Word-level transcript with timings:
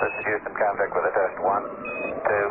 This 0.00 0.12
is 0.18 0.24
Houston 0.28 0.54
contact 0.64 0.92
with 0.96 1.10
a 1.10 1.12
test. 1.18 1.36
One, 1.54 1.64
two, 2.28 2.48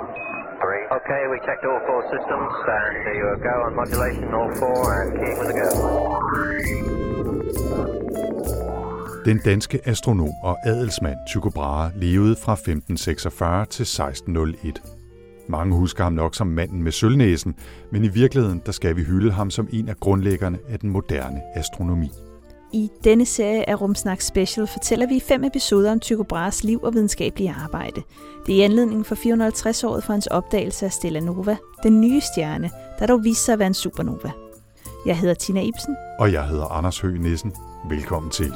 three. 0.61 0.83
Okay, 0.99 1.21
we 1.31 1.37
checked 1.47 1.63
all 1.69 1.81
four 1.89 2.01
systems 2.13 2.51
and 2.79 2.93
you 3.17 3.25
are 3.33 3.39
go 3.49 3.55
on 3.65 3.73
modulation 3.81 4.27
all 4.39 4.51
four 4.61 4.81
and 4.99 5.09
keying 5.19 5.37
with 5.41 5.53
a 5.53 5.57
go. 5.61 5.69
Den 9.25 9.37
danske 9.45 9.79
astronom 9.85 10.29
og 10.43 10.57
adelsmand 10.65 11.17
Tycho 11.27 11.49
Brahe 11.49 11.91
levede 11.95 12.35
fra 12.45 12.53
1546 12.53 13.65
til 13.65 13.83
1601. 13.83 14.81
Mange 15.49 15.75
husker 15.75 16.03
ham 16.03 16.13
nok 16.13 16.35
som 16.35 16.47
manden 16.47 16.83
med 16.83 16.91
sølvnæsen, 16.91 17.55
men 17.91 18.03
i 18.03 18.07
virkeligheden 18.07 18.61
der 18.65 18.71
skal 18.71 18.95
vi 18.95 19.03
hylde 19.03 19.31
ham 19.31 19.49
som 19.49 19.67
en 19.73 19.89
af 19.89 19.95
grundlæggerne 19.95 20.59
af 20.69 20.79
den 20.79 20.89
moderne 20.89 21.41
astronomi. 21.55 22.09
I 22.75 22.89
denne 23.03 23.25
serie 23.25 23.69
af 23.69 23.81
Rumsnak 23.81 24.21
Special 24.21 24.67
fortæller 24.67 25.07
vi 25.07 25.19
fem 25.27 25.43
episoder 25.43 25.91
om 25.91 25.99
Tycho 25.99 26.23
Brahes 26.23 26.63
liv 26.63 26.79
og 26.83 26.93
videnskabelige 26.93 27.55
arbejde. 27.63 28.01
Det 28.45 28.55
er 28.55 28.59
i 28.59 28.61
anledning 28.61 29.05
for 29.05 29.15
450-året 29.15 30.03
for 30.03 30.13
hans 30.13 30.27
opdagelse 30.27 30.85
af 30.85 30.91
Stella 30.91 31.19
Nova, 31.19 31.57
den 31.83 32.01
nye 32.01 32.21
stjerne, 32.21 32.71
der 32.99 33.05
dog 33.05 33.23
viste 33.23 33.43
sig 33.43 33.53
at 33.53 33.59
være 33.59 33.67
en 33.67 33.73
supernova. 33.73 34.31
Jeg 35.05 35.17
hedder 35.17 35.33
Tina 35.33 35.61
Ibsen. 35.61 35.95
Og 36.19 36.33
jeg 36.33 36.47
hedder 36.47 36.65
Anders 36.65 36.99
Høgh 36.99 37.19
Nissen. 37.19 37.53
Velkommen 37.89 38.31
til. 38.31 38.45
5, 38.45 38.55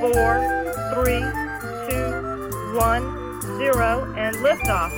4, 0.00 0.12
3, 0.94 1.20
2, 2.72 2.80
1, 2.80 3.02
0, 3.58 4.18
and 4.18 4.34
liftoff. 4.46 4.92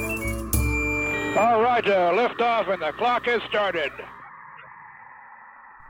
All 1.38 1.60
right, 1.62 1.86
uh, 1.86 2.12
liftoff 2.22 2.68
and 2.72 2.80
the 2.80 2.92
clock 2.98 3.26
is 3.36 3.42
started. 3.48 4.15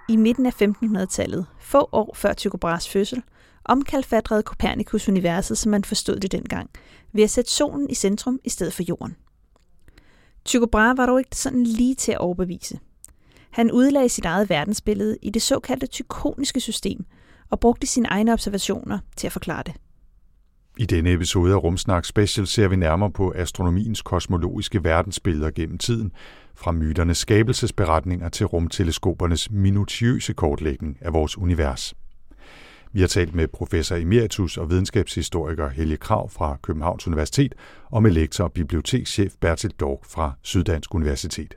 I 0.08 0.16
midten 0.16 0.46
af 0.46 0.62
1500-tallet, 0.62 1.46
få 1.60 1.88
år 1.92 2.14
før 2.14 2.32
Tycho 2.32 2.56
Brahes 2.56 2.88
fødsel, 2.88 3.22
omkalfatrede 3.64 4.42
Copernicus 4.42 5.08
universet, 5.08 5.58
som 5.58 5.70
man 5.70 5.84
forstod 5.84 6.20
det 6.20 6.32
dengang, 6.32 6.70
ved 7.12 7.22
at 7.24 7.30
sætte 7.30 7.50
solen 7.50 7.90
i 7.90 7.94
centrum 7.94 8.40
i 8.44 8.48
stedet 8.48 8.72
for 8.72 8.82
jorden. 8.82 9.16
Tycho 10.44 10.66
Brahe 10.66 10.96
var 10.96 11.06
dog 11.06 11.18
ikke 11.18 11.36
sådan 11.36 11.62
lige 11.64 11.94
til 11.94 12.12
at 12.12 12.18
overbevise. 12.18 12.78
Han 13.50 13.72
udlagde 13.72 14.08
sit 14.08 14.24
eget 14.24 14.50
verdensbillede 14.50 15.18
i 15.22 15.30
det 15.30 15.42
såkaldte 15.42 15.86
tykoniske 15.86 16.60
system 16.60 17.04
og 17.50 17.60
brugte 17.60 17.86
sine 17.86 18.08
egne 18.08 18.32
observationer 18.32 18.98
til 19.16 19.26
at 19.26 19.32
forklare 19.32 19.62
det. 19.62 19.74
I 20.78 20.86
denne 20.86 21.12
episode 21.12 21.52
af 21.52 21.62
Rumsnak 21.62 22.04
Special 22.04 22.46
ser 22.46 22.68
vi 22.68 22.76
nærmere 22.76 23.10
på 23.10 23.32
astronomiens 23.36 24.02
kosmologiske 24.02 24.84
verdensbilleder 24.84 25.50
gennem 25.50 25.78
tiden, 25.78 26.12
fra 26.54 26.72
myternes 26.72 27.18
skabelsesberetninger 27.18 28.28
til 28.28 28.46
rumteleskopernes 28.46 29.50
minutiøse 29.50 30.32
kortlægning 30.32 30.98
af 31.00 31.12
vores 31.12 31.38
univers. 31.38 31.94
Vi 32.92 33.00
har 33.00 33.06
talt 33.06 33.34
med 33.34 33.48
professor 33.48 33.96
emeritus 33.96 34.56
og 34.56 34.70
videnskabshistoriker 34.70 35.68
Helge 35.68 35.96
Krav 35.96 36.30
fra 36.30 36.56
Københavns 36.62 37.06
Universitet 37.06 37.54
og 37.90 38.02
med 38.02 38.10
lektor 38.10 38.44
og 38.44 38.52
bibliotekschef 38.52 39.32
Bertil 39.40 39.70
Dorg 39.70 40.04
fra 40.08 40.32
Syddansk 40.42 40.94
Universitet. 40.94 41.56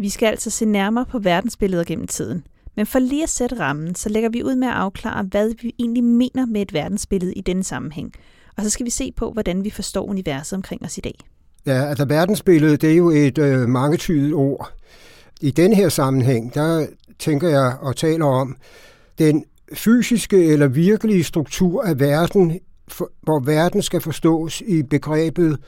Vi 0.00 0.08
skal 0.08 0.26
altså 0.26 0.50
se 0.50 0.64
nærmere 0.64 1.06
på 1.06 1.18
verdensbilleder 1.18 1.84
gennem 1.84 2.06
tiden. 2.06 2.44
Men 2.76 2.86
for 2.86 2.98
lige 2.98 3.22
at 3.22 3.28
sætte 3.28 3.60
rammen, 3.60 3.94
så 3.94 4.08
lægger 4.08 4.30
vi 4.30 4.42
ud 4.42 4.56
med 4.56 4.68
at 4.68 4.74
afklare, 4.74 5.22
hvad 5.22 5.54
vi 5.62 5.74
egentlig 5.78 6.04
mener 6.04 6.46
med 6.46 6.62
et 6.62 6.72
verdensbillede 6.72 7.34
i 7.34 7.40
denne 7.40 7.64
sammenhæng. 7.64 8.12
Og 8.56 8.62
så 8.62 8.70
skal 8.70 8.86
vi 8.86 8.90
se 8.90 9.12
på, 9.16 9.32
hvordan 9.32 9.64
vi 9.64 9.70
forstår 9.70 10.02
universet 10.02 10.56
omkring 10.56 10.84
os 10.84 10.98
i 10.98 11.00
dag. 11.00 11.14
Ja, 11.66 11.84
altså 11.84 12.04
verdensbilledet, 12.04 12.82
det 12.82 12.90
er 12.90 12.96
jo 12.96 13.10
et 13.10 13.38
øh, 13.38 13.68
mangetydigt 13.68 14.34
ord. 14.34 14.72
I 15.40 15.50
den 15.50 15.72
her 15.72 15.88
sammenhæng, 15.88 16.54
der 16.54 16.86
tænker 17.18 17.48
jeg 17.48 17.76
og 17.80 17.96
taler 17.96 18.26
om 18.26 18.56
den 19.18 19.44
fysiske 19.74 20.46
eller 20.46 20.68
virkelige 20.68 21.24
struktur 21.24 21.82
af 21.82 22.00
verden, 22.00 22.58
for, 22.88 23.10
hvor 23.22 23.40
verden 23.40 23.82
skal 23.82 24.00
forstås 24.00 24.62
i 24.66 24.82
begrebet 24.82 25.58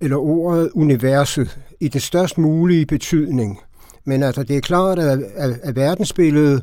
eller 0.00 0.16
ordet 0.16 0.70
universet 0.74 1.58
i 1.80 1.88
det 1.88 2.02
størst 2.02 2.38
mulige 2.38 2.86
betydning. 2.86 3.60
Men 4.04 4.22
altså, 4.22 4.42
det 4.42 4.56
er 4.56 4.60
klart, 4.60 4.98
at, 4.98 5.18
at, 5.34 5.58
at 5.62 5.76
verdensbilledet, 5.76 6.62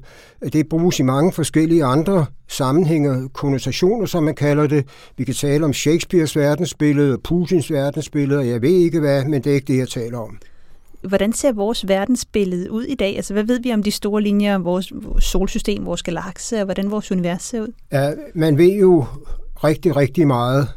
det 0.54 0.70
bruges 0.70 1.00
i 1.00 1.04
mange 1.04 1.32
forskellige 1.32 1.84
andre 1.84 2.26
sammenhænge, 2.48 3.30
konnotationer, 3.30 4.06
som 4.06 4.24
man 4.24 4.36
kalder 4.36 4.68
det. 4.68 4.86
Vi 5.18 5.24
kan 5.24 5.34
tale 5.34 5.66
om 5.66 5.74
Shakespeares 5.74 6.36
verdensbillede, 6.36 7.18
Putins 7.18 7.72
verdensbillede, 7.72 8.40
og 8.40 8.48
jeg 8.48 8.62
ved 8.62 8.70
ikke 8.70 9.00
hvad, 9.00 9.26
men 9.26 9.44
det 9.44 9.50
er 9.50 9.56
ikke 9.56 9.74
det, 9.74 9.78
jeg 9.78 9.90
taler 9.90 10.18
om. 10.18 10.38
Hvordan 11.02 11.34
ser 11.34 11.52
vores 11.52 11.88
verdensbillede 11.88 12.72
ud 12.72 12.84
i 12.84 12.96
dag? 12.96 13.16
Altså, 13.16 13.34
hvad 13.34 13.44
ved 13.44 13.60
vi 13.60 13.74
om 13.74 13.84
de 13.84 13.92
store 13.92 14.22
linjer, 14.22 14.58
vores, 14.58 14.92
vores 14.96 15.24
solsystem, 15.24 15.86
vores 15.86 16.04
galakse, 16.04 16.58
og 16.58 16.66
hvordan 16.66 16.92
vores 16.92 17.12
univers 17.12 17.44
ser 17.44 17.62
ud? 17.62 17.74
Ja, 17.92 18.12
man 18.36 18.58
ved 18.58 18.74
jo 18.74 19.06
rigtig, 19.64 19.96
rigtig 19.96 20.28
meget. 20.28 20.68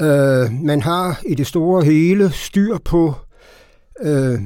Øh, 0.00 0.52
man 0.62 0.82
har 0.82 1.20
i 1.26 1.34
det 1.34 1.46
store 1.46 1.84
hele 1.84 2.30
styr 2.30 2.78
på 2.84 3.14
øh, 4.02 4.40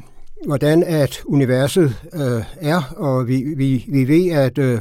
hvordan 0.46 0.82
at 0.82 1.22
universet 1.26 1.96
øh, 2.14 2.42
er, 2.60 2.94
og 2.96 3.28
vi, 3.28 3.44
vi, 3.56 3.84
vi 3.88 4.08
ved, 4.08 4.32
at, 4.32 4.58
øh, 4.58 4.80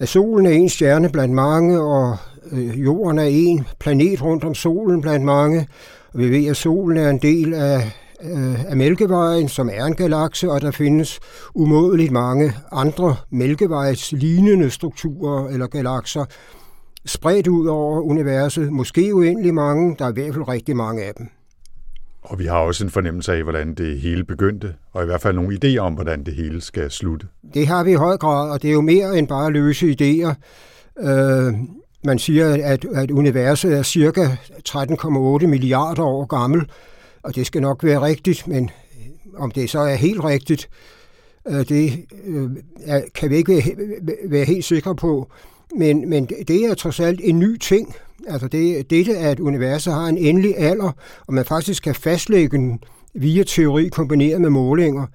at 0.00 0.08
solen 0.08 0.46
er 0.46 0.50
en 0.50 0.68
stjerne 0.68 1.08
blandt 1.08 1.34
mange, 1.34 1.80
og 1.80 2.16
øh, 2.52 2.84
jorden 2.84 3.18
er 3.18 3.24
en 3.24 3.66
planet 3.80 4.22
rundt 4.22 4.44
om 4.44 4.54
solen 4.54 5.00
blandt 5.00 5.24
mange, 5.24 5.68
og 6.12 6.18
vi 6.18 6.30
ved, 6.30 6.46
at 6.46 6.56
solen 6.56 6.96
er 6.96 7.10
en 7.10 7.18
del 7.18 7.54
af, 7.54 7.92
øh, 8.22 8.64
af 8.64 8.76
Mælkevejen, 8.76 9.48
som 9.48 9.70
er 9.72 9.84
en 9.84 9.94
galakse, 9.94 10.50
og 10.50 10.60
der 10.60 10.70
findes 10.70 11.20
umådeligt 11.54 12.12
mange 12.12 12.52
andre 12.72 13.16
Mælkevejs 13.30 14.12
lignende 14.12 14.70
strukturer 14.70 15.48
eller 15.48 15.66
galakser, 15.66 16.24
spredt 17.06 17.46
ud 17.46 17.66
over 17.66 18.00
universet. 18.00 18.72
Måske 18.72 19.14
uendelig 19.14 19.54
mange, 19.54 19.96
der 19.98 20.04
er 20.04 20.10
i 20.10 20.12
hvert 20.12 20.34
fald 20.34 20.48
rigtig 20.48 20.76
mange 20.76 21.02
af 21.02 21.14
dem. 21.14 21.28
Og 22.22 22.38
vi 22.38 22.46
har 22.46 22.58
også 22.58 22.84
en 22.84 22.90
fornemmelse 22.90 23.32
af, 23.32 23.42
hvordan 23.42 23.74
det 23.74 24.00
hele 24.00 24.24
begyndte, 24.24 24.74
og 24.92 25.02
i 25.02 25.06
hvert 25.06 25.20
fald 25.20 25.34
nogle 25.34 25.58
idéer 25.64 25.78
om, 25.78 25.94
hvordan 25.94 26.24
det 26.24 26.34
hele 26.34 26.60
skal 26.60 26.90
slutte. 26.90 27.26
Det 27.54 27.66
har 27.66 27.84
vi 27.84 27.90
i 27.90 27.94
høj 27.94 28.16
grad, 28.16 28.50
og 28.50 28.62
det 28.62 28.68
er 28.68 28.72
jo 28.72 28.80
mere 28.80 29.18
end 29.18 29.28
bare 29.28 29.50
løse 29.50 29.96
idéer. 30.00 30.34
Øh, 31.08 31.54
man 32.04 32.18
siger, 32.18 32.72
at, 32.72 32.84
at 32.94 33.10
universet 33.10 33.78
er 33.78 33.82
cirka 33.82 34.26
13,8 34.68 35.46
milliarder 35.46 36.02
år 36.02 36.24
gammel, 36.24 36.70
og 37.22 37.34
det 37.34 37.46
skal 37.46 37.62
nok 37.62 37.84
være 37.84 38.00
rigtigt, 38.00 38.48
men 38.48 38.70
om 39.36 39.50
det 39.50 39.70
så 39.70 39.78
er 39.78 39.94
helt 39.94 40.24
rigtigt, 40.24 40.68
øh, 41.48 41.68
det 41.68 42.06
øh, 42.26 42.50
kan 43.14 43.30
vi 43.30 43.36
ikke 43.36 43.52
være, 43.52 44.16
være 44.28 44.44
helt 44.44 44.64
sikre 44.64 44.96
på. 44.96 45.30
Men, 45.74 46.08
men 46.08 46.26
det 46.26 46.64
er 46.64 46.74
trods 46.74 47.00
alt 47.00 47.20
en 47.24 47.38
ny 47.38 47.56
ting, 47.56 47.94
Altså 48.28 48.48
det, 48.48 48.90
dette, 48.90 49.18
at 49.18 49.40
universet 49.40 49.92
har 49.92 50.06
en 50.06 50.18
endelig 50.18 50.54
alder, 50.58 50.92
og 51.26 51.34
man 51.34 51.44
faktisk 51.44 51.82
kan 51.82 51.94
fastlægge 51.94 52.56
den 52.56 52.80
via 53.14 53.42
teori 53.42 53.88
kombineret 53.88 54.40
med 54.40 54.50
målinger, 54.50 55.06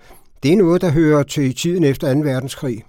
det 0.43 0.53
er 0.53 0.57
noget, 0.57 0.81
der 0.81 0.91
hører 0.91 1.23
til 1.23 1.55
tiden 1.55 1.83
efter 1.83 2.13
2. 2.13 2.19
verdenskrig. 2.19 2.83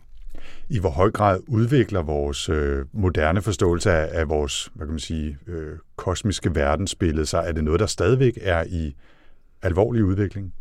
I 0.69 0.79
hvor 0.79 0.91
høj 0.91 1.11
grad 1.11 1.41
udvikler 1.49 2.03
vores 2.03 2.49
øh, 2.49 2.85
moderne 2.93 3.43
forståelse 3.43 3.93
af, 3.93 4.21
af 4.21 4.29
vores 4.29 4.71
hvad 4.75 4.87
kan 4.87 4.93
man 4.93 5.01
sige, 5.01 5.39
øh, 5.47 5.79
kosmiske 5.97 6.55
verdensbillede 6.55 7.27
sig? 7.27 7.45
Er 7.47 7.53
det 7.53 7.65
noget, 7.65 7.81
der 7.81 7.87
stadigvæk 7.87 8.39
er 8.41 8.65
i 8.69 8.95
alvorlig 9.63 10.05
udvikling? 10.05 10.53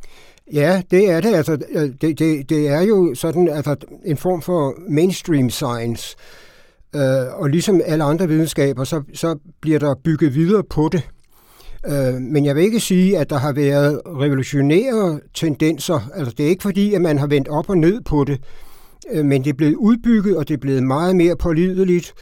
Ja, 0.53 0.81
det 0.91 1.09
er 1.09 1.21
det. 1.21 1.33
Altså, 1.33 1.55
det, 2.01 2.19
det, 2.19 2.49
det 2.49 2.67
er 2.67 2.81
jo 2.81 3.15
sådan 3.15 3.47
altså, 3.47 3.75
en 4.05 4.17
form 4.17 4.41
for 4.41 4.75
mainstream 4.89 5.49
science. 5.49 6.17
Øh, 6.95 7.41
og 7.41 7.49
ligesom 7.49 7.81
alle 7.85 8.03
andre 8.03 8.27
videnskaber, 8.27 8.83
så, 8.83 9.01
så 9.13 9.37
bliver 9.61 9.79
der 9.79 9.95
bygget 10.03 10.35
videre 10.35 10.63
på 10.63 10.89
det. 10.91 11.09
Øh, 11.85 12.13
men 12.13 12.45
jeg 12.45 12.55
vil 12.55 12.63
ikke 12.63 12.79
sige, 12.79 13.17
at 13.17 13.29
der 13.29 13.37
har 13.37 13.51
været 13.53 14.01
revolutionære 14.05 15.19
tendenser. 15.33 16.09
Altså, 16.13 16.33
det 16.37 16.45
er 16.45 16.49
ikke 16.49 16.63
fordi, 16.63 16.93
at 16.93 17.01
man 17.01 17.17
har 17.17 17.27
vendt 17.27 17.47
op 17.47 17.69
og 17.69 17.77
ned 17.77 18.01
på 18.01 18.23
det, 18.23 18.39
øh, 19.11 19.25
men 19.25 19.43
det 19.43 19.49
er 19.49 19.53
blevet 19.53 19.75
udbygget, 19.75 20.37
og 20.37 20.47
det 20.47 20.53
er 20.53 20.57
blevet 20.57 20.83
meget 20.83 21.15
mere 21.15 21.35
pålideligt. 21.35 22.13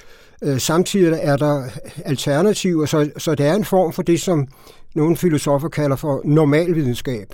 Øh, 0.43 0.59
samtidig 0.59 1.19
er 1.21 1.37
der 1.37 1.63
alternativer, 2.05 2.85
så, 2.85 3.09
så 3.17 3.35
det 3.35 3.45
er 3.45 3.53
en 3.53 3.65
form 3.65 3.93
for 3.93 4.01
det, 4.01 4.21
som 4.21 4.47
nogle 4.95 5.17
filosofer 5.17 5.69
kalder 5.69 5.95
for 5.95 6.21
normalvidenskab. 6.25 7.27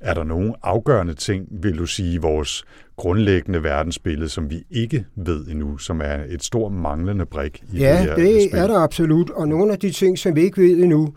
Er 0.00 0.14
der 0.14 0.24
nogle 0.24 0.54
afgørende 0.62 1.14
ting, 1.14 1.46
vil 1.50 1.78
du 1.78 1.86
sige, 1.86 2.14
i 2.14 2.16
vores 2.16 2.64
grundlæggende 2.96 3.62
verdensbillede, 3.62 4.28
som 4.28 4.50
vi 4.50 4.62
ikke 4.70 5.04
ved 5.16 5.46
endnu, 5.46 5.78
som 5.78 6.00
er 6.00 6.18
et 6.28 6.44
stort 6.44 6.72
manglende 6.72 7.26
brik 7.26 7.64
i 7.72 7.78
ja, 7.78 7.90
det 7.90 7.98
her 7.98 8.14
det 8.16 8.42
spil? 8.42 8.58
er 8.58 8.66
der 8.66 8.78
absolut. 8.78 9.30
Og 9.30 9.48
nogle 9.48 9.72
af 9.72 9.78
de 9.78 9.90
ting, 9.90 10.18
som 10.18 10.36
vi 10.36 10.42
ikke 10.42 10.62
ved 10.62 10.82
endnu, 10.82 11.14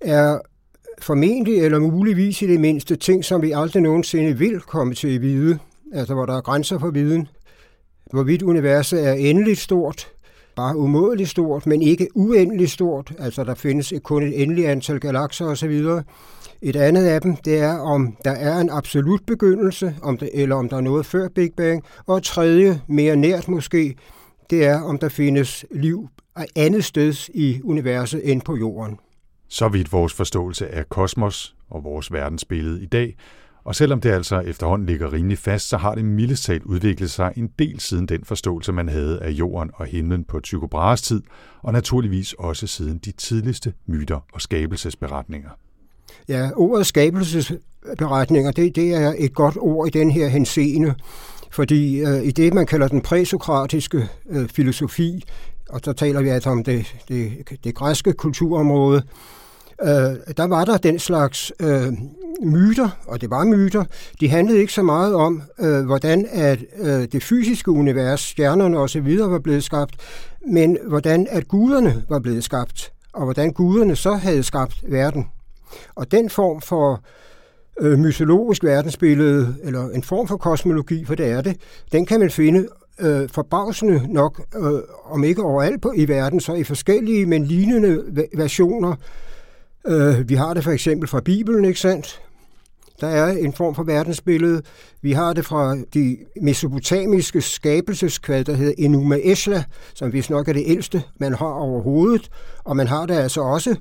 er 0.00 0.38
formentlig 1.02 1.58
eller 1.58 1.78
muligvis 1.78 2.42
i 2.42 2.46
det 2.46 2.60
mindste 2.60 2.96
ting, 2.96 3.24
som 3.24 3.42
vi 3.42 3.52
aldrig 3.52 3.82
nogensinde 3.82 4.38
vil 4.38 4.60
komme 4.60 4.94
til 4.94 5.14
at 5.14 5.22
vide. 5.22 5.58
Altså, 5.92 6.14
hvor 6.14 6.26
der 6.26 6.36
er 6.36 6.40
grænser 6.40 6.78
for 6.78 6.90
viden. 6.90 7.28
Hvorvidt 8.12 8.42
universet 8.42 9.08
er 9.08 9.12
endeligt 9.12 9.58
stort, 9.58 10.08
bare 10.56 10.76
umådeligt 10.76 11.28
stort, 11.28 11.66
men 11.66 11.82
ikke 11.82 12.08
uendeligt 12.14 12.70
stort. 12.70 13.12
Altså 13.18 13.44
der 13.44 13.54
findes 13.54 13.92
kun 14.02 14.22
et 14.22 14.42
endeligt 14.42 14.66
antal 14.66 15.00
galakser 15.00 15.46
osv. 15.46 15.82
Et 16.62 16.76
andet 16.76 17.04
af 17.04 17.20
dem, 17.20 17.36
det 17.36 17.58
er, 17.58 17.78
om 17.78 18.16
der 18.24 18.30
er 18.30 18.60
en 18.60 18.70
absolut 18.70 19.20
begyndelse, 19.26 19.96
om 20.02 20.16
det, 20.16 20.30
eller 20.34 20.56
om 20.56 20.68
der 20.68 20.76
er 20.76 20.80
noget 20.80 21.06
før 21.06 21.28
Big 21.28 21.50
Bang. 21.56 21.84
Og 22.06 22.16
et 22.16 22.24
tredje, 22.24 22.80
mere 22.88 23.16
nært 23.16 23.48
måske, 23.48 23.94
det 24.50 24.64
er, 24.64 24.82
om 24.82 24.98
der 24.98 25.08
findes 25.08 25.64
liv 25.70 26.08
andet 26.56 26.84
sted 26.84 27.28
i 27.34 27.60
universet 27.64 28.30
end 28.32 28.42
på 28.42 28.56
jorden. 28.56 28.98
Så 29.48 29.68
vidt 29.68 29.92
vores 29.92 30.12
forståelse 30.12 30.68
af 30.68 30.88
kosmos 30.88 31.56
og 31.70 31.84
vores 31.84 32.12
verdensbillede 32.12 32.82
i 32.82 32.86
dag, 32.86 33.16
og 33.64 33.74
selvom 33.74 34.00
det 34.00 34.10
altså 34.10 34.40
efterhånden 34.40 34.86
ligger 34.86 35.12
rimelig 35.12 35.38
fast, 35.38 35.68
så 35.68 35.76
har 35.76 35.94
det 35.94 36.04
mildest 36.04 36.44
talt 36.44 36.62
udviklet 36.62 37.10
sig 37.10 37.32
en 37.36 37.50
del 37.58 37.80
siden 37.80 38.06
den 38.06 38.24
forståelse, 38.24 38.72
man 38.72 38.88
havde 38.88 39.22
af 39.22 39.30
jorden 39.30 39.70
og 39.74 39.86
himlen 39.86 40.24
på 40.24 40.40
Tycho 40.40 40.66
Brahes 40.66 41.02
tid, 41.02 41.22
og 41.62 41.72
naturligvis 41.72 42.32
også 42.32 42.66
siden 42.66 42.98
de 42.98 43.12
tidligste 43.12 43.72
myter 43.86 44.20
og 44.32 44.40
skabelsesberetninger. 44.40 45.50
Ja, 46.28 46.50
ordet 46.56 46.86
skabelsesberetninger, 46.86 48.50
det, 48.50 48.76
det 48.76 48.94
er 48.94 49.14
et 49.18 49.34
godt 49.34 49.56
ord 49.60 49.86
i 49.86 49.90
den 49.90 50.10
her 50.10 50.28
henseende, 50.28 50.94
fordi 51.50 52.00
øh, 52.00 52.24
i 52.24 52.30
det, 52.30 52.54
man 52.54 52.66
kalder 52.66 52.88
den 52.88 53.00
præsokratiske 53.00 54.08
øh, 54.30 54.48
filosofi, 54.48 55.24
og 55.68 55.80
så 55.84 55.92
taler 55.92 56.22
vi 56.22 56.28
altså 56.28 56.50
om 56.50 56.64
det, 56.64 56.94
det, 57.08 57.32
det 57.64 57.74
græske 57.74 58.12
kulturområde, 58.12 59.02
øh, 59.82 60.36
der 60.36 60.46
var 60.46 60.64
der 60.64 60.76
den 60.76 60.98
slags 60.98 61.52
øh, 61.60 61.92
myter, 62.42 62.88
og 63.06 63.20
det 63.20 63.30
var 63.30 63.44
myter. 63.44 63.84
De 64.20 64.28
handlede 64.28 64.58
ikke 64.58 64.72
så 64.72 64.82
meget 64.82 65.14
om, 65.14 65.42
øh, 65.60 65.84
hvordan 65.84 66.26
at 66.32 66.58
øh, 66.78 67.06
det 67.12 67.22
fysiske 67.22 67.70
univers, 67.70 68.20
stjernerne 68.20 68.78
osv. 68.78 69.18
var 69.18 69.38
blevet 69.38 69.64
skabt, 69.64 69.96
men 70.52 70.78
hvordan 70.88 71.26
at 71.30 71.48
guderne 71.48 72.02
var 72.08 72.18
blevet 72.18 72.44
skabt, 72.44 72.92
og 73.12 73.24
hvordan 73.24 73.52
guderne 73.52 73.96
så 73.96 74.14
havde 74.14 74.42
skabt 74.42 74.84
verden. 74.88 75.26
Og 75.94 76.10
den 76.10 76.30
form 76.30 76.60
for 76.60 77.00
øh, 77.80 77.98
mytologisk 77.98 78.64
verdensbillede, 78.64 79.56
eller 79.62 79.88
en 79.88 80.02
form 80.02 80.28
for 80.28 80.36
kosmologi, 80.36 81.04
for 81.04 81.14
det 81.14 81.26
er 81.26 81.40
det, 81.40 81.56
den 81.92 82.06
kan 82.06 82.20
man 82.20 82.30
finde 82.30 82.68
øh, 83.00 83.28
forbavsende 83.28 84.12
nok, 84.12 84.42
øh, 84.56 84.80
om 85.04 85.24
ikke 85.24 85.42
overalt 85.42 85.82
på, 85.82 85.92
i 85.96 86.08
verden, 86.08 86.40
så 86.40 86.54
i 86.54 86.64
forskellige, 86.64 87.26
men 87.26 87.44
lignende 87.44 88.02
versioner. 88.34 88.94
Øh, 89.86 90.28
vi 90.28 90.34
har 90.34 90.54
det 90.54 90.64
for 90.64 90.70
eksempel 90.70 91.08
fra 91.08 91.20
Bibelen, 91.20 91.64
ikke 91.64 91.80
sandt? 91.80 92.20
Der 93.00 93.06
er 93.06 93.26
en 93.28 93.52
form 93.52 93.74
for 93.74 93.82
verdensbillede. 93.82 94.62
Vi 95.02 95.12
har 95.12 95.32
det 95.32 95.44
fra 95.44 95.76
de 95.94 96.16
mesopotamiske 96.42 97.40
skabelseskvad, 97.40 98.44
der 98.44 98.52
hedder 98.52 98.74
Enuma 98.78 99.18
Esla, 99.22 99.64
som 99.94 100.12
vist 100.12 100.30
nok 100.30 100.48
er 100.48 100.52
det 100.52 100.62
ældste, 100.66 101.02
man 101.18 101.34
har 101.34 101.46
overhovedet. 101.46 102.30
Og 102.64 102.76
man 102.76 102.86
har 102.86 103.06
det 103.06 103.14
altså 103.14 103.40
også 103.40 103.76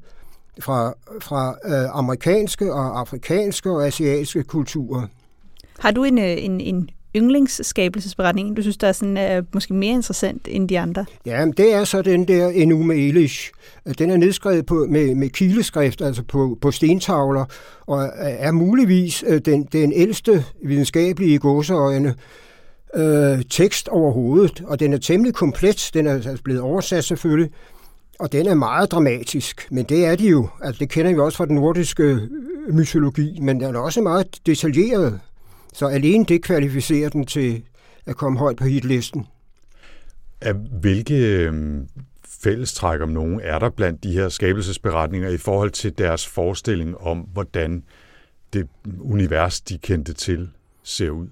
fra, 0.59 0.93
fra 1.21 1.55
øh, 1.65 1.97
amerikanske 1.97 2.73
og 2.73 2.99
afrikanske 2.99 3.71
og 3.71 3.87
asiatiske 3.87 4.43
kulturer. 4.43 5.07
Har 5.79 5.91
du 5.91 6.03
en, 6.03 6.17
øh, 6.17 6.43
en, 6.43 6.61
en 6.61 6.89
yndlingsskabelsesberetning, 7.15 8.57
du 8.57 8.61
synes, 8.61 8.77
der 8.77 8.87
er 8.87 8.91
sådan, 8.91 9.17
er 9.17 9.41
måske 9.53 9.73
mere 9.73 9.93
interessant 9.93 10.47
end 10.49 10.69
de 10.69 10.79
andre? 10.79 11.05
Ja, 11.25 11.45
det 11.57 11.73
er 11.73 11.83
så 11.83 12.01
den 12.01 12.27
der 12.27 12.47
Enuma 12.47 12.93
Elish. 12.93 13.51
Den 13.99 14.11
er 14.11 14.17
nedskrevet 14.17 14.65
på, 14.65 14.85
med, 14.89 15.15
med 15.15 15.29
kileskrift, 15.29 16.01
altså 16.01 16.23
på, 16.23 16.57
på 16.61 16.71
stentavler, 16.71 17.45
og 17.87 18.09
er 18.17 18.51
muligvis 18.51 19.23
øh, 19.27 19.41
den, 19.45 19.63
den 19.63 19.93
ældste 19.93 20.45
videnskabelige 20.65 21.39
gåseøjne 21.39 22.15
øh, 22.95 23.41
tekst 23.49 23.87
overhovedet, 23.87 24.63
og 24.67 24.79
den 24.79 24.93
er 24.93 24.97
temmelig 24.97 25.33
komplet. 25.33 25.89
Den 25.93 26.07
er 26.07 26.13
altså 26.13 26.43
blevet 26.43 26.61
oversat 26.61 27.03
selvfølgelig, 27.03 27.51
og 28.19 28.31
den 28.31 28.47
er 28.47 28.53
meget 28.53 28.91
dramatisk, 28.91 29.67
men 29.71 29.85
det 29.85 30.05
er 30.05 30.15
de 30.15 30.27
jo. 30.27 30.49
Altså, 30.61 30.79
det 30.79 30.89
kender 30.89 31.13
vi 31.13 31.19
også 31.19 31.37
fra 31.37 31.45
den 31.45 31.55
nordiske 31.55 32.19
mytologi, 32.69 33.39
men 33.41 33.59
den 33.59 33.75
er 33.75 33.79
også 33.79 34.01
meget 34.01 34.39
detaljeret. 34.45 35.19
Så 35.73 35.87
alene 35.87 36.25
det 36.25 36.43
kvalificerer 36.43 37.09
den 37.09 37.25
til 37.25 37.63
at 38.05 38.15
komme 38.15 38.39
højt 38.39 38.57
på 38.57 38.63
hitlisten. 38.63 39.25
Af 40.41 40.53
hvilke 40.81 41.15
øhm, 41.15 41.87
fællestræk 42.43 43.01
om 43.01 43.09
nogen 43.09 43.39
er 43.43 43.59
der 43.59 43.69
blandt 43.69 44.03
de 44.03 44.11
her 44.11 44.29
skabelsesberetninger 44.29 45.29
i 45.29 45.37
forhold 45.37 45.71
til 45.71 45.97
deres 45.97 46.27
forestilling 46.27 46.97
om, 46.97 47.17
hvordan 47.33 47.83
det 48.53 48.67
univers, 48.99 49.61
de 49.61 49.77
kendte 49.77 50.13
til, 50.13 50.49
ser 50.83 51.09
ud? 51.09 51.27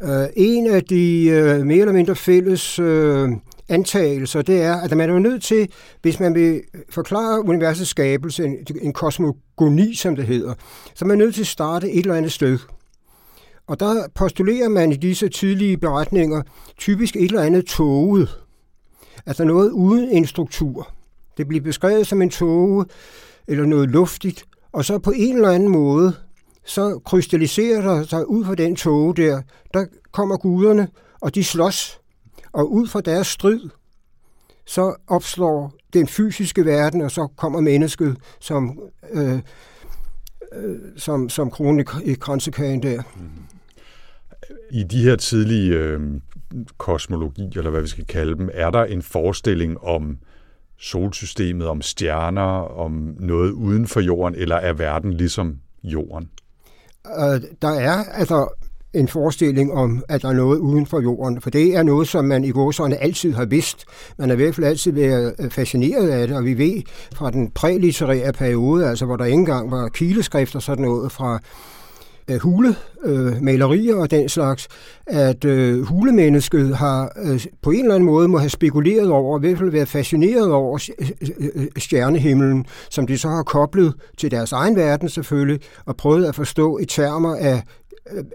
Uh, 0.00 0.26
en 0.36 0.66
af 0.66 0.84
de 0.84 1.28
uh, 1.60 1.66
mere 1.66 1.80
eller 1.80 1.92
mindre 1.92 2.16
fælles 2.16 2.78
uh, 2.78 3.30
antagelser, 3.68 4.42
det 4.42 4.62
er, 4.62 4.76
at 4.76 4.96
man 4.96 5.10
er 5.10 5.18
nødt 5.18 5.42
til, 5.42 5.68
hvis 6.02 6.20
man 6.20 6.34
vil 6.34 6.62
forklare 6.90 7.48
universets 7.48 7.90
skabelse, 7.90 8.44
en, 8.44 8.66
en 8.82 8.92
kosmogoni, 8.92 9.94
som 9.94 10.16
det 10.16 10.26
hedder, 10.26 10.54
så 10.94 11.04
er 11.04 11.06
man 11.06 11.18
nødt 11.18 11.34
til 11.34 11.42
at 11.42 11.46
starte 11.46 11.90
et 11.90 11.98
eller 11.98 12.14
andet 12.14 12.32
sted. 12.32 12.58
Og 13.66 13.80
der 13.80 14.08
postulerer 14.14 14.68
man 14.68 14.92
i 14.92 14.96
disse 14.96 15.28
tidlige 15.28 15.76
beretninger 15.76 16.42
typisk 16.78 17.16
et 17.16 17.22
eller 17.22 17.42
andet 17.42 17.66
toget. 17.66 18.38
Altså 19.26 19.44
noget 19.44 19.70
uden 19.70 20.08
en 20.08 20.26
struktur. 20.26 20.92
Det 21.36 21.48
bliver 21.48 21.62
beskrevet 21.62 22.06
som 22.06 22.22
en 22.22 22.30
toge 22.30 22.84
eller 23.46 23.66
noget 23.66 23.88
luftigt, 23.88 24.44
og 24.72 24.84
så 24.84 24.98
på 24.98 25.12
en 25.16 25.36
eller 25.36 25.50
anden 25.50 25.68
måde, 25.68 26.14
så 26.64 27.00
krystalliserer 27.04 27.80
der 27.80 28.04
sig 28.04 28.28
ud 28.28 28.44
fra 28.44 28.54
den 28.54 28.76
toge 28.76 29.16
der, 29.16 29.42
der 29.74 29.86
kommer 30.12 30.36
guderne, 30.36 30.88
og 31.20 31.34
de 31.34 31.44
slås. 31.44 32.00
Og 32.56 32.72
ud 32.72 32.86
fra 32.86 33.00
deres 33.00 33.26
strid, 33.26 33.60
så 34.64 34.94
opslår 35.06 35.74
den 35.92 36.06
fysiske 36.06 36.64
verden, 36.64 37.00
og 37.00 37.10
så 37.10 37.28
kommer 37.36 37.60
mennesket 37.60 38.16
som, 38.40 38.80
øh, 39.12 39.38
øh, 40.52 40.78
som, 40.96 41.28
som 41.28 41.50
krone 41.50 41.84
i 42.04 42.14
kransekagen 42.14 42.82
der. 42.82 43.02
I 44.70 44.82
de 44.82 45.02
her 45.02 45.16
tidlige 45.16 45.74
øh, 45.74 46.00
kosmologi, 46.78 47.48
eller 47.56 47.70
hvad 47.70 47.80
vi 47.80 47.88
skal 47.88 48.06
kalde 48.06 48.36
dem, 48.36 48.50
er 48.52 48.70
der 48.70 48.84
en 48.84 49.02
forestilling 49.02 49.78
om 49.80 50.18
solsystemet, 50.78 51.68
om 51.68 51.82
stjerner, 51.82 52.78
om 52.78 53.16
noget 53.18 53.50
uden 53.50 53.86
for 53.86 54.00
jorden, 54.00 54.34
eller 54.34 54.56
er 54.56 54.72
verden 54.72 55.12
ligesom 55.12 55.60
jorden? 55.82 56.30
Uh, 57.04 57.40
der 57.62 57.70
er 57.70 58.04
altså 58.04 58.65
en 58.96 59.08
forestilling 59.08 59.72
om, 59.72 60.04
at 60.08 60.22
der 60.22 60.28
er 60.28 60.32
noget 60.32 60.58
uden 60.58 60.86
for 60.86 61.00
jorden, 61.00 61.40
for 61.40 61.50
det 61.50 61.76
er 61.76 61.82
noget, 61.82 62.08
som 62.08 62.24
man 62.24 62.44
i 62.44 62.50
godsøjne 62.50 62.96
altid 62.96 63.32
har 63.32 63.44
vidst. 63.44 63.84
Man 64.18 64.28
har 64.28 64.36
i 64.36 64.42
hvert 64.42 64.54
fald 64.54 64.66
altid 64.66 64.92
været 64.92 65.34
øh, 65.38 65.50
fascineret 65.50 66.08
af 66.08 66.28
det, 66.28 66.36
og 66.36 66.44
vi 66.44 66.58
ved 66.58 66.82
fra 67.14 67.30
den 67.30 67.50
prælitterære 67.50 68.32
periode, 68.32 68.88
altså 68.88 69.06
hvor 69.06 69.16
der 69.16 69.24
ikke 69.24 69.34
engang 69.34 69.70
var 69.70 69.88
og 70.54 70.62
sådan 70.62 70.84
noget 70.84 71.12
fra 71.12 71.40
øh, 72.30 72.40
hulemalerier 72.40 73.96
øh, 73.96 74.00
og 74.00 74.10
den 74.10 74.28
slags, 74.28 74.68
at 75.06 75.44
øh, 75.44 75.82
hulemennesket 75.82 76.76
har 76.76 77.12
øh, 77.24 77.46
på 77.62 77.70
en 77.70 77.80
eller 77.80 77.94
anden 77.94 78.06
måde 78.06 78.28
må 78.28 78.38
have 78.38 78.50
spekuleret 78.50 79.10
over, 79.10 79.38
i 79.38 79.40
hvert 79.40 79.58
fald 79.58 79.70
været 79.70 79.88
fascineret 79.88 80.52
over 80.52 80.88
øh, 80.98 81.10
øh, 81.54 81.66
stjernehimlen, 81.78 82.66
som 82.90 83.06
de 83.06 83.18
så 83.18 83.28
har 83.28 83.42
koblet 83.42 83.94
til 84.18 84.30
deres 84.30 84.52
egen 84.52 84.76
verden 84.76 85.08
selvfølgelig, 85.08 85.60
og 85.86 85.96
prøvet 85.96 86.26
at 86.26 86.34
forstå 86.34 86.78
i 86.78 86.84
termer 86.84 87.36
af 87.36 87.62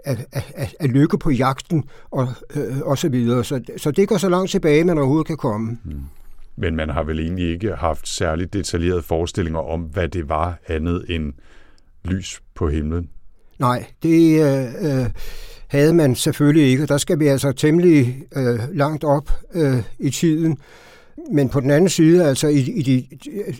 af, 0.04 0.26
af, 0.32 0.74
af 0.80 0.92
lykke 0.92 1.18
på 1.18 1.30
jagten 1.30 1.84
og, 2.10 2.28
øh, 2.56 2.78
og 2.82 2.98
så 2.98 3.08
videre. 3.08 3.44
Så, 3.44 3.60
så 3.76 3.90
det 3.90 4.08
går 4.08 4.16
så 4.16 4.28
langt 4.28 4.50
tilbage, 4.50 4.84
man 4.84 4.98
overhovedet 4.98 5.26
kan 5.26 5.36
komme. 5.36 5.78
Mm. 5.84 6.00
Men 6.56 6.76
man 6.76 6.88
har 6.88 7.02
vel 7.02 7.20
egentlig 7.20 7.50
ikke 7.50 7.74
haft 7.74 8.08
særligt 8.08 8.52
detaljerede 8.52 9.02
forestillinger 9.02 9.60
om, 9.60 9.80
hvad 9.80 10.08
det 10.08 10.28
var 10.28 10.58
andet 10.68 11.04
end 11.08 11.32
lys 12.04 12.42
på 12.54 12.68
himlen? 12.68 13.08
Nej, 13.58 13.86
det 14.02 14.40
øh, 14.40 15.00
øh, 15.00 15.10
havde 15.68 15.94
man 15.94 16.14
selvfølgelig 16.14 16.66
ikke, 16.66 16.86
der 16.86 16.98
skal 16.98 17.18
vi 17.18 17.26
altså 17.26 17.52
temmelig 17.52 18.24
øh, 18.36 18.58
langt 18.72 19.04
op 19.04 19.30
øh, 19.54 19.82
i 19.98 20.10
tiden. 20.10 20.58
Men 21.32 21.48
på 21.48 21.60
den 21.60 21.70
anden 21.70 21.90
side, 21.90 22.24
altså 22.24 22.48
i, 22.48 22.58
i 22.58 22.82
de 22.82 23.06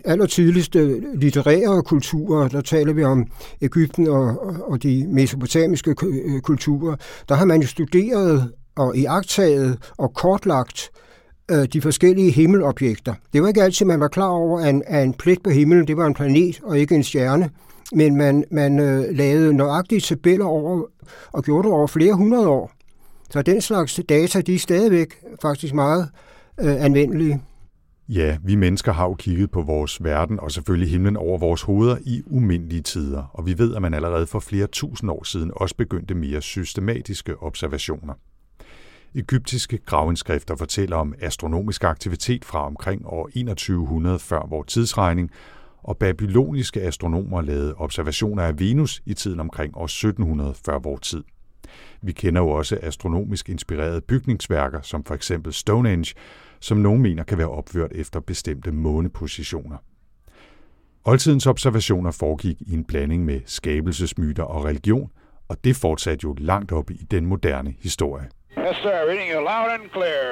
allertidligste 0.04 1.02
litterære 1.14 1.82
kulturer, 1.82 2.48
der 2.48 2.60
taler 2.60 2.92
vi 2.92 3.04
om 3.04 3.26
Ægypten 3.62 4.08
og, 4.08 4.36
og 4.70 4.82
de 4.82 5.06
mesopotamiske 5.08 5.94
øh, 6.02 6.40
kulturer, 6.40 6.96
der 7.28 7.34
har 7.34 7.44
man 7.44 7.60
jo 7.60 7.66
studeret 7.66 8.52
og 8.76 8.96
iagtaget 8.96 9.78
og 9.98 10.14
kortlagt 10.14 10.90
øh, 11.50 11.66
de 11.72 11.80
forskellige 11.80 12.30
himmelobjekter. 12.30 13.14
Det 13.32 13.42
var 13.42 13.48
ikke 13.48 13.62
altid, 13.62 13.86
man 13.86 14.00
var 14.00 14.08
klar 14.08 14.28
over, 14.28 14.60
at 14.60 14.68
en, 14.68 14.82
at 14.86 15.04
en 15.04 15.14
plet 15.14 15.42
på 15.42 15.50
himlen, 15.50 15.86
det 15.86 15.96
var 15.96 16.06
en 16.06 16.14
planet 16.14 16.60
og 16.62 16.78
ikke 16.78 16.94
en 16.94 17.04
stjerne 17.04 17.50
men 17.94 18.16
man, 18.16 18.44
man 18.50 18.78
øh, 18.78 19.16
lavede 19.16 19.54
nøjagtige 19.54 20.00
tabeller 20.00 20.44
over, 20.44 20.82
og 21.32 21.44
gjorde 21.44 21.68
det 21.68 21.72
over 21.72 21.86
flere 21.86 22.14
hundrede 22.14 22.48
år. 22.48 22.72
Så 23.30 23.42
den 23.42 23.60
slags 23.60 24.00
data, 24.08 24.40
de 24.40 24.54
er 24.54 24.58
stadigvæk 24.58 25.14
faktisk 25.42 25.74
meget 25.74 26.02
øh, 26.02 26.31
Øh, 26.62 26.84
anvendelige. 26.84 27.42
Ja, 28.08 28.38
vi 28.42 28.54
mennesker 28.54 28.92
har 28.92 29.04
jo 29.04 29.14
kigget 29.14 29.50
på 29.50 29.62
vores 29.62 30.04
verden 30.04 30.40
og 30.40 30.52
selvfølgelig 30.52 30.90
himlen 30.90 31.16
over 31.16 31.38
vores 31.38 31.62
hoveder 31.62 31.96
i 32.04 32.22
umindelige 32.26 32.82
tider, 32.82 33.22
og 33.32 33.46
vi 33.46 33.58
ved, 33.58 33.74
at 33.74 33.82
man 33.82 33.94
allerede 33.94 34.26
for 34.26 34.40
flere 34.40 34.66
tusind 34.66 35.10
år 35.10 35.24
siden 35.24 35.50
også 35.56 35.76
begyndte 35.76 36.14
mere 36.14 36.42
systematiske 36.42 37.42
observationer. 37.42 38.14
Egyptiske 39.14 39.78
gravindskrifter 39.78 40.56
fortæller 40.56 40.96
om 40.96 41.14
astronomisk 41.20 41.84
aktivitet 41.84 42.44
fra 42.44 42.66
omkring 42.66 43.06
år 43.06 43.26
2100 43.26 44.18
før 44.18 44.46
vores 44.50 44.72
tidsregning, 44.72 45.30
og 45.82 45.96
babyloniske 45.96 46.82
astronomer 46.82 47.42
lavede 47.42 47.74
observationer 47.74 48.42
af 48.42 48.60
Venus 48.60 49.02
i 49.06 49.14
tiden 49.14 49.40
omkring 49.40 49.76
år 49.76 49.84
1700 49.84 50.54
før 50.66 50.78
vores 50.78 51.00
tid. 51.00 51.22
Vi 52.02 52.12
kender 52.12 52.40
jo 52.40 52.48
også 52.48 52.78
astronomisk 52.82 53.48
inspirerede 53.48 54.00
bygningsværker, 54.00 54.80
som 54.82 55.04
for 55.04 55.14
eksempel 55.14 55.52
Stonehenge, 55.52 56.14
som 56.62 56.78
nogen 56.78 57.02
mener 57.02 57.24
kan 57.24 57.38
være 57.38 57.48
opført 57.48 57.92
efter 57.94 58.20
bestemte 58.20 58.72
månepositioner. 58.72 59.76
Oldtidens 61.04 61.46
observationer 61.46 62.10
foregik 62.10 62.56
i 62.60 62.74
en 62.74 62.84
blanding 62.84 63.24
med 63.24 63.40
skabelsesmyter 63.46 64.42
og 64.42 64.64
religion, 64.64 65.10
og 65.48 65.64
det 65.64 65.76
fortsatte 65.76 66.24
jo 66.24 66.34
langt 66.38 66.72
op 66.72 66.90
i 66.90 67.06
den 67.10 67.26
moderne 67.26 67.74
historie. 67.80 68.28
Yes, 68.58 68.76
sir. 68.82 68.90
Reading 69.08 69.30
you 69.34 69.40
loud 69.40 69.70
and 69.70 69.90
clear. 69.92 70.30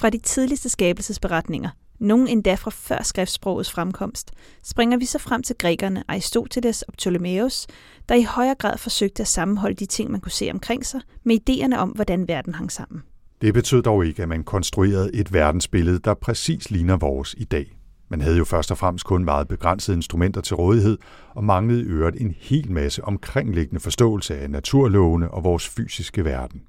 Fra 0.00 0.10
de 0.10 0.18
tidligste 0.18 0.68
skabelsesberetninger, 0.68 1.70
nogle 1.98 2.30
endda 2.30 2.54
fra 2.54 2.70
før 2.70 3.02
skriftsprogets 3.02 3.72
fremkomst, 3.72 4.30
springer 4.64 4.98
vi 4.98 5.04
så 5.04 5.18
frem 5.18 5.42
til 5.42 5.56
grækerne 5.58 6.04
Aristoteles 6.08 6.82
og 6.82 6.92
Ptolemæus, 6.92 7.66
der 8.08 8.14
i 8.14 8.22
højere 8.22 8.54
grad 8.54 8.78
forsøgte 8.78 9.22
at 9.22 9.28
sammenholde 9.28 9.76
de 9.76 9.86
ting, 9.86 10.10
man 10.10 10.20
kunne 10.20 10.32
se 10.32 10.50
omkring 10.52 10.86
sig, 10.86 11.00
med 11.24 11.38
idéerne 11.40 11.76
om, 11.76 11.88
hvordan 11.88 12.28
verden 12.28 12.54
hang 12.54 12.72
sammen. 12.72 13.02
Det 13.40 13.54
betød 13.54 13.82
dog 13.82 14.06
ikke, 14.06 14.22
at 14.22 14.28
man 14.28 14.44
konstruerede 14.44 15.14
et 15.14 15.32
verdensbillede, 15.32 15.98
der 15.98 16.14
præcis 16.14 16.70
ligner 16.70 16.96
vores 16.96 17.34
i 17.38 17.44
dag. 17.44 17.76
Man 18.08 18.20
havde 18.20 18.36
jo 18.36 18.44
først 18.44 18.70
og 18.70 18.78
fremmest 18.78 19.04
kun 19.04 19.24
meget 19.24 19.48
begrænsede 19.48 19.96
instrumenter 19.96 20.40
til 20.40 20.56
rådighed, 20.56 20.98
og 21.34 21.44
manglede 21.44 21.80
i 21.80 21.84
øvrigt 21.84 22.20
en 22.20 22.34
hel 22.38 22.72
masse 22.72 23.04
omkringliggende 23.04 23.80
forståelse 23.80 24.38
af 24.38 24.50
naturlovene 24.50 25.30
og 25.30 25.44
vores 25.44 25.68
fysiske 25.68 26.24
verden. 26.24 26.62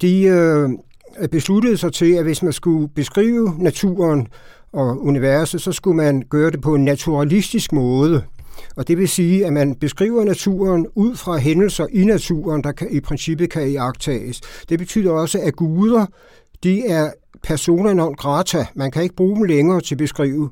De 0.00 0.22
øh, 0.22 0.68
Øh, 1.18 1.28
besluttede 1.28 1.76
sig 1.76 1.92
til, 1.92 2.12
at 2.12 2.24
hvis 2.24 2.42
man 2.42 2.52
skulle 2.52 2.88
beskrive 2.88 3.54
naturen 3.58 4.26
og 4.72 5.04
universet, 5.04 5.60
så 5.60 5.72
skulle 5.72 5.96
man 5.96 6.22
gøre 6.30 6.50
det 6.50 6.60
på 6.60 6.74
en 6.74 6.84
naturalistisk 6.84 7.72
måde. 7.72 8.22
Og 8.76 8.88
det 8.88 8.98
vil 8.98 9.08
sige, 9.08 9.46
at 9.46 9.52
man 9.52 9.74
beskriver 9.74 10.24
naturen 10.24 10.86
ud 10.94 11.16
fra 11.16 11.36
hændelser 11.36 11.86
i 11.92 12.04
naturen, 12.04 12.62
der 12.64 12.72
kan, 12.72 12.90
i 12.90 13.00
princippet 13.00 13.50
kan 13.50 13.70
iagtages. 13.70 14.40
Det 14.68 14.78
betyder 14.78 15.12
også, 15.12 15.38
at 15.42 15.56
guder, 15.56 16.06
de 16.62 16.86
er 16.86 17.10
persona 17.42 17.92
non 17.94 18.14
grata. 18.14 18.66
Man 18.74 18.90
kan 18.90 19.02
ikke 19.02 19.14
bruge 19.14 19.36
dem 19.36 19.44
længere 19.44 19.80
til 19.80 19.94
at 19.94 19.98
beskrive. 19.98 20.50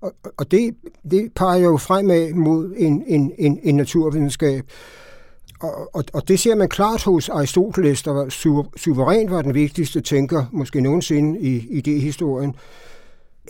Og, 0.00 0.12
og 0.38 0.50
det, 0.50 0.74
det 1.10 1.28
peger 1.36 1.64
jo 1.64 1.76
fremad 1.76 2.32
mod 2.34 2.74
en, 2.76 3.04
en, 3.06 3.32
en, 3.38 3.58
en 3.62 3.74
naturvidenskab. 3.76 4.64
Og, 5.60 5.94
og, 5.94 6.04
og 6.12 6.28
det 6.28 6.40
ser 6.40 6.54
man 6.54 6.68
klart 6.68 7.02
hos 7.02 7.28
Aristoteles, 7.28 8.02
der 8.02 8.10
var 8.10 8.28
su, 8.28 8.64
suverænt 8.76 9.30
var 9.30 9.42
den 9.42 9.54
vigtigste 9.54 10.00
tænker, 10.00 10.44
måske 10.52 10.80
nogensinde 10.80 11.40
i, 11.40 11.66
i 11.70 11.80
det 11.80 12.00
historien. 12.00 12.56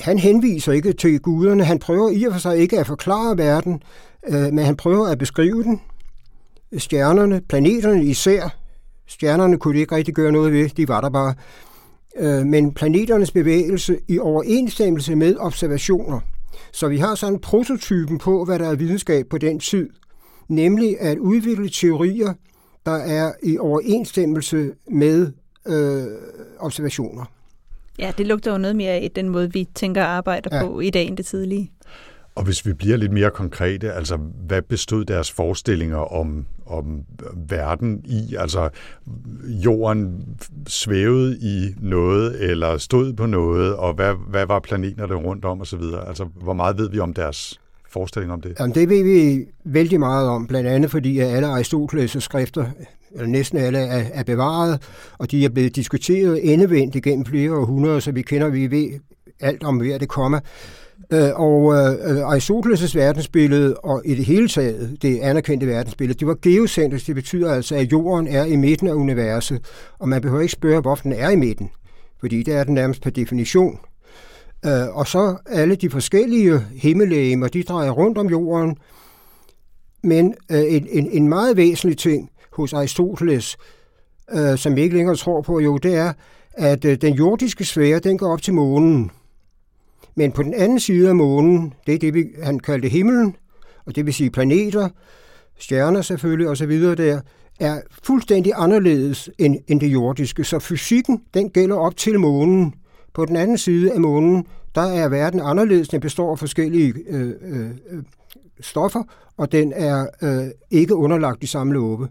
Han 0.00 0.18
henviser 0.18 0.72
ikke 0.72 0.92
til 0.92 1.20
guderne, 1.20 1.64
han 1.64 1.78
prøver 1.78 2.10
i 2.10 2.24
og 2.24 2.32
for 2.32 2.40
sig 2.40 2.58
ikke 2.58 2.78
at 2.78 2.86
forklare 2.86 3.38
verden, 3.38 3.82
øh, 4.28 4.52
men 4.52 4.58
han 4.58 4.76
prøver 4.76 5.06
at 5.06 5.18
beskrive 5.18 5.62
den. 5.62 5.80
Stjernerne, 6.78 7.40
planeterne 7.48 8.04
især, 8.04 8.56
stjernerne 9.06 9.58
kunne 9.58 9.74
de 9.74 9.80
ikke 9.80 9.96
rigtig 9.96 10.14
gøre 10.14 10.32
noget 10.32 10.52
ved, 10.52 10.68
de 10.68 10.88
var 10.88 11.00
der 11.00 11.10
bare. 11.10 11.34
Øh, 12.16 12.46
men 12.46 12.74
planeternes 12.74 13.30
bevægelse 13.30 13.98
i 14.08 14.18
overensstemmelse 14.18 15.16
med 15.16 15.36
observationer. 15.38 16.20
Så 16.72 16.88
vi 16.88 16.98
har 16.98 17.14
sådan 17.14 17.38
prototypen 17.38 18.18
på, 18.18 18.44
hvad 18.44 18.58
der 18.58 18.68
er 18.68 18.74
videnskab 18.74 19.26
på 19.28 19.38
den 19.38 19.60
tid– 19.60 19.88
nemlig 20.48 21.00
at 21.00 21.18
udvikle 21.18 21.68
teorier, 21.68 22.34
der 22.86 22.94
er 22.94 23.32
i 23.42 23.58
overensstemmelse 23.58 24.70
med 24.90 25.32
øh, 25.66 26.06
observationer. 26.58 27.24
Ja, 27.98 28.12
det 28.18 28.26
lugter 28.26 28.52
jo 28.52 28.58
noget 28.58 28.76
mere 28.76 28.92
af 28.92 29.10
den 29.14 29.28
måde, 29.28 29.52
vi 29.52 29.68
tænker 29.74 30.02
og 30.02 30.08
arbejder 30.08 30.56
ja. 30.56 30.66
på 30.66 30.80
i 30.80 30.90
dag 30.90 31.06
end 31.06 31.16
det 31.16 31.26
tidlige. 31.26 31.72
Og 32.34 32.44
hvis 32.44 32.66
vi 32.66 32.72
bliver 32.72 32.96
lidt 32.96 33.12
mere 33.12 33.30
konkrete, 33.30 33.92
altså 33.92 34.16
hvad 34.46 34.62
bestod 34.62 35.04
deres 35.04 35.32
forestillinger 35.32 35.96
om, 35.96 36.46
om 36.66 37.04
verden 37.48 38.02
i? 38.04 38.36
Altså 38.38 38.68
jorden 39.46 40.24
svævede 40.66 41.38
i 41.38 41.74
noget, 41.80 42.50
eller 42.50 42.78
stod 42.78 43.12
på 43.12 43.26
noget, 43.26 43.76
og 43.76 43.94
hvad, 43.94 44.14
hvad 44.28 44.46
var 44.46 44.58
planeterne 44.58 45.14
rundt 45.14 45.44
om 45.44 45.60
osv.? 45.60 45.82
Altså 46.06 46.24
hvor 46.24 46.52
meget 46.52 46.78
ved 46.78 46.90
vi 46.90 46.98
om 46.98 47.14
deres 47.14 47.60
forestilling 47.90 48.32
om 48.32 48.40
det? 48.40 48.54
Jamen, 48.60 48.74
det 48.74 48.88
ved 48.88 49.04
vi 49.04 49.44
vældig 49.64 50.00
meget 50.00 50.28
om, 50.28 50.46
blandt 50.46 50.68
andet 50.68 50.90
fordi 50.90 51.18
at 51.18 51.28
alle 51.28 51.48
Aristoteles' 51.48 52.20
skrifter, 52.20 52.66
eller 53.14 53.26
næsten 53.26 53.58
alle, 53.58 53.78
er, 53.78 54.04
er 54.12 54.22
bevaret, 54.22 54.82
og 55.18 55.30
de 55.30 55.44
er 55.44 55.48
blevet 55.48 55.76
diskuteret 55.76 56.52
endevendt 56.52 56.94
igennem 56.94 57.24
flere 57.24 57.52
århundreder, 57.56 58.00
så 58.00 58.12
vi 58.12 58.22
kender, 58.22 58.48
vi 58.48 58.70
ved 58.70 58.88
alt 59.40 59.64
om 59.64 59.76
hver 59.76 59.98
det 59.98 60.08
kommer. 60.08 60.40
Øh, 61.12 61.30
og 61.34 61.74
øh, 61.74 62.30
Aristoteles' 62.32 62.94
verdensbillede, 62.98 63.76
og 63.76 64.02
i 64.04 64.14
det 64.14 64.24
hele 64.24 64.48
taget 64.48 64.96
det 65.02 65.20
anerkendte 65.20 65.66
verdensbillede, 65.66 66.18
det 66.18 66.28
var 66.28 66.36
geocentrisk. 66.42 67.06
Det 67.06 67.14
betyder 67.14 67.52
altså, 67.52 67.74
at 67.74 67.92
jorden 67.92 68.28
er 68.28 68.44
i 68.44 68.56
midten 68.56 68.88
af 68.88 68.92
universet, 68.92 69.60
og 69.98 70.08
man 70.08 70.22
behøver 70.22 70.42
ikke 70.42 70.52
spørge, 70.52 70.80
hvorfor 70.80 71.02
den 71.02 71.12
er 71.12 71.30
i 71.30 71.36
midten, 71.36 71.70
fordi 72.20 72.42
det 72.42 72.54
er 72.54 72.64
den 72.64 72.74
nærmest 72.74 73.02
per 73.02 73.10
definition. 73.10 73.78
Øh, 74.66 74.96
og 74.96 75.06
så 75.06 75.36
alle 75.46 75.74
de 75.74 75.90
forskellige 75.90 76.58
himmellegemer, 76.58 77.48
de 77.48 77.62
drejer 77.62 77.90
rundt 77.90 78.18
om 78.18 78.26
jorden. 78.26 78.76
Men 80.02 80.34
øh, 80.50 80.74
en, 80.74 80.86
en, 80.90 81.10
en 81.10 81.28
meget 81.28 81.56
væsentlig 81.56 81.98
ting 81.98 82.30
hos 82.52 82.72
Aristoteles, 82.72 83.56
øh, 84.32 84.58
som 84.58 84.76
vi 84.76 84.82
ikke 84.82 84.96
længere 84.96 85.16
tror 85.16 85.42
på, 85.42 85.60
jo, 85.60 85.78
det 85.78 85.94
er, 85.94 86.12
at 86.52 86.84
øh, 86.84 86.96
den 87.00 87.14
jordiske 87.14 87.64
sfære, 87.64 87.98
den 87.98 88.18
går 88.18 88.32
op 88.32 88.42
til 88.42 88.54
månen. 88.54 89.10
Men 90.14 90.32
på 90.32 90.42
den 90.42 90.54
anden 90.54 90.80
side 90.80 91.08
af 91.08 91.14
månen, 91.14 91.74
det 91.86 91.94
er 91.94 91.98
det, 91.98 92.14
vi, 92.14 92.24
han 92.42 92.58
kaldte 92.58 92.88
himlen, 92.88 93.36
og 93.86 93.96
det 93.96 94.06
vil 94.06 94.14
sige 94.14 94.30
planeter, 94.30 94.88
stjerner 95.58 96.02
selvfølgelig 96.02 96.48
osv. 96.48 96.80
der, 96.80 97.20
er 97.60 97.80
fuldstændig 98.02 98.52
anderledes 98.56 99.30
end, 99.38 99.56
end 99.68 99.80
det 99.80 99.86
jordiske. 99.86 100.44
Så 100.44 100.58
fysikken, 100.58 101.22
den 101.34 101.50
gælder 101.50 101.76
op 101.76 101.96
til 101.96 102.20
månen. 102.20 102.74
På 103.14 103.24
den 103.24 103.36
anden 103.36 103.58
side 103.58 103.92
af 103.92 104.00
månen, 104.00 104.46
der 104.74 104.80
er 104.80 105.08
verden 105.08 105.40
anderledes. 105.40 105.88
Den 105.88 106.00
består 106.00 106.30
af 106.30 106.38
forskellige 106.38 106.94
øh, 107.08 107.32
øh, 107.42 107.70
stoffer, 108.60 109.02
og 109.36 109.52
den 109.52 109.72
er 109.76 110.06
øh, 110.22 110.50
ikke 110.70 110.94
underlagt 110.94 111.42
de 111.42 111.46
samme 111.46 111.72
love. 111.72 112.08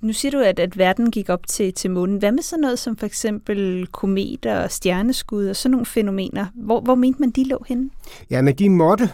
Nu 0.00 0.12
siger 0.12 0.32
du, 0.32 0.38
at, 0.38 0.58
at 0.58 0.78
verden 0.78 1.10
gik 1.10 1.28
op 1.28 1.46
til, 1.46 1.74
til 1.74 1.90
månen. 1.90 2.18
Hvad 2.18 2.32
med 2.32 2.42
sådan 2.42 2.60
noget 2.60 2.78
som 2.78 2.96
for 2.96 3.06
eksempel 3.06 3.86
kometer 3.92 4.62
og 4.62 4.70
stjerneskud 4.70 5.46
og 5.46 5.56
sådan 5.56 5.70
nogle 5.70 5.86
fænomener? 5.86 6.46
Hvor, 6.54 6.80
hvor 6.80 6.94
mente 6.94 7.20
man, 7.20 7.30
de 7.30 7.44
lå 7.44 7.64
henne? 7.68 7.90
Ja, 8.30 8.42
men 8.42 8.54
de 8.54 8.70
måtte 8.70 9.10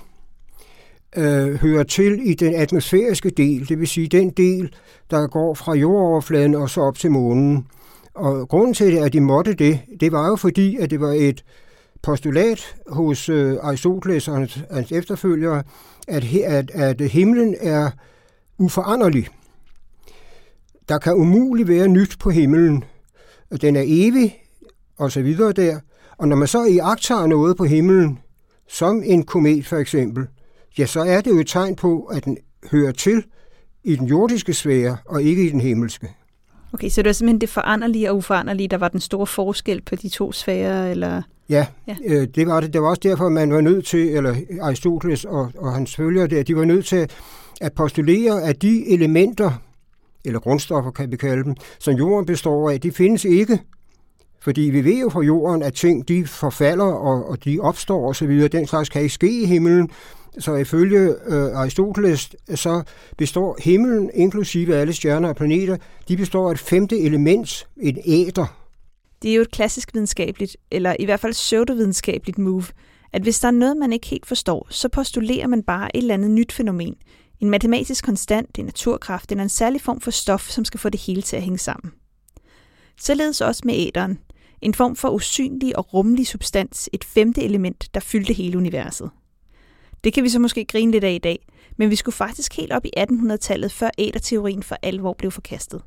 øh, 1.17 1.55
høre 1.55 1.85
til 1.85 2.31
i 2.31 2.35
den 2.35 2.55
atmosfæriske 2.55 3.31
del, 3.31 3.69
det 3.69 3.81
vil 3.81 3.89
sige 3.89 4.09
den 4.09 4.31
del, 4.31 4.75
der 5.11 5.27
går 5.27 5.55
fra 5.55 5.75
jordoverfladen 5.75 6.55
og 6.55 6.71
så 6.71 6.81
op 6.81 6.99
til 6.99 7.11
månen. 7.11 7.67
Og 8.15 8.49
grunden 8.49 8.75
til, 8.75 8.93
at 8.93 9.13
de 9.13 9.21
måtte 9.21 9.55
det, 9.55 9.81
det 10.01 10.13
var 10.13 10.29
jo 10.29 10.37
fordi, 10.37 10.77
at 10.77 10.91
det 10.91 11.01
var 11.01 11.13
et 11.13 11.45
postulat 12.03 12.77
hos 12.89 13.29
øh, 13.29 13.57
Aristoteles 13.63 14.29
og 14.29 14.35
hans, 14.35 14.59
hans 14.71 14.93
efterfølgere, 14.93 15.63
at, 16.09 16.25
at, 16.35 16.71
at 16.71 17.01
himlen 17.01 17.57
er 17.61 17.91
uforanderlig. 18.59 19.29
Der 20.89 20.99
kan 20.99 21.15
umuligt 21.15 21.69
være 21.69 21.89
nyt 21.89 22.17
på 22.21 22.31
himlen. 22.31 22.85
Den 23.61 23.77
er 23.77 23.85
evig, 23.87 24.37
og 24.97 25.13
så 25.13 25.23
videre 25.23 25.53
der. 25.53 25.81
Og 26.19 26.29
når 26.29 26.37
man 26.37 26.49
så 26.49 26.65
i 26.65 26.81
tager 27.03 27.27
noget 27.27 27.57
på 27.57 27.65
himlen, 27.65 28.19
som 28.69 29.03
en 29.05 29.23
komet 29.23 29.67
for 29.67 29.77
eksempel, 29.77 30.27
ja, 30.79 30.87
så 30.87 31.01
er 31.01 31.21
det 31.21 31.31
jo 31.31 31.39
et 31.39 31.47
tegn 31.47 31.77
på, 31.77 32.05
at 32.05 32.25
den 32.25 32.39
hører 32.71 32.93
til 32.93 33.25
i 33.85 33.97
den 33.97 34.07
jordiske 34.07 34.55
sfære, 34.55 34.97
og 35.07 35.23
ikke 35.23 35.47
i 35.47 35.51
den 35.51 35.61
himmelske. 35.61 36.09
Okay, 36.75 36.89
så 36.89 37.03
det 37.03 37.09
var 37.09 37.13
simpelthen 37.13 37.41
det 37.41 37.49
foranderlige 37.49 38.11
og 38.11 38.17
uforanderlige, 38.17 38.69
der 38.69 38.77
var 38.77 38.89
den 38.89 39.01
store 39.01 39.27
forskel 39.27 39.83
på 39.83 39.97
de 39.97 40.09
to 40.09 40.33
sfærer, 40.33 40.91
eller? 40.91 41.23
Ja, 41.49 41.67
ja. 41.87 41.97
Øh, 42.05 42.29
det 42.35 42.47
var 42.47 42.61
det. 42.61 42.73
Det 42.73 42.83
var 42.83 42.89
også 42.89 43.01
derfor, 43.03 43.29
man 43.29 43.53
var 43.53 43.61
nødt 43.61 43.87
til, 43.87 44.17
eller 44.17 44.35
Aristoteles 44.63 45.25
og, 45.25 45.51
og 45.59 45.73
hans 45.73 45.97
følgere 45.97 46.27
der, 46.27 46.43
de 46.43 46.57
var 46.57 46.65
nødt 46.65 46.87
til 46.87 47.11
at 47.61 47.73
postulere, 47.73 48.43
at 48.43 48.63
de 48.63 48.89
elementer, 48.89 49.51
eller 50.25 50.41
grundstoffer 50.41 50.91
kan 50.91 51.11
vi 51.11 51.17
kalde 51.17 51.45
dem, 51.45 51.55
som 51.79 51.95
jorden 51.95 52.27
består 52.27 52.71
af, 52.71 52.81
de 52.81 52.93
findes 52.93 53.25
ikke. 53.25 53.59
Fordi 54.41 54.61
vi 54.61 54.85
ved 54.85 55.01
jo 55.01 55.09
fra 55.09 55.23
jorden, 55.23 55.63
at 55.63 55.75
ting 55.75 56.09
de 56.09 56.27
forfalder, 56.27 56.85
og, 56.85 57.29
og 57.29 57.45
de 57.45 57.61
opstår 57.61 58.09
osv. 58.09 58.49
Den 58.49 58.67
slags 58.67 58.89
kan 58.89 59.03
ikke 59.03 59.15
ske 59.15 59.43
i 59.43 59.47
himlen. 59.47 59.91
Så 60.39 60.55
ifølge 60.55 61.15
øh, 61.27 61.59
Aristoteles, 61.59 62.37
så 62.55 62.83
består 63.19 63.59
himlen, 63.63 64.11
inklusive 64.15 64.77
alle 64.77 64.93
stjerner 64.93 65.29
og 65.29 65.37
planeter, 65.37 65.77
de 66.09 66.17
består 66.17 66.49
af 66.49 66.53
et 66.53 66.59
femte 66.59 66.99
element, 67.01 67.69
en 67.77 67.99
æder. 68.05 68.59
Det 69.23 69.31
er 69.31 69.35
jo 69.35 69.43
et 69.43 69.51
klassisk 69.51 69.95
videnskabeligt, 69.95 70.57
eller 70.71 70.97
i 70.99 71.05
hvert 71.05 71.21
fald 71.21 71.33
pseudovidenskabeligt 71.33 72.39
move, 72.39 72.65
at 73.13 73.23
hvis 73.23 73.41
der 73.41 73.49
er 73.49 73.53
noget, 73.53 73.77
man 73.77 73.93
ikke 73.93 74.07
helt 74.07 74.27
forstår, 74.27 74.67
så 74.71 74.89
postulerer 74.89 75.47
man 75.47 75.63
bare 75.63 75.97
et 75.97 75.99
eller 75.99 76.15
andet 76.15 76.31
nyt 76.31 76.53
fænomen. 76.53 76.95
En 77.41 77.51
matematisk 77.51 78.05
konstant, 78.05 78.59
en 78.59 78.65
naturkraft 78.65 79.31
eller 79.31 79.43
en 79.43 79.49
særlig 79.49 79.81
form 79.81 80.01
for 80.01 80.11
stof, 80.11 80.51
som 80.51 80.65
skal 80.65 80.81
få 80.81 80.89
det 80.89 81.01
hele 81.01 81.23
til 81.23 81.37
at 81.37 81.43
hænge 81.43 81.59
sammen. 81.59 81.93
Således 83.01 83.41
også 83.41 83.63
med 83.65 83.75
æderen. 83.77 84.19
En 84.61 84.75
form 84.75 84.97
for 84.97 85.09
usynlig 85.09 85.79
og 85.79 85.95
rummelig 85.95 86.27
substans, 86.27 86.89
et 86.93 87.05
femte 87.05 87.43
element, 87.43 87.89
der 87.95 88.01
fyldte 88.01 88.33
hele 88.33 88.59
universet. 88.59 89.11
Det 90.05 90.13
kan 90.13 90.25
vi 90.25 90.29
så 90.29 90.39
måske 90.39 90.65
grine 90.65 90.93
lidt 90.93 91.05
af 91.05 91.13
i 91.13 91.19
dag, 91.19 91.47
men 91.77 91.91
vi 91.91 91.97
skulle 91.97 92.15
faktisk 92.15 92.57
helt 92.57 92.73
op 92.73 92.85
i 92.85 92.91
1800-tallet, 92.99 93.73
før 93.73 93.91
æderteorien 93.99 94.63
for 94.63 94.77
alvor 94.83 95.15
blev 95.19 95.31
forkastet. 95.31 95.83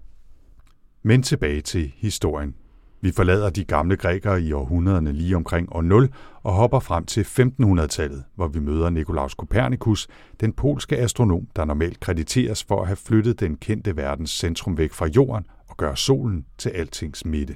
Men 1.03 1.23
tilbage 1.23 1.61
til 1.61 1.93
historien. 1.97 2.55
Vi 3.01 3.11
forlader 3.11 3.49
de 3.49 3.63
gamle 3.63 3.95
grækere 3.97 4.41
i 4.41 4.51
århundrederne 4.51 5.11
lige 5.11 5.35
omkring 5.35 5.75
år 5.75 5.81
0 5.81 6.09
og 6.43 6.53
hopper 6.53 6.79
frem 6.79 7.05
til 7.05 7.21
1500-tallet, 7.21 8.23
hvor 8.35 8.47
vi 8.47 8.59
møder 8.59 8.89
Nikolaus 8.89 9.33
Kopernikus, 9.33 10.07
den 10.39 10.53
polske 10.53 10.97
astronom, 10.97 11.47
der 11.55 11.65
normalt 11.65 11.99
krediteres 11.99 12.63
for 12.63 12.81
at 12.81 12.87
have 12.87 12.95
flyttet 12.95 13.39
den 13.39 13.57
kendte 13.57 13.97
verdens 13.97 14.31
centrum 14.31 14.77
væk 14.77 14.93
fra 14.93 15.07
jorden 15.07 15.45
og 15.67 15.77
gøre 15.77 15.97
solen 15.97 16.45
til 16.57 16.69
altings 16.69 17.25
midte. 17.25 17.55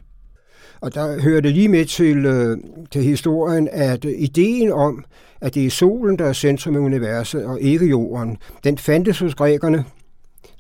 Og 0.82 0.94
der 0.94 1.22
hører 1.22 1.42
det 1.42 1.52
lige 1.52 1.68
med 1.68 1.86
til, 1.86 2.26
øh, 2.26 2.58
til 2.92 3.04
historien, 3.04 3.70
at 3.72 4.06
øh, 4.06 4.12
ideen 4.18 4.72
om, 4.72 5.06
at 5.42 5.56
det 5.56 5.66
er 5.66 5.70
solen, 5.70 6.20
der 6.20 6.26
er 6.26 6.34
centrum 6.34 6.76
i 6.76 6.78
universet, 6.78 7.46
og 7.46 7.62
ikke 7.62 7.86
jorden, 7.86 8.38
den 8.64 8.78
fandtes 8.78 9.20
hos 9.20 9.36
grækerne. 9.36 9.86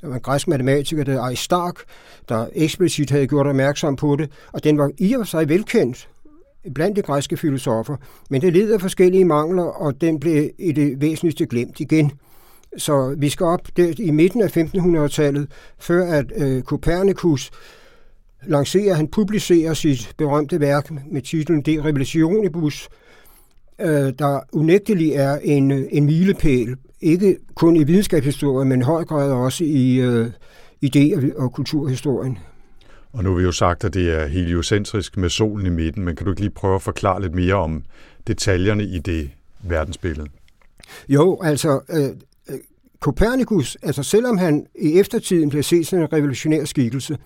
Der 0.01 0.08
var 0.08 0.15
en 0.15 0.22
græsk 0.22 0.48
matematiker, 0.48 1.03
der 1.03 1.22
Aristark, 1.22 1.75
der 2.29 2.48
eksplicit 2.53 3.10
havde 3.10 3.27
gjort 3.27 3.48
opmærksom 3.48 3.96
på 3.96 4.15
det, 4.15 4.29
og 4.51 4.63
den 4.63 4.77
var 4.77 4.91
i 4.98 5.13
og 5.13 5.20
for 5.20 5.25
sig 5.25 5.50
velkendt 5.50 6.08
blandt 6.75 6.96
de 6.96 7.01
græske 7.01 7.38
filosofer, 7.38 7.96
men 8.29 8.41
det 8.41 8.53
led 8.53 8.74
af 8.74 8.81
forskellige 8.81 9.25
mangler, 9.25 9.63
og 9.63 10.01
den 10.01 10.20
blev 10.20 10.50
i 10.60 10.72
det 10.72 11.01
væsentligste 11.01 11.46
glemt 11.46 11.79
igen. 11.79 12.12
Så 12.77 13.15
vi 13.17 13.29
skal 13.29 13.46
op 13.46 13.67
der 13.77 13.93
i 14.00 14.12
midten 14.12 14.41
af 14.41 14.58
1500-tallet, 14.58 15.48
før 15.79 16.12
at 16.13 16.25
øh, 16.36 16.63
Copernicus 16.63 17.51
lancerer, 18.48 18.93
han 18.93 19.07
publicerer 19.07 19.74
sit 19.74 20.13
berømte 20.17 20.60
værk 20.60 20.91
med 21.12 21.21
titlen 21.21 21.62
De 21.62 21.83
Revelationibus, 21.83 22.89
øh, 23.81 24.13
der 24.19 24.39
unægteligt 24.51 25.15
er 25.15 25.38
en, 25.43 25.71
en 25.71 26.05
milepæl, 26.05 26.75
ikke 27.01 27.38
kun 27.55 27.75
i 27.75 27.83
videnskabshistorien, 27.83 28.69
men 28.69 28.81
i 28.81 28.83
høj 28.83 29.03
grad 29.03 29.31
også 29.31 29.63
i 29.63 29.95
øh, 29.95 30.27
idé- 30.86 31.38
og 31.38 31.53
kulturhistorien. 31.53 32.38
Og 33.13 33.24
nu 33.24 33.29
har 33.29 33.38
vi 33.38 33.43
jo 33.43 33.51
sagt, 33.51 33.83
at 33.83 33.93
det 33.93 34.21
er 34.21 34.27
heliocentrisk 34.27 35.17
med 35.17 35.29
solen 35.29 35.65
i 35.65 35.69
midten, 35.69 36.05
men 36.05 36.15
kan 36.15 36.25
du 36.25 36.31
ikke 36.31 36.41
lige 36.41 36.51
prøve 36.51 36.75
at 36.75 36.81
forklare 36.81 37.21
lidt 37.21 37.36
mere 37.36 37.53
om 37.53 37.83
detaljerne 38.27 38.83
i 38.83 39.00
det 39.00 39.29
verdensbillede? 39.63 40.27
Jo, 41.10 41.39
altså 41.43 41.79
øh, 41.89 42.10
Copernicus, 43.00 43.77
altså 43.81 44.03
selvom 44.03 44.38
han 44.38 44.65
i 44.79 45.00
eftertiden 45.00 45.50
blev 45.50 45.63
set 45.63 45.88
som 45.88 46.00
en 46.00 46.13
revolutionær 46.13 46.65
skikkelse, 46.65 47.17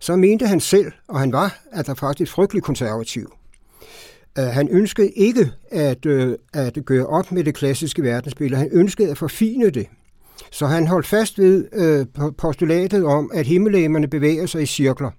så 0.00 0.16
mente 0.16 0.46
han 0.46 0.60
selv, 0.60 0.92
og 1.08 1.20
han 1.20 1.32
var, 1.32 1.58
at 1.72 1.86
der 1.86 1.94
faktisk 1.94 2.32
frygtelig 2.32 2.62
konservativ. 2.62 3.32
Øh, 4.38 4.44
han 4.44 4.68
ønskede 4.68 5.10
ikke 5.10 5.50
at, 5.70 6.06
øh, 6.06 6.36
at 6.52 6.78
gøre 6.86 7.06
op 7.06 7.32
med 7.32 7.44
det 7.44 7.54
klassiske 7.54 8.02
verdensbillede. 8.02 8.60
Han 8.60 8.70
ønskede 8.72 9.10
at 9.10 9.18
forfine 9.18 9.70
det. 9.70 9.86
Så 10.50 10.66
han 10.66 10.86
holdt 10.86 11.06
fast 11.06 11.38
ved 11.38 11.68
øh, 11.72 12.32
postulatet 12.38 13.04
om, 13.04 13.30
at 13.34 13.46
himmellægerne 13.46 14.08
bevæger 14.08 14.46
sig 14.46 14.62
i 14.62 14.66
cirkler, 14.66 15.10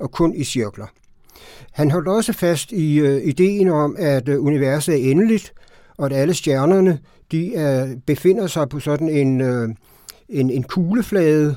og 0.00 0.10
kun 0.10 0.34
i 0.34 0.44
cirkler. 0.44 0.86
Han 1.72 1.90
holdt 1.90 2.08
også 2.08 2.32
fast 2.32 2.72
i 2.72 3.18
ideen 3.22 3.68
om, 3.68 3.96
at 3.98 4.28
universet 4.28 4.94
er 4.94 5.10
endeligt, 5.10 5.52
og 5.96 6.06
at 6.06 6.12
alle 6.12 6.34
stjernerne 6.34 6.98
de 7.32 8.00
befinder 8.06 8.46
sig 8.46 8.68
på 8.68 8.80
sådan 8.80 9.08
en, 9.08 9.40
en, 10.28 10.50
en 10.50 10.62
kugleflade 10.62 11.56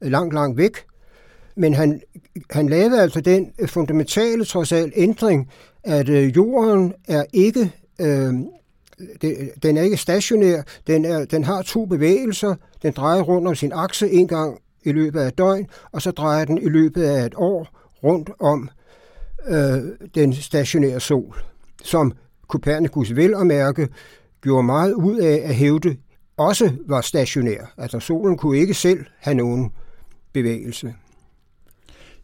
langt, 0.00 0.34
langt 0.34 0.58
væk, 0.58 0.76
men 1.56 1.74
han, 1.74 2.00
han 2.50 2.68
lavede 2.68 3.02
altså 3.02 3.20
den 3.20 3.52
øh, 3.58 3.68
fundamentale, 3.68 4.44
trods 4.44 4.72
alt, 4.72 4.92
ændring, 4.96 5.50
at 5.84 6.08
øh, 6.08 6.36
jorden 6.36 6.94
er 7.08 7.24
ikke, 7.32 7.72
øh, 8.00 8.34
det, 9.20 9.50
den 9.62 9.76
er 9.76 9.82
ikke 9.82 9.96
stationær, 9.96 10.62
den, 10.86 11.04
er, 11.04 11.24
den 11.24 11.44
har 11.44 11.62
to 11.62 11.84
bevægelser, 11.84 12.54
den 12.82 12.92
drejer 12.92 13.22
rundt 13.22 13.48
om 13.48 13.54
sin 13.54 13.72
akse 13.74 14.10
en 14.10 14.28
gang 14.28 14.58
i 14.84 14.92
løbet 14.92 15.20
af 15.20 15.28
et 15.28 15.38
døgn, 15.38 15.66
og 15.92 16.02
så 16.02 16.10
drejer 16.10 16.44
den 16.44 16.58
i 16.58 16.68
løbet 16.68 17.02
af 17.02 17.26
et 17.26 17.34
år 17.36 17.68
rundt 18.02 18.30
om 18.40 18.68
øh, 19.48 19.82
den 20.14 20.32
stationære 20.32 21.00
sol, 21.00 21.36
som 21.82 22.12
Copernicus 22.48 23.16
vel 23.16 23.34
at 23.34 23.46
mærke 23.46 23.88
gjorde 24.42 24.62
meget 24.62 24.92
ud 24.92 25.18
af 25.18 25.42
at 25.44 25.54
hævde 25.54 25.96
også 26.36 26.72
var 26.86 27.00
stationær. 27.00 27.72
Altså 27.78 28.00
solen 28.00 28.36
kunne 28.36 28.58
ikke 28.58 28.74
selv 28.74 29.04
have 29.18 29.34
nogen 29.34 29.70
bevægelse. 30.32 30.94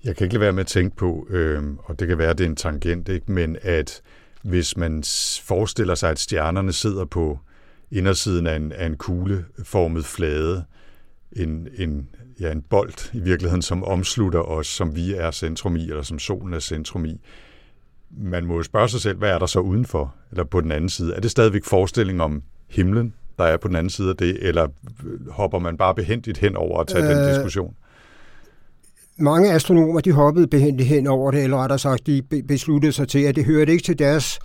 Jeg 0.05 0.17
kan 0.17 0.25
ikke 0.25 0.35
lade 0.35 0.41
være 0.41 0.53
med 0.53 0.61
at 0.61 0.67
tænke 0.67 0.97
på, 0.97 1.27
øh, 1.31 1.63
og 1.79 2.01
det 2.01 2.09
kan 2.09 2.19
være, 2.19 2.31
at 2.31 2.39
det 2.39 2.45
er 2.45 2.49
en 2.49 2.57
tangent, 2.57 3.09
ikke? 3.09 3.33
men 3.33 3.57
at 3.63 4.03
hvis 4.43 4.77
man 4.77 5.05
forestiller 5.43 5.95
sig, 5.95 6.11
at 6.11 6.19
stjernerne 6.19 6.73
sidder 6.73 7.05
på 7.05 7.39
indersiden 7.91 8.47
af 8.47 8.57
en, 8.57 8.73
af 8.73 8.87
en 8.87 8.97
kugleformet 8.97 10.05
flade, 10.05 10.65
en, 11.33 11.69
en, 11.79 12.09
ja, 12.41 12.53
en 12.53 12.63
bold 12.63 13.15
i 13.15 13.21
virkeligheden, 13.21 13.63
som 13.63 13.85
omslutter 13.85 14.41
os, 14.41 14.67
som 14.67 14.97
vi 14.97 15.15
er 15.15 15.31
centrum 15.31 15.77
i, 15.77 15.83
eller 15.83 16.03
som 16.03 16.19
solen 16.19 16.55
er 16.55 16.59
centrum 16.59 17.05
i. 17.05 17.21
Man 18.11 18.47
må 18.47 18.57
jo 18.57 18.63
spørge 18.63 18.89
sig 18.89 19.01
selv, 19.01 19.19
hvad 19.19 19.31
er 19.31 19.39
der 19.39 19.47
så 19.47 19.61
udenfor, 19.61 20.15
eller 20.31 20.45
på 20.45 20.61
den 20.61 20.73
anden 20.73 20.89
side? 20.89 21.15
Er 21.15 21.21
det 21.21 21.31
stadigvæk 21.31 21.65
forestilling 21.65 22.23
om 22.23 22.43
himlen, 22.69 23.15
der 23.39 23.45
er 23.45 23.57
på 23.57 23.69
den 23.69 23.77
anden 23.77 23.91
side 23.91 24.11
af 24.11 24.17
det, 24.17 24.39
eller 24.41 24.69
hopper 25.31 25.59
man 25.59 25.77
bare 25.77 25.95
behendigt 25.95 26.39
hen 26.39 26.57
over 26.57 26.81
at 26.81 26.87
tage 26.87 27.05
øh, 27.05 27.11
den 27.11 27.29
diskussion? 27.29 27.77
Mange 29.19 29.53
astronomer 29.53 30.01
de 30.01 30.13
hoppede 30.13 30.47
behendigt 30.47 30.89
hen 30.89 31.07
over 31.07 31.31
det, 31.31 31.45
eller 31.45 31.57
rettere 31.57 31.79
sagt, 31.79 32.07
de 32.07 32.23
besluttede 32.49 32.93
sig 32.93 33.09
til, 33.09 33.19
at 33.19 33.37
det 33.37 33.45
hørte 33.45 33.73
ikke 33.73 33.85
til 33.85 33.99
deres 33.99 34.39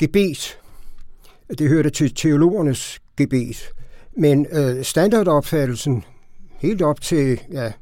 gebet. 0.00 0.58
Det 1.58 1.68
hørte 1.68 1.90
til 1.90 2.14
teologernes 2.14 2.98
gebet. 3.16 3.70
Men 4.16 4.46
øh, 4.52 4.84
standardopfattelsen, 4.84 6.04
helt 6.58 6.82
op 6.82 7.00
til, 7.00 7.40
ja, 7.52 7.72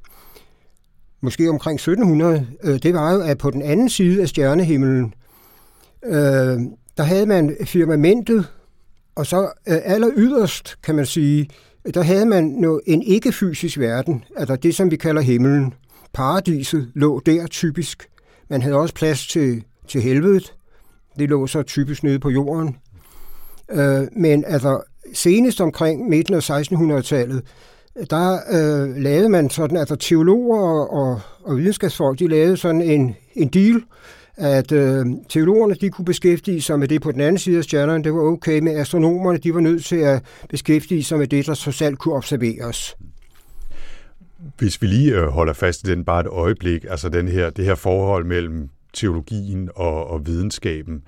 måske 1.20 1.50
omkring 1.50 1.74
1700, 1.74 2.46
øh, 2.64 2.78
det 2.82 2.94
var 2.94 3.12
jo, 3.12 3.20
at 3.20 3.38
på 3.38 3.50
den 3.50 3.62
anden 3.62 3.88
side 3.88 4.22
af 4.22 4.28
stjernehimlen, 4.28 5.14
øh, 6.04 6.58
der 6.96 7.02
havde 7.02 7.26
man 7.26 7.56
firmamentet, 7.64 8.46
og 9.14 9.26
så 9.26 9.42
øh, 9.42 9.78
aller 9.84 10.10
yderst, 10.16 10.76
kan 10.82 10.94
man 10.94 11.06
sige, 11.06 11.48
der 11.94 12.02
havde 12.02 12.26
man 12.26 12.44
noget, 12.44 12.80
en 12.86 13.02
ikke-fysisk 13.02 13.78
verden, 13.78 14.24
altså 14.36 14.56
det, 14.56 14.74
som 14.74 14.90
vi 14.90 14.96
kalder 14.96 15.22
himlen. 15.22 15.74
Paradiset 16.16 16.90
lå 16.94 17.20
der 17.26 17.46
typisk. 17.46 18.08
Man 18.50 18.62
havde 18.62 18.76
også 18.76 18.94
plads 18.94 19.26
til, 19.26 19.64
til 19.88 20.00
helvedet. 20.00 20.54
Det 21.18 21.28
lå 21.28 21.46
så 21.46 21.62
typisk 21.62 22.02
nede 22.02 22.18
på 22.18 22.30
jorden. 22.30 22.76
Øh, 23.70 24.06
men 24.12 24.44
altså, 24.46 24.82
senest 25.14 25.60
omkring 25.60 26.08
midten 26.08 26.34
af 26.34 26.50
1600-tallet, 26.50 27.42
der 28.10 28.38
øh, 28.50 28.96
lavede 28.96 29.28
man 29.28 29.50
sådan, 29.50 29.76
altså 29.76 29.96
teologer 29.96 30.58
og, 30.58 30.92
og, 30.92 31.20
og 31.44 31.56
videnskabsfolk, 31.56 32.18
de 32.18 32.28
lavede 32.28 32.56
sådan 32.56 32.82
en, 32.82 33.16
en 33.34 33.48
deal, 33.48 33.82
at 34.36 34.72
øh, 34.72 35.06
teologerne 35.28 35.74
de 35.74 35.90
kunne 35.90 36.04
beskæftige 36.04 36.62
sig 36.62 36.78
med 36.78 36.88
det 36.88 37.02
på 37.02 37.12
den 37.12 37.20
anden 37.20 37.38
side 37.38 37.58
af 37.58 37.64
stjernerne, 37.64 38.04
det 38.04 38.14
var 38.14 38.20
okay, 38.20 38.58
men 38.58 38.76
astronomerne 38.76 39.38
de 39.38 39.54
var 39.54 39.60
nødt 39.60 39.84
til 39.84 39.96
at 39.96 40.22
beskæftige 40.48 41.04
sig 41.04 41.18
med 41.18 41.26
det, 41.26 41.46
der 41.46 41.54
så 41.54 41.72
selv 41.72 41.96
kunne 41.96 42.14
observeres. 42.14 42.96
Hvis 44.58 44.82
vi 44.82 44.86
lige 44.86 45.14
øh, 45.16 45.26
holder 45.26 45.52
fast 45.52 45.88
i 45.88 45.90
den 45.90 46.04
bare 46.04 46.20
et 46.20 46.26
øjeblik, 46.26 46.84
altså 46.90 47.08
den 47.08 47.28
her, 47.28 47.50
det 47.50 47.64
her 47.64 47.74
forhold 47.74 48.24
mellem 48.24 48.68
teologien 48.94 49.70
og, 49.74 50.06
og 50.10 50.26
videnskaben, 50.26 51.02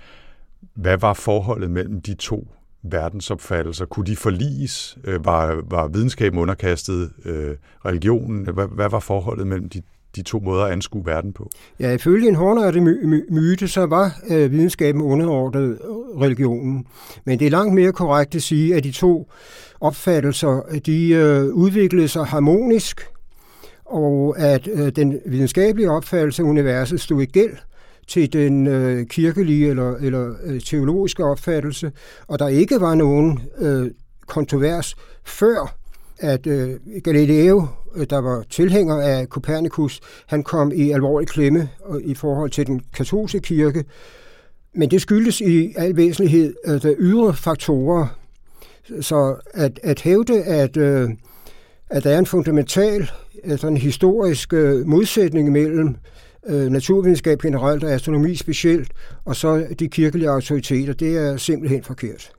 hvad 0.74 0.98
var 0.98 1.12
forholdet 1.14 1.70
mellem 1.70 2.00
de 2.00 2.14
to 2.14 2.48
verdensopfattelser? 2.82 3.86
Kunne 3.86 4.06
de 4.06 4.16
forliges? 4.16 4.98
Øh, 5.04 5.24
var, 5.24 5.62
var 5.70 5.88
videnskaben 5.88 6.38
underkastet 6.38 7.10
øh, 7.24 7.56
religionen? 7.86 8.48
Hvad, 8.54 8.66
hvad 8.74 8.88
var 8.90 9.00
forholdet 9.00 9.46
mellem 9.46 9.68
de, 9.68 9.82
de 10.16 10.22
to 10.22 10.40
måder 10.40 10.64
at 10.64 10.72
anskue 10.72 11.06
verden 11.06 11.32
på? 11.32 11.50
Ja, 11.80 11.92
ifølge 11.92 12.28
en 12.28 12.34
hårdnørdig 12.34 12.82
my- 12.82 13.06
my- 13.06 13.34
myte, 13.34 13.68
så 13.68 13.86
var 13.86 14.20
øh, 14.30 14.52
videnskaben 14.52 15.02
underordnet 15.02 15.70
øh, 15.70 16.20
religionen. 16.20 16.86
Men 17.24 17.38
det 17.38 17.46
er 17.46 17.50
langt 17.50 17.74
mere 17.74 17.92
korrekt 17.92 18.34
at 18.34 18.42
sige, 18.42 18.74
at 18.74 18.84
de 18.84 18.90
to 18.92 19.30
opfattelser, 19.80 20.80
de 20.86 21.08
øh, 21.08 21.44
udviklede 21.44 22.08
sig 22.08 22.24
harmonisk, 22.24 23.00
og 23.88 24.38
at 24.38 24.68
øh, 24.72 24.88
den 24.88 25.20
videnskabelige 25.26 25.90
opfattelse 25.90 26.42
af 26.42 26.46
universet 26.46 27.00
stod 27.00 27.22
i 27.22 27.26
gæld 27.26 27.56
til 28.08 28.32
den 28.32 28.66
øh, 28.66 29.06
kirkelige 29.06 29.68
eller, 29.68 29.96
eller 29.96 30.34
øh, 30.44 30.60
teologiske 30.60 31.24
opfattelse, 31.24 31.92
og 32.26 32.38
der 32.38 32.48
ikke 32.48 32.80
var 32.80 32.94
nogen 32.94 33.40
øh, 33.58 33.90
kontrovers 34.26 34.96
før 35.24 35.78
at 36.18 36.46
øh, 36.46 36.80
Galileo, 37.04 37.66
øh, 37.96 38.06
der 38.10 38.18
var 38.18 38.44
tilhænger 38.50 38.96
af 38.96 39.26
Copernicus, 39.26 40.00
han 40.26 40.42
kom 40.42 40.72
i 40.74 40.90
alvorlig 40.90 41.28
klemme 41.28 41.68
øh, 41.90 42.00
i 42.04 42.14
forhold 42.14 42.50
til 42.50 42.66
den 42.66 42.80
katolske 42.94 43.40
kirke. 43.40 43.84
Men 44.74 44.90
det 44.90 45.02
skyldes 45.02 45.40
i 45.40 45.74
al 45.76 45.96
væsentlighed 45.96 46.54
at 46.64 46.82
der 46.82 46.94
ydre 46.98 47.34
faktorer. 47.34 48.06
Så 49.00 49.36
at, 49.54 49.80
at 49.82 50.00
hævde, 50.00 50.42
at, 50.42 50.76
øh, 50.76 51.10
at 51.90 52.04
der 52.04 52.10
er 52.10 52.18
en 52.18 52.26
fundamental, 52.26 53.10
altså 53.44 53.68
en 53.68 53.76
historisk 53.76 54.52
øh, 54.52 54.86
modsætning 54.86 55.52
mellem 55.52 55.96
øh, 56.46 56.66
naturvidenskab 56.66 57.40
generelt 57.40 57.84
og 57.84 57.92
astronomi 57.92 58.34
specielt, 58.34 58.92
og 59.24 59.36
så 59.36 59.66
de 59.78 59.88
kirkelige 59.88 60.30
autoriteter, 60.30 60.92
det 60.92 61.16
er 61.16 61.36
simpelthen 61.36 61.82
forkert. 61.82 62.32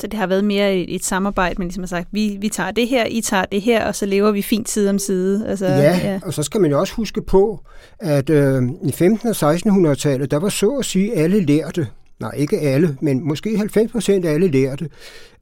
Så 0.00 0.06
det 0.06 0.18
har 0.18 0.26
været 0.26 0.44
mere 0.44 0.76
et, 0.76 0.94
et 0.94 1.04
samarbejde, 1.04 1.54
men 1.58 1.68
ligesom 1.68 1.82
har 1.82 1.88
sagt, 1.88 2.08
vi, 2.12 2.36
vi 2.40 2.48
tager 2.48 2.70
det 2.70 2.88
her, 2.88 3.06
I 3.06 3.20
tager 3.20 3.44
det 3.44 3.62
her, 3.62 3.86
og 3.86 3.94
så 3.94 4.06
lever 4.06 4.30
vi 4.30 4.42
fint 4.42 4.68
side 4.68 4.90
om 4.90 4.98
side. 4.98 5.46
Altså, 5.48 5.66
ja, 5.66 6.00
ja, 6.04 6.20
og 6.22 6.34
så 6.34 6.42
skal 6.42 6.60
man 6.60 6.70
jo 6.70 6.80
også 6.80 6.94
huske 6.94 7.22
på, 7.22 7.60
at 7.98 8.30
øh, 8.30 8.62
i 8.62 8.90
1500- 8.90 9.44
og 9.44 9.54
1600-tallet, 9.54 10.30
der 10.30 10.38
var 10.38 10.48
så 10.48 10.70
at 10.70 10.84
sige 10.84 11.14
alle 11.16 11.40
lærte, 11.40 11.86
nej 12.20 12.30
ikke 12.36 12.60
alle, 12.60 12.98
men 13.00 13.28
måske 13.28 13.56
90 13.56 13.92
procent 13.92 14.24
af 14.24 14.32
alle 14.32 14.48
lærte, 14.48 14.90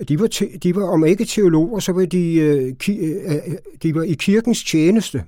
de 0.09 0.21
var, 0.21 0.27
te, 0.27 0.59
de 0.63 0.77
var 0.77 0.85
om 0.85 1.07
ikke 1.07 1.25
teologer, 1.25 1.79
så 1.79 1.93
var 1.93 2.05
de, 2.05 2.35
øh, 2.35 2.77
ki, 2.79 2.99
øh, 2.99 3.35
øh, 3.35 3.41
de 3.83 3.95
var 3.95 4.03
i 4.03 4.13
kirkens 4.13 4.65
tjeneste. 4.65 5.25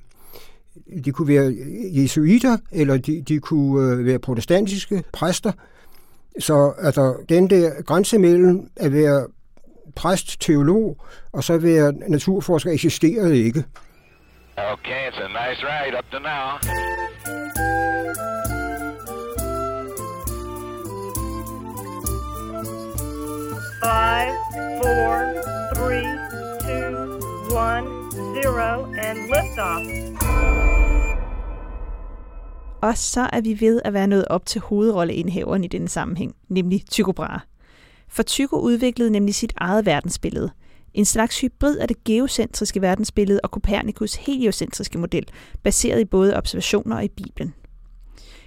De 1.04 1.12
kunne 1.12 1.28
være 1.28 1.54
jesuiter, 2.02 2.57
eller 2.72 2.96
de, 2.96 3.22
de 3.22 3.38
kunne 3.38 3.92
øh, 3.92 4.07
være 4.07 4.18
protestantiske 4.18 5.04
præster, 5.12 5.52
så 6.38 6.74
altså, 6.78 7.14
den 7.28 7.50
der 7.50 7.83
grænse 7.83 8.18
mellem 8.18 8.68
at 8.76 8.92
være 8.92 9.26
præst, 9.96 10.40
teolog 10.40 10.96
og 11.33 11.44
så 11.44 11.59
være 11.59 11.92
naturforsker 12.09 12.70
eksisterede 12.70 13.38
ikke. 13.38 13.64
Okay, 14.57 15.11
it's 15.11 15.18
a 15.18 15.28
nice 15.28 15.62
ride 15.62 15.98
up 15.98 16.04
to 16.12 16.18
now. 16.18 16.59
Five, 23.84 24.34
four, 24.82 25.12
three, 25.74 26.08
two, 26.64 26.94
one, 27.66 27.86
zero, 28.34 28.84
and 28.84 29.18
liftoff. 29.32 29.82
Og 32.82 32.98
så 32.98 33.28
er 33.32 33.40
vi 33.40 33.60
ved 33.60 33.80
at 33.84 33.92
være 33.92 34.06
nået 34.06 34.24
op 34.24 34.46
til 34.46 34.60
hovedrolleindhaveren 34.60 35.64
i 35.64 35.66
denne 35.66 35.88
sammenhæng, 35.88 36.34
nemlig 36.48 36.84
Tycho 36.90 37.12
Brahe. 37.12 37.40
For 38.08 38.22
Tycho 38.22 38.56
udviklede 38.56 39.10
nemlig 39.10 39.34
sit 39.34 39.52
eget 39.56 39.86
verdensbillede. 39.86 40.50
En 40.94 41.04
slags 41.04 41.40
hybrid 41.40 41.76
af 41.76 41.88
det 41.88 42.04
geocentriske 42.04 42.82
verdensbillede 42.82 43.40
og 43.42 43.50
Kopernikus 43.50 44.14
heliocentriske 44.14 44.98
model, 44.98 45.26
baseret 45.62 46.00
i 46.00 46.04
både 46.04 46.36
observationer 46.36 46.96
og 46.96 47.04
i 47.04 47.08
Bibelen. 47.08 47.54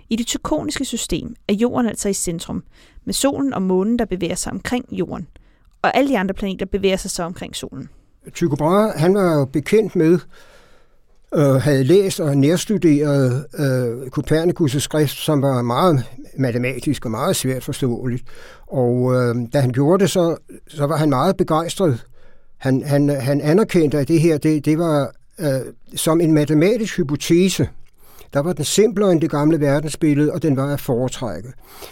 I 0.09 0.15
det 0.15 0.27
tykoniske 0.27 0.85
system 0.85 1.35
er 1.47 1.53
jorden 1.53 1.87
altså 1.87 2.09
i 2.09 2.13
centrum, 2.13 2.63
med 3.05 3.13
solen 3.13 3.53
og 3.53 3.61
månen, 3.61 3.99
der 3.99 4.05
bevæger 4.05 4.35
sig 4.35 4.51
omkring 4.51 4.85
jorden, 4.91 5.27
og 5.81 5.97
alle 5.97 6.09
de 6.09 6.17
andre 6.17 6.33
planeter 6.33 6.65
bevæger 6.65 6.97
sig 6.97 7.11
så 7.11 7.23
omkring 7.23 7.55
solen. 7.55 7.89
Tycho 8.33 8.55
Brahe, 8.55 8.91
han 8.95 9.13
var 9.13 9.39
jo 9.39 9.45
bekendt 9.45 9.95
med, 9.95 10.19
øh, 11.35 11.55
havde 11.55 11.83
læst 11.83 12.19
og 12.19 12.37
nærstuderet 12.37 13.45
øh, 13.59 14.07
Copernicus' 14.17 14.79
skrift, 14.79 15.15
som 15.15 15.41
var 15.41 15.61
meget 15.61 16.03
matematisk 16.37 17.05
og 17.05 17.11
meget 17.11 17.35
svært 17.35 17.63
forståeligt. 17.63 18.23
Og 18.67 19.13
øh, 19.13 19.35
da 19.53 19.59
han 19.59 19.71
gjorde 19.71 20.01
det, 20.03 20.11
så, 20.11 20.37
så 20.67 20.85
var 20.85 20.97
han 20.97 21.09
meget 21.09 21.37
begejstret. 21.37 22.05
Han, 22.57 22.83
han, 22.83 23.09
han 23.09 23.41
anerkendte, 23.41 23.97
at 23.97 24.07
det 24.07 24.21
her 24.21 24.37
det, 24.37 24.65
det 24.65 24.77
var 24.77 25.11
øh, 25.39 25.47
som 25.95 26.21
en 26.21 26.33
matematisk 26.33 26.97
hypotese. 26.97 27.69
Der 28.33 28.39
var 28.39 28.53
den 28.53 28.65
simplere 28.65 29.11
end 29.11 29.21
det 29.21 29.31
gamle 29.31 29.59
verdensbillede, 29.59 30.31
og 30.33 30.43
den 30.43 30.57
var 30.57 30.73
at 30.73 30.81
foretrække. 30.81 31.49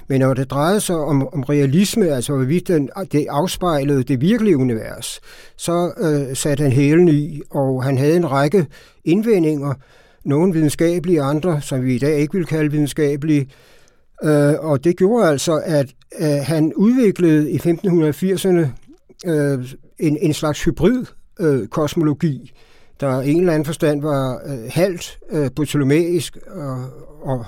Men 0.07 0.19
når 0.19 0.33
det 0.33 0.51
drejede 0.51 0.81
sig 0.81 0.95
om, 0.95 1.27
om 1.33 1.43
realisme, 1.43 2.07
altså 2.07 2.35
hvorvidt 2.35 2.67
den, 2.67 2.89
det 3.11 3.25
afspejlede 3.29 4.03
det 4.03 4.21
virkelige 4.21 4.57
univers, 4.57 5.21
så 5.57 5.91
øh, 5.97 6.35
satte 6.35 6.61
han 6.63 6.71
hælen 6.71 7.07
i, 7.07 7.41
og 7.49 7.83
han 7.83 7.97
havde 7.97 8.15
en 8.15 8.31
række 8.31 8.67
indvendinger, 9.05 9.73
nogle 10.25 10.53
videnskabelige, 10.53 11.21
andre, 11.21 11.61
som 11.61 11.83
vi 11.83 11.95
i 11.95 11.99
dag 11.99 12.19
ikke 12.19 12.33
vil 12.33 12.45
kalde 12.45 12.71
videnskabelige, 12.71 13.49
øh, 14.23 14.53
og 14.59 14.83
det 14.83 14.97
gjorde 14.97 15.27
altså, 15.27 15.61
at 15.65 15.87
øh, 16.19 16.27
han 16.43 16.73
udviklede 16.73 17.51
i 17.51 17.57
1580'erne 17.57 18.67
øh, 19.29 19.65
en, 19.99 20.17
en 20.21 20.33
slags 20.33 20.63
hybrid 20.63 21.05
øh, 21.39 21.67
kosmologi, 21.67 22.53
der 22.99 23.21
i 23.21 23.31
en 23.31 23.39
eller 23.39 23.53
anden 23.53 23.65
forstand 23.65 24.01
var 24.01 24.41
øh, 24.45 24.59
halvt 24.69 25.19
øh, 25.31 25.49
ptolemæisk 25.49 26.37
og, 26.47 26.83
og, 27.21 27.45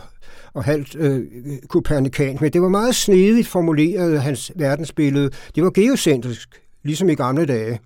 og 0.53 0.63
halvt 0.63 0.95
øh, 0.95 1.25
kopernikansk. 1.69 2.41
Men 2.41 2.53
det 2.53 2.61
var 2.61 2.69
meget 2.69 2.95
snedigt 2.95 3.47
formuleret, 3.47 4.21
hans 4.21 4.51
verdensbillede. 4.55 5.29
Det 5.55 5.63
var 5.63 5.69
geocentrisk, 5.69 6.61
ligesom 6.83 7.09
i 7.09 7.15
gamle 7.15 7.45
dage. 7.45 7.79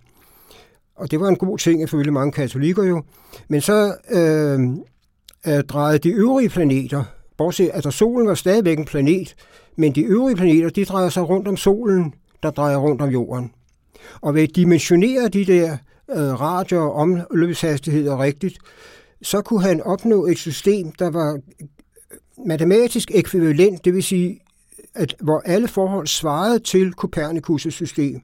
Og 0.96 1.12
det 1.12 1.20
var 1.20 1.28
en 1.28 1.36
god 1.36 1.58
ting, 1.58 1.84
ifølge 1.84 2.12
mange 2.12 2.32
katolikker 2.32 2.84
jo. 2.84 3.04
Men 3.48 3.62
så 3.62 3.94
øh, 4.12 4.60
øh, 5.48 5.64
drejede 5.64 6.00
de 6.00 6.10
øvrige 6.10 6.50
planeter, 6.50 7.04
bortset 7.38 7.68
at 7.68 7.76
altså 7.76 7.92
solen 7.92 8.28
var 8.28 8.34
stadigvæk 8.34 8.78
en 8.78 8.86
planet, 8.86 9.36
men 9.76 9.96
de 9.96 10.02
øvrige 10.02 10.36
planeter, 10.36 10.70
de 10.70 10.86
drejer 10.86 11.10
sig 11.10 11.30
rundt 11.30 11.48
om 11.48 11.58
solen, 11.58 12.14
der 12.44 12.52
drejer 12.52 12.78
rundt 12.78 13.02
om 13.02 13.10
jorden. 13.10 13.52
Og 14.22 14.36
ved 14.36 14.44
at 14.44 14.56
dimensionere 14.56 15.28
de 15.28 15.46
der 15.46 15.78
øh, 16.10 16.18
radio- 16.18 16.84
og 16.84 16.94
omløbshastigheder 16.94 18.24
rigtigt, 18.24 18.58
så 19.22 19.42
kunne 19.42 19.62
han 19.62 19.82
opnå 19.82 20.26
et 20.26 20.38
system, 20.38 20.92
der 20.92 21.10
var 21.10 21.40
matematisk 22.46 23.12
ekvivalent, 23.14 23.86
det 23.86 23.94
vil 23.94 24.04
sige, 24.04 24.40
at 24.96 25.16
hvor 25.22 25.42
alle 25.46 25.68
forhold 25.68 26.08
svarede 26.08 26.60
til 26.60 26.94
Copernicus' 27.02 27.70
system. 27.70 28.22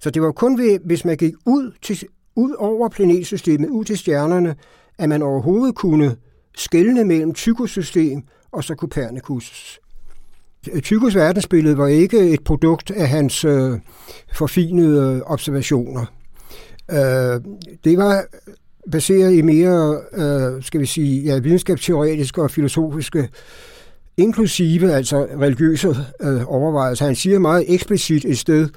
Så 0.00 0.10
det 0.10 0.22
var 0.22 0.32
kun 0.32 0.58
ved, 0.58 0.78
hvis 0.84 1.04
man 1.04 1.16
gik 1.16 1.34
ud, 1.46 1.72
til, 1.82 2.08
ud 2.36 2.54
over 2.58 2.88
planetsystemet, 2.88 3.68
ud 3.68 3.84
til 3.84 3.98
stjernerne, 3.98 4.56
at 4.98 5.08
man 5.08 5.22
overhovedet 5.22 5.74
kunne 5.74 6.16
skelne 6.56 7.04
mellem 7.04 7.34
Tychos-system 7.34 8.22
og 8.52 8.64
så 8.64 8.74
Copernicus. 8.74 9.80
Tychos 10.82 11.14
verdensbillede 11.14 11.78
var 11.78 11.86
ikke 11.86 12.18
et 12.18 12.44
produkt 12.44 12.90
af 12.90 13.08
hans 13.08 13.44
øh, 13.44 13.78
forfinede 14.34 15.22
observationer. 15.24 16.06
Øh, 16.90 17.40
det 17.84 17.98
var 17.98 18.24
baseret 18.92 19.32
i 19.32 19.42
mere, 19.42 20.00
øh, 20.12 20.62
skal 20.62 20.80
vi 20.80 20.86
sige, 20.86 21.22
ja, 21.22 21.38
videnskabsteoretiske 21.38 22.42
og 22.42 22.50
filosofiske, 22.50 23.28
inklusive 24.16 24.92
altså 24.92 25.26
religiøse 25.40 25.88
øh, 26.20 26.42
overvejelser. 26.46 27.04
Han 27.04 27.14
siger 27.14 27.38
meget 27.38 27.64
eksplicit 27.68 28.24
et 28.24 28.38
sted, 28.38 28.68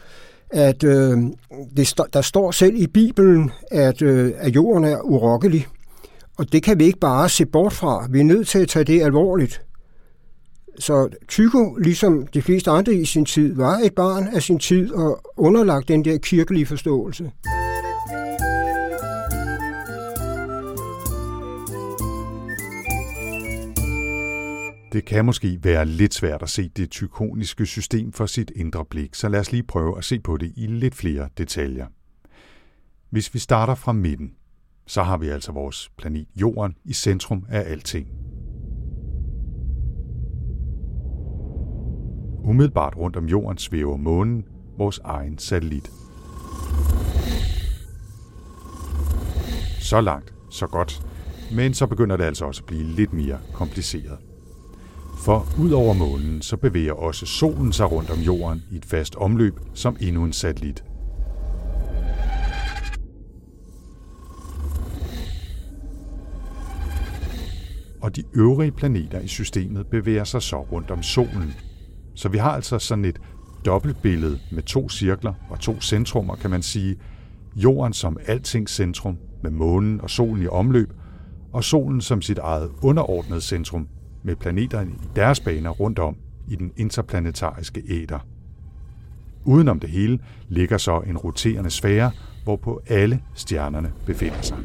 at 0.49 0.83
øh, 0.83 1.17
det 1.77 1.87
st- 1.99 2.09
der 2.13 2.21
står 2.21 2.51
selv 2.51 2.75
i 2.75 2.87
Bibelen, 2.87 3.51
at, 3.71 4.01
øh, 4.01 4.31
at 4.37 4.55
jorden 4.55 4.83
er 4.83 5.01
urokkelig. 5.01 5.67
Og 6.37 6.51
det 6.51 6.63
kan 6.63 6.79
vi 6.79 6.85
ikke 6.85 6.99
bare 6.99 7.29
se 7.29 7.45
bort 7.45 7.73
fra. 7.73 8.07
Vi 8.11 8.19
er 8.19 8.23
nødt 8.23 8.47
til 8.47 8.59
at 8.59 8.67
tage 8.67 8.85
det 8.85 9.01
alvorligt. 9.01 9.61
Så 10.79 11.09
Tycho, 11.27 11.75
ligesom 11.75 12.27
de 12.27 12.41
fleste 12.41 12.71
andre 12.71 12.93
i 12.93 13.05
sin 13.05 13.25
tid, 13.25 13.55
var 13.55 13.77
et 13.77 13.95
barn 13.95 14.27
af 14.33 14.41
sin 14.43 14.59
tid 14.59 14.91
og 14.91 15.21
underlagt 15.37 15.87
den 15.87 16.05
der 16.05 16.17
kirkelige 16.17 16.65
forståelse. 16.65 17.31
Det 24.95 25.05
kan 25.05 25.25
måske 25.25 25.59
være 25.63 25.85
lidt 25.85 26.13
svært 26.13 26.41
at 26.41 26.49
se 26.49 26.69
det 26.69 26.91
tykoniske 26.91 27.65
system 27.65 28.11
for 28.11 28.25
sit 28.25 28.51
indre 28.55 28.85
blik, 28.85 29.15
så 29.15 29.29
lad 29.29 29.39
os 29.39 29.51
lige 29.51 29.63
prøve 29.63 29.97
at 29.97 30.03
se 30.03 30.19
på 30.19 30.37
det 30.37 30.53
i 30.55 30.67
lidt 30.67 30.95
flere 30.95 31.29
detaljer. 31.37 31.87
Hvis 33.09 33.33
vi 33.33 33.39
starter 33.39 33.75
fra 33.75 33.93
midten, 33.93 34.31
så 34.87 35.03
har 35.03 35.17
vi 35.17 35.27
altså 35.27 35.51
vores 35.51 35.91
planet 35.97 36.27
Jorden 36.35 36.75
i 36.85 36.93
centrum 36.93 37.45
af 37.49 37.71
alting. 37.71 38.07
Umiddelbart 42.43 42.97
rundt 42.97 43.15
om 43.15 43.25
Jorden 43.25 43.57
svæver 43.57 43.97
månen, 43.97 44.45
vores 44.77 44.99
egen 45.03 45.37
satellit. 45.37 45.91
Så 49.79 50.01
langt, 50.01 50.33
så 50.49 50.67
godt. 50.67 51.07
Men 51.55 51.73
så 51.73 51.87
begynder 51.87 52.17
det 52.17 52.23
altså 52.23 52.45
også 52.45 52.61
at 52.61 52.65
blive 52.65 52.83
lidt 52.83 53.13
mere 53.13 53.39
kompliceret. 53.53 54.34
For 55.17 55.47
ud 55.59 55.71
over 55.71 55.93
månen, 55.93 56.41
så 56.41 56.57
bevæger 56.57 56.93
også 56.93 57.25
solen 57.25 57.73
sig 57.73 57.91
rundt 57.91 58.09
om 58.09 58.19
jorden 58.19 58.63
i 58.71 58.75
et 58.75 58.85
fast 58.85 59.15
omløb 59.15 59.53
som 59.73 59.97
endnu 60.01 60.23
en 60.23 60.33
satellit. 60.33 60.83
Og 68.01 68.15
de 68.15 68.23
øvrige 68.33 68.71
planeter 68.71 69.19
i 69.19 69.27
systemet 69.27 69.87
bevæger 69.87 70.23
sig 70.23 70.41
så 70.41 70.61
rundt 70.61 70.91
om 70.91 71.03
solen. 71.03 71.53
Så 72.13 72.29
vi 72.29 72.37
har 72.37 72.51
altså 72.51 72.79
sådan 72.79 73.05
et 73.05 73.21
dobbeltbillede 73.65 74.39
med 74.51 74.63
to 74.63 74.89
cirkler 74.89 75.33
og 75.49 75.59
to 75.59 75.81
centrummer, 75.81 76.35
kan 76.35 76.49
man 76.49 76.61
sige. 76.61 76.95
Jorden 77.55 77.93
som 77.93 78.17
altings 78.27 78.75
centrum, 78.75 79.17
med 79.43 79.51
månen 79.51 80.01
og 80.01 80.09
solen 80.09 80.43
i 80.43 80.47
omløb, 80.47 80.93
og 81.53 81.63
solen 81.63 82.01
som 82.01 82.21
sit 82.21 82.37
eget 82.37 82.71
underordnede 82.81 83.41
centrum, 83.41 83.87
med 84.25 84.35
planeterne 84.35 84.91
i 84.91 85.07
deres 85.15 85.39
baner 85.39 85.69
rundt 85.69 85.99
om 85.99 86.17
i 86.47 86.55
den 86.55 86.71
interplanetariske 86.77 87.83
æder. 87.89 88.19
Udenom 89.45 89.79
det 89.79 89.89
hele 89.89 90.19
ligger 90.49 90.77
så 90.77 90.99
en 90.99 91.17
roterende 91.17 91.69
sfære, 91.69 92.11
hvorpå 92.43 92.81
alle 92.87 93.21
stjernerne 93.33 93.93
befinder 94.05 94.41
sig. 94.41 94.57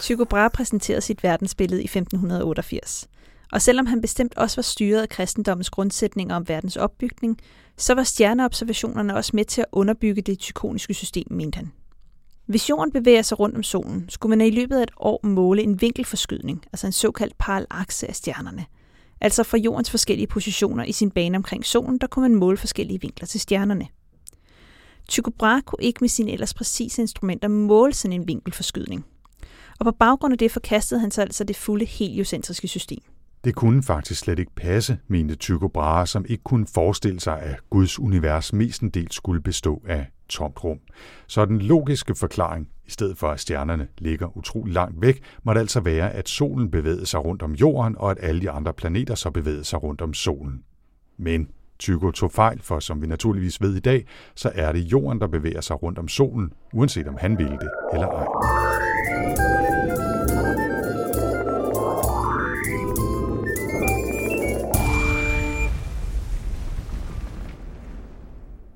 Tycho 0.00 0.24
Brahe 0.24 0.50
præsenterede 0.50 1.00
sit 1.00 1.22
verdensbillede 1.22 1.82
i 1.82 1.84
1588. 1.84 3.08
Og 3.52 3.62
selvom 3.62 3.86
han 3.86 4.00
bestemt 4.00 4.36
også 4.36 4.56
var 4.56 4.62
styret 4.62 5.02
af 5.02 5.08
kristendommens 5.08 5.70
grundsætninger 5.70 6.36
om 6.36 6.48
verdens 6.48 6.76
opbygning, 6.76 7.38
så 7.76 7.94
var 7.94 8.02
stjerneobservationerne 8.02 9.16
også 9.16 9.30
med 9.34 9.44
til 9.44 9.60
at 9.60 9.66
underbygge 9.72 10.22
det 10.22 10.38
tykoniske 10.38 10.94
system, 10.94 11.26
mente 11.30 11.56
han. 11.56 11.72
Hvis 12.50 12.70
jorden 12.70 12.92
bevæger 12.92 13.22
sig 13.22 13.40
rundt 13.40 13.56
om 13.56 13.62
solen, 13.62 14.08
skulle 14.08 14.36
man 14.36 14.46
i 14.46 14.50
løbet 14.50 14.76
af 14.76 14.82
et 14.82 14.90
år 14.96 15.20
måle 15.26 15.62
en 15.62 15.80
vinkelforskydning, 15.80 16.64
altså 16.72 16.86
en 16.86 16.92
såkaldt 16.92 17.38
parallakse 17.38 18.06
af 18.06 18.16
stjernerne. 18.16 18.66
Altså 19.20 19.42
fra 19.42 19.58
jordens 19.58 19.90
forskellige 19.90 20.26
positioner 20.26 20.84
i 20.84 20.92
sin 20.92 21.10
bane 21.10 21.36
omkring 21.36 21.64
solen, 21.64 21.98
der 21.98 22.06
kunne 22.06 22.28
man 22.28 22.38
måle 22.38 22.56
forskellige 22.56 23.00
vinkler 23.00 23.26
til 23.26 23.40
stjernerne. 23.40 23.86
Tycho 25.08 25.30
Brahe 25.38 25.62
kunne 25.62 25.84
ikke 25.84 25.98
med 26.00 26.08
sine 26.08 26.32
ellers 26.32 26.54
præcise 26.54 27.02
instrumenter 27.02 27.48
måle 27.48 27.94
sådan 27.94 28.20
en 28.20 28.28
vinkelforskydning. 28.28 29.04
Og 29.78 29.84
på 29.84 29.92
baggrund 29.92 30.32
af 30.32 30.38
det 30.38 30.50
forkastede 30.50 31.00
han 31.00 31.10
så 31.10 31.22
altså 31.22 31.44
det 31.44 31.56
fulde 31.56 31.84
heliocentriske 31.84 32.68
system. 32.68 33.02
Det 33.44 33.54
kunne 33.54 33.82
faktisk 33.82 34.20
slet 34.20 34.38
ikke 34.38 34.54
passe, 34.56 34.98
mente 35.08 35.34
Tycho 35.34 35.68
Brahe, 35.68 36.06
som 36.06 36.24
ikke 36.28 36.44
kunne 36.44 36.66
forestille 36.66 37.20
sig, 37.20 37.40
at 37.40 37.70
Guds 37.70 37.98
univers 37.98 38.52
mestendels 38.52 39.14
skulle 39.14 39.40
bestå 39.40 39.82
af 39.88 40.06
tomt 40.30 40.64
rum. 40.64 40.78
Så 41.26 41.44
den 41.44 41.58
logiske 41.58 42.14
forklaring, 42.14 42.68
i 42.86 42.90
stedet 42.90 43.18
for 43.18 43.28
at 43.28 43.40
stjernerne 43.40 43.88
ligger 43.98 44.36
utrolig 44.36 44.74
langt 44.74 45.02
væk, 45.02 45.22
må 45.42 45.54
det 45.54 45.60
altså 45.60 45.80
være, 45.80 46.12
at 46.12 46.28
solen 46.28 46.70
bevægede 46.70 47.06
sig 47.06 47.24
rundt 47.24 47.42
om 47.42 47.52
jorden, 47.52 47.96
og 47.98 48.10
at 48.10 48.18
alle 48.20 48.40
de 48.40 48.50
andre 48.50 48.72
planeter 48.72 49.14
så 49.14 49.30
bevægede 49.30 49.64
sig 49.64 49.82
rundt 49.82 50.00
om 50.00 50.14
solen. 50.14 50.62
Men 51.18 51.48
Tycho 51.78 52.10
tog 52.10 52.32
fejl, 52.32 52.60
for 52.62 52.80
som 52.80 53.02
vi 53.02 53.06
naturligvis 53.06 53.60
ved 53.60 53.76
i 53.76 53.80
dag, 53.80 54.06
så 54.34 54.52
er 54.54 54.72
det 54.72 54.80
jorden, 54.80 55.20
der 55.20 55.26
bevæger 55.26 55.60
sig 55.60 55.82
rundt 55.82 55.98
om 55.98 56.08
solen, 56.08 56.52
uanset 56.72 57.08
om 57.08 57.16
han 57.18 57.38
ville 57.38 57.58
det 57.58 57.70
eller 57.92 58.06
ej. 58.06 59.49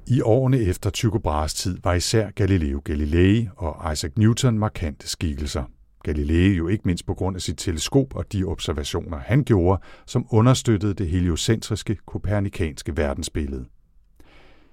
I 0.06 0.20
årene 0.20 0.58
efter 0.58 0.90
Tycho 0.90 1.18
Brahes 1.18 1.54
tid 1.54 1.78
var 1.84 1.94
især 1.94 2.30
Galileo 2.30 2.82
Galilei 2.84 3.48
og 3.56 3.92
Isaac 3.92 4.12
Newton 4.16 4.58
markante 4.58 5.08
skikkelser. 5.08 5.64
Galilei 6.02 6.54
jo 6.54 6.68
ikke 6.68 6.82
mindst 6.84 7.06
på 7.06 7.14
grund 7.14 7.36
af 7.36 7.42
sit 7.42 7.58
teleskop 7.58 8.16
og 8.16 8.32
de 8.32 8.44
observationer, 8.44 9.18
han 9.18 9.44
gjorde, 9.44 9.82
som 10.06 10.26
understøttede 10.30 10.94
det 10.94 11.08
heliocentriske 11.08 11.96
kopernikanske 12.06 12.96
verdensbillede. 12.96 13.64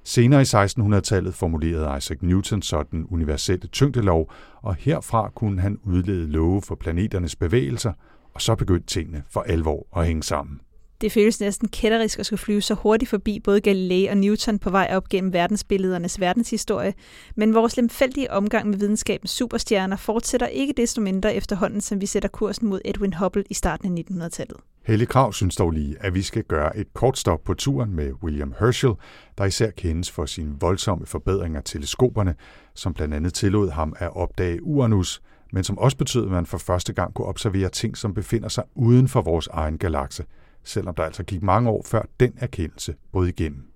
Senere 0.03 0.41
i 0.41 0.45
1600-tallet 0.45 1.33
formulerede 1.33 1.97
Isaac 1.97 2.17
Newton 2.21 2.61
så 2.61 2.83
den 2.91 3.05
universelle 3.09 3.67
tyngdelov, 3.67 4.31
og 4.61 4.75
herfra 4.75 5.29
kunne 5.35 5.61
han 5.61 5.77
udlede 5.83 6.27
love 6.27 6.61
for 6.61 6.75
planeternes 6.75 7.35
bevægelser, 7.35 7.93
og 8.33 8.41
så 8.41 8.55
begyndte 8.55 8.87
tingene 8.87 9.23
for 9.29 9.41
alvor 9.41 9.87
at 9.97 10.05
hænge 10.07 10.23
sammen. 10.23 10.59
Det 11.01 11.11
føles 11.11 11.39
næsten 11.39 11.67
kætterisk 11.67 12.19
at 12.19 12.25
skulle 12.25 12.39
flyve 12.39 12.61
så 12.61 12.73
hurtigt 12.73 13.09
forbi 13.09 13.39
både 13.39 13.61
Galilei 13.61 14.07
og 14.07 14.17
Newton 14.17 14.59
på 14.59 14.69
vej 14.69 14.87
op 14.91 15.09
gennem 15.09 15.33
verdensbilledernes 15.33 16.19
verdenshistorie, 16.19 16.93
men 17.35 17.53
vores 17.53 17.77
lemfældige 17.77 18.31
omgang 18.31 18.69
med 18.69 18.77
videnskabens 18.77 19.31
superstjerner 19.31 19.95
fortsætter 19.95 20.47
ikke 20.47 20.73
desto 20.77 21.01
mindre 21.01 21.35
efterhånden, 21.35 21.81
som 21.81 22.01
vi 22.01 22.05
sætter 22.05 22.29
kursen 22.29 22.67
mod 22.69 22.81
Edwin 22.85 23.13
Hubble 23.13 23.43
i 23.49 23.53
starten 23.53 23.97
af 23.97 24.03
1900-tallet. 24.11 24.57
Helle 24.85 25.05
Krav 25.05 25.33
synes 25.33 25.55
dog 25.55 25.71
lige, 25.71 25.95
at 25.99 26.13
vi 26.15 26.21
skal 26.21 26.43
gøre 26.43 26.77
et 26.77 26.93
kort 26.93 27.17
stop 27.17 27.43
på 27.43 27.53
turen 27.53 27.95
med 27.95 28.11
William 28.23 28.53
Herschel, 28.59 28.93
der 29.37 29.45
især 29.45 29.69
kendes 29.69 30.11
for 30.11 30.25
sine 30.25 30.55
voldsomme 30.59 31.05
forbedringer 31.05 31.59
af 31.59 31.63
teleskoperne, 31.65 32.35
som 32.75 32.93
blandt 32.93 33.13
andet 33.13 33.33
tillod 33.33 33.69
ham 33.69 33.95
at 33.99 34.15
opdage 34.15 34.63
Uranus, 34.63 35.21
men 35.53 35.63
som 35.63 35.77
også 35.77 35.97
betød, 35.97 36.25
at 36.25 36.31
man 36.31 36.45
for 36.45 36.57
første 36.57 36.93
gang 36.93 37.13
kunne 37.13 37.27
observere 37.27 37.69
ting, 37.69 37.97
som 37.97 38.13
befinder 38.13 38.49
sig 38.49 38.63
uden 38.75 39.07
for 39.07 39.21
vores 39.21 39.47
egen 39.47 39.77
galakse– 39.77 40.25
selvom 40.63 40.95
der 40.95 41.03
altså 41.03 41.23
gik 41.23 41.43
mange 41.43 41.69
år 41.69 41.85
før 41.85 42.01
den 42.19 42.33
erkendelse 42.37 42.95
brød 43.11 43.27
igennem. 43.27 43.71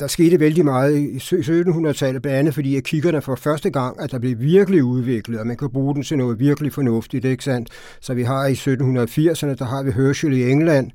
Der 0.00 0.06
skete 0.06 0.40
vældig 0.40 0.64
meget 0.64 0.98
i 0.98 1.16
1700-tallet, 1.16 2.22
blandt 2.22 2.38
andet 2.38 2.54
fordi 2.54 2.76
at 2.76 2.84
kiggerne 2.84 3.22
for 3.22 3.34
første 3.34 3.70
gang, 3.70 4.00
at 4.00 4.10
der 4.10 4.18
blev 4.18 4.38
virkelig 4.38 4.84
udviklet, 4.84 5.40
og 5.40 5.46
man 5.46 5.56
kan 5.56 5.70
bruge 5.70 5.94
den 5.94 6.02
til 6.02 6.18
noget 6.18 6.38
virkelig 6.38 6.72
fornuftigt, 6.72 7.24
ikke 7.24 7.44
sandt? 7.44 7.68
Så 8.00 8.14
vi 8.14 8.22
har 8.22 8.46
i 8.46 8.52
1780'erne, 8.52 9.54
der 9.54 9.64
har 9.64 9.82
vi 9.82 9.90
Herschel 9.90 10.32
i 10.32 10.50
England 10.50 10.90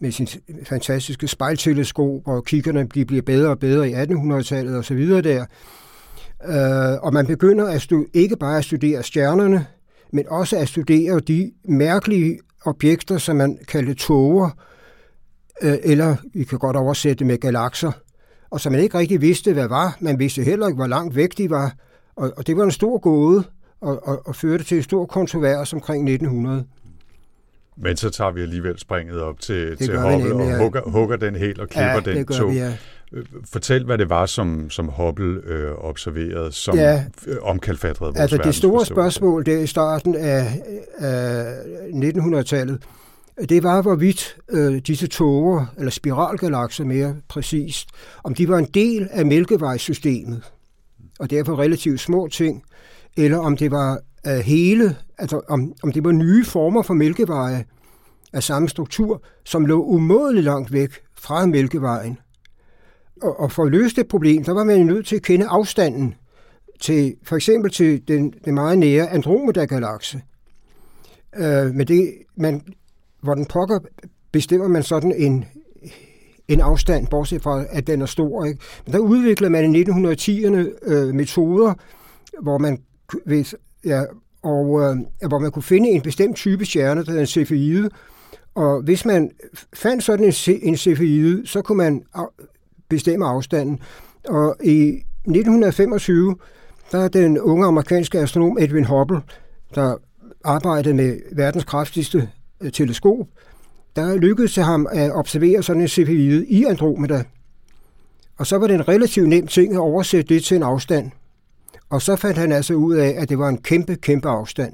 med 0.00 0.12
sin 0.12 0.28
fantastiske 0.64 1.28
spejlteleskop, 1.28 2.28
og 2.28 2.44
kiggerne 2.44 2.88
bliver 2.88 3.22
bedre 3.22 3.50
og 3.50 3.58
bedre 3.58 3.90
i 3.90 3.94
1800-tallet 3.94 4.76
og 4.76 4.84
så 4.84 4.94
videre 4.94 5.22
der. 5.22 5.44
Øh, 6.48 7.02
og 7.02 7.12
man 7.12 7.26
begynder 7.26 7.66
at 7.66 7.92
stu- 7.92 8.10
ikke 8.14 8.36
bare 8.36 8.58
at 8.58 8.64
studere 8.64 9.02
stjernerne, 9.02 9.66
men 10.12 10.24
også 10.28 10.56
at 10.56 10.68
studere 10.68 11.20
de 11.20 11.52
mærkelige 11.64 12.38
objekter, 12.64 13.18
som 13.18 13.36
man 13.36 13.58
kalder 13.68 13.94
toger, 13.94 14.50
øh, 15.62 15.74
eller 15.82 16.16
vi 16.34 16.44
kan 16.44 16.58
godt 16.58 16.76
oversætte 16.76 17.24
med 17.24 17.38
galakser, 17.38 17.92
og 18.50 18.60
som 18.60 18.72
man 18.72 18.80
ikke 18.80 18.98
rigtig 18.98 19.20
vidste, 19.20 19.52
hvad 19.52 19.68
var. 19.68 19.96
Man 20.00 20.18
vidste 20.18 20.42
heller 20.42 20.66
ikke, 20.66 20.76
hvor 20.76 20.86
langt 20.86 21.16
væk 21.16 21.38
de 21.38 21.50
var, 21.50 21.74
og, 22.16 22.32
og 22.36 22.46
det 22.46 22.56
var 22.56 22.64
en 22.64 22.70
stor 22.70 22.98
gåde, 22.98 23.44
og, 23.80 24.08
og, 24.08 24.26
og 24.26 24.36
førte 24.36 24.64
til 24.64 24.76
en 24.76 24.82
stor 24.82 25.06
kontrovers 25.06 25.72
omkring 25.72 26.10
1900. 26.10 26.64
Men 27.76 27.96
så 27.96 28.10
tager 28.10 28.30
vi 28.30 28.42
alligevel 28.42 28.78
springet 28.78 29.20
op 29.20 29.40
til, 29.40 29.76
til 29.76 30.00
Hubble 30.00 30.34
og 30.34 30.58
hugger, 30.58 30.90
hugger 30.90 31.16
den 31.16 31.36
helt 31.36 31.58
og 31.58 31.68
klipper 31.68 32.02
ja, 32.06 32.22
den. 32.22 32.50
Vi, 32.50 32.58
ja. 32.58 32.76
Øh, 33.12 33.24
fortæl, 33.44 33.84
hvad 33.84 33.98
det 33.98 34.10
var, 34.10 34.26
som, 34.26 34.70
som 34.70 34.88
Hubble 34.88 35.40
øh, 35.46 35.72
observerede, 35.74 36.52
som 36.52 36.76
ja, 36.76 37.04
omkalfatrede 37.42 38.12
vores 38.14 38.20
Altså 38.20 38.36
det 38.36 38.54
store 38.54 38.86
spørgsmål 38.86 39.46
det 39.46 39.62
i 39.62 39.66
starten 39.66 40.14
af, 40.14 40.62
af 40.98 41.54
1900-tallet, 41.92 42.82
det 43.48 43.62
var, 43.62 43.82
hvorvidt 43.82 44.36
øh, 44.50 44.78
disse 44.78 45.06
tåger, 45.06 45.66
eller 45.78 45.90
spiralgalakser 45.90 46.84
mere 46.84 47.16
præcist, 47.28 47.88
om 48.24 48.34
de 48.34 48.48
var 48.48 48.58
en 48.58 48.68
del 48.74 49.08
af 49.10 49.26
Mælkevejsystemet, 49.26 50.42
og 51.20 51.30
derfor 51.30 51.58
relativt 51.58 52.00
små 52.00 52.28
ting, 52.28 52.62
eller 53.16 53.38
om 53.38 53.56
det 53.56 53.70
var 53.70 54.00
uh, 54.28 54.32
hele, 54.32 54.96
altså 55.18 55.40
om, 55.48 55.72
om 55.82 55.92
det 55.92 56.04
var 56.04 56.12
nye 56.12 56.44
former 56.44 56.82
for 56.82 56.94
Mælkeveje 56.94 57.64
af 58.32 58.42
samme 58.42 58.68
struktur, 58.68 59.22
som 59.44 59.66
lå 59.66 59.84
umådeligt 59.84 60.44
langt 60.44 60.72
væk 60.72 60.90
fra 61.18 61.46
Mælkevejen 61.46 62.18
og, 63.22 63.40
og 63.40 63.52
for 63.52 63.64
at 63.64 63.70
løse 63.70 63.96
det 63.96 64.08
problem, 64.08 64.44
så 64.44 64.52
var 64.52 64.64
man 64.64 64.86
nødt 64.86 65.06
til 65.06 65.16
at 65.16 65.22
kende 65.22 65.46
afstanden 65.46 66.14
til 66.80 67.14
for 67.22 67.36
eksempel 67.36 67.70
til 67.70 68.08
den, 68.08 68.34
den 68.44 68.54
meget 68.54 68.78
nære 68.78 69.10
Andromeda-galakse. 69.10 70.20
Øh, 71.36 71.74
men 71.74 71.88
det, 71.88 72.12
man, 72.36 72.62
hvor 73.22 73.34
den 73.34 73.46
pokker 73.46 73.78
bestemmer 74.32 74.68
man 74.68 74.82
sådan 74.82 75.12
en, 75.12 75.44
en 76.48 76.60
afstand, 76.60 77.06
bortset 77.06 77.42
fra, 77.42 77.64
at 77.70 77.86
den 77.86 78.02
er 78.02 78.06
stor. 78.06 78.44
Ikke? 78.44 78.60
Men 78.86 78.92
der 78.92 78.98
udviklede 78.98 79.50
man 79.50 79.74
i 79.74 79.82
1910'erne 79.82 80.92
øh, 80.92 81.14
metoder, 81.14 81.74
hvor 82.42 82.58
man, 82.58 82.78
hvis, 83.26 83.54
ja, 83.84 84.02
og, 84.42 84.80
øh, 84.80 85.28
hvor 85.28 85.38
man 85.38 85.50
kunne 85.50 85.62
finde 85.62 85.88
en 85.88 86.02
bestemt 86.02 86.36
type 86.36 86.64
stjerne, 86.64 87.00
der 87.00 87.06
hedder 87.06 87.20
en 87.20 87.26
cefeide, 87.26 87.90
og 88.54 88.82
hvis 88.82 89.04
man 89.04 89.30
fandt 89.72 90.04
sådan 90.04 90.26
en, 90.26 90.60
en 90.62 90.76
cefeide, 90.76 91.46
så 91.46 91.62
kunne 91.62 91.78
man 91.78 92.02
bestemme 92.90 93.26
afstanden. 93.26 93.80
Og 94.28 94.56
i 94.64 94.88
1925, 94.88 96.36
der 96.92 96.98
er 96.98 97.08
den 97.08 97.38
unge 97.38 97.66
amerikanske 97.66 98.18
astronom 98.18 98.58
Edwin 98.60 98.84
Hubble, 98.84 99.20
der 99.74 99.96
arbejdede 100.44 100.94
med 100.94 101.18
verdens 101.32 101.64
kraftigste 101.64 102.28
øh, 102.60 102.72
teleskop, 102.72 103.16
der 103.96 104.16
lykkedes 104.16 104.54
det 104.54 104.64
ham 104.64 104.86
at 104.92 105.12
observere 105.12 105.62
sådan 105.62 105.82
en 105.82 105.88
cepheid 105.88 106.42
i 106.42 106.64
Andromeda. 106.64 107.24
Og 108.38 108.46
så 108.46 108.58
var 108.58 108.66
det 108.66 108.74
en 108.74 108.88
relativt 108.88 109.28
nem 109.28 109.46
ting 109.46 109.72
at 109.72 109.78
oversætte 109.78 110.34
det 110.34 110.44
til 110.44 110.56
en 110.56 110.62
afstand. 110.62 111.10
Og 111.90 112.02
så 112.02 112.16
fandt 112.16 112.38
han 112.38 112.52
altså 112.52 112.74
ud 112.74 112.94
af, 112.94 113.14
at 113.18 113.28
det 113.28 113.38
var 113.38 113.48
en 113.48 113.58
kæmpe, 113.58 113.96
kæmpe 113.96 114.28
afstand. 114.28 114.72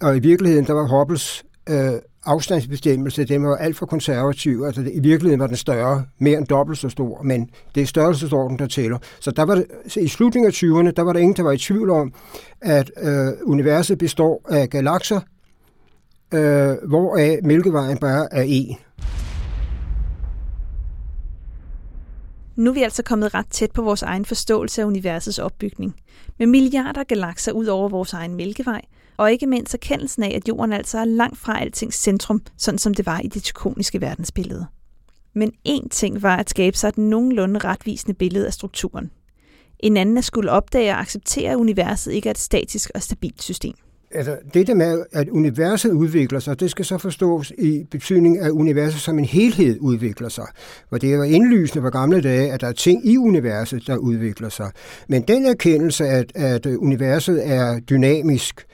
Og 0.00 0.16
i 0.16 0.20
virkeligheden, 0.20 0.66
der 0.66 0.72
var 0.72 0.98
Hubbles 0.98 1.44
øh, 1.68 1.92
afstandsbestemmelse, 2.24 3.24
den 3.24 3.44
var 3.44 3.56
alt 3.56 3.76
for 3.76 3.86
konservativ. 3.86 4.62
Altså, 4.66 4.80
i 4.80 5.00
virkeligheden 5.00 5.40
var 5.40 5.46
den 5.46 5.56
større, 5.56 6.04
mere 6.18 6.38
end 6.38 6.46
dobbelt 6.46 6.78
så 6.78 6.88
stor, 6.88 7.22
men 7.22 7.50
det 7.74 7.82
er 7.82 7.86
størrelsesorden, 7.86 8.58
der 8.58 8.66
tæller. 8.66 8.98
Så 9.20 9.30
der 9.30 9.42
var 9.42 9.64
så 9.88 10.00
i 10.00 10.08
slutningen 10.08 10.46
af 10.48 10.52
20'erne, 10.52 10.90
der 10.90 11.02
var 11.02 11.12
der 11.12 11.20
ingen, 11.20 11.36
der 11.36 11.42
var 11.42 11.52
i 11.52 11.58
tvivl 11.58 11.90
om, 11.90 12.14
at 12.60 12.90
øh, 13.02 13.28
universet 13.42 13.98
består 13.98 14.46
af 14.48 14.70
galakser, 14.70 15.20
øh, 16.34 16.88
hvoraf 16.88 17.38
Mælkevejen 17.42 17.98
bare 17.98 18.28
er 18.32 18.42
en. 18.42 18.76
Nu 22.56 22.70
er 22.70 22.74
vi 22.74 22.82
altså 22.82 23.02
kommet 23.02 23.34
ret 23.34 23.46
tæt 23.50 23.70
på 23.70 23.82
vores 23.82 24.02
egen 24.02 24.24
forståelse 24.24 24.82
af 24.82 24.86
universets 24.86 25.38
opbygning. 25.38 25.94
Med 26.38 26.46
milliarder 26.46 27.00
af 27.00 27.06
galakser 27.06 27.52
ud 27.52 27.66
over 27.66 27.88
vores 27.88 28.12
egen 28.12 28.34
mælkevej, 28.34 28.80
og 29.16 29.32
ikke 29.32 29.46
mindst 29.46 29.74
erkendelsen 29.74 30.22
af, 30.22 30.32
at 30.36 30.48
jorden 30.48 30.72
altså 30.72 30.98
er 30.98 31.04
langt 31.04 31.38
fra 31.38 31.60
altings 31.60 31.96
centrum, 31.96 32.42
sådan 32.56 32.78
som 32.78 32.94
det 32.94 33.06
var 33.06 33.20
i 33.20 33.28
det 33.28 33.42
tykoniske 33.42 34.00
verdensbillede. 34.00 34.66
Men 35.34 35.52
én 35.68 35.88
ting 35.90 36.22
var 36.22 36.36
at 36.36 36.50
skabe 36.50 36.76
sig 36.76 36.88
et 36.88 36.98
nogenlunde 36.98 37.58
retvisende 37.58 38.14
billede 38.14 38.46
af 38.46 38.52
strukturen. 38.52 39.10
En 39.80 39.96
anden 39.96 40.18
at 40.18 40.24
skulle 40.24 40.50
opdage 40.50 40.90
og 40.90 41.00
acceptere, 41.00 41.50
at 41.50 41.56
universet 41.56 42.12
ikke 42.12 42.28
er 42.28 42.30
et 42.30 42.38
statisk 42.38 42.90
og 42.94 43.02
stabilt 43.02 43.42
system. 43.42 43.74
Altså, 44.14 44.38
det 44.54 44.66
der 44.66 44.74
med, 44.74 45.04
at 45.12 45.28
universet 45.28 45.92
udvikler 45.92 46.40
sig, 46.40 46.60
det 46.60 46.70
skal 46.70 46.84
så 46.84 46.98
forstås 46.98 47.52
i 47.58 47.84
betydning 47.90 48.38
af 48.38 48.50
universet 48.50 49.00
som 49.00 49.18
en 49.18 49.24
helhed 49.24 49.78
udvikler 49.80 50.28
sig. 50.28 50.46
Hvor 50.88 50.98
det 50.98 51.18
var 51.18 51.24
indlysende 51.24 51.82
på 51.82 51.90
gamle 51.90 52.20
dage, 52.20 52.52
at 52.52 52.60
der 52.60 52.66
er 52.66 52.72
ting 52.72 53.06
i 53.06 53.16
universet, 53.18 53.86
der 53.86 53.96
udvikler 53.96 54.48
sig. 54.48 54.70
Men 55.08 55.22
den 55.22 55.46
erkendelse, 55.46 56.04
at, 56.04 56.32
at 56.34 56.66
universet 56.66 57.48
er 57.48 57.80
dynamisk, 57.80 58.66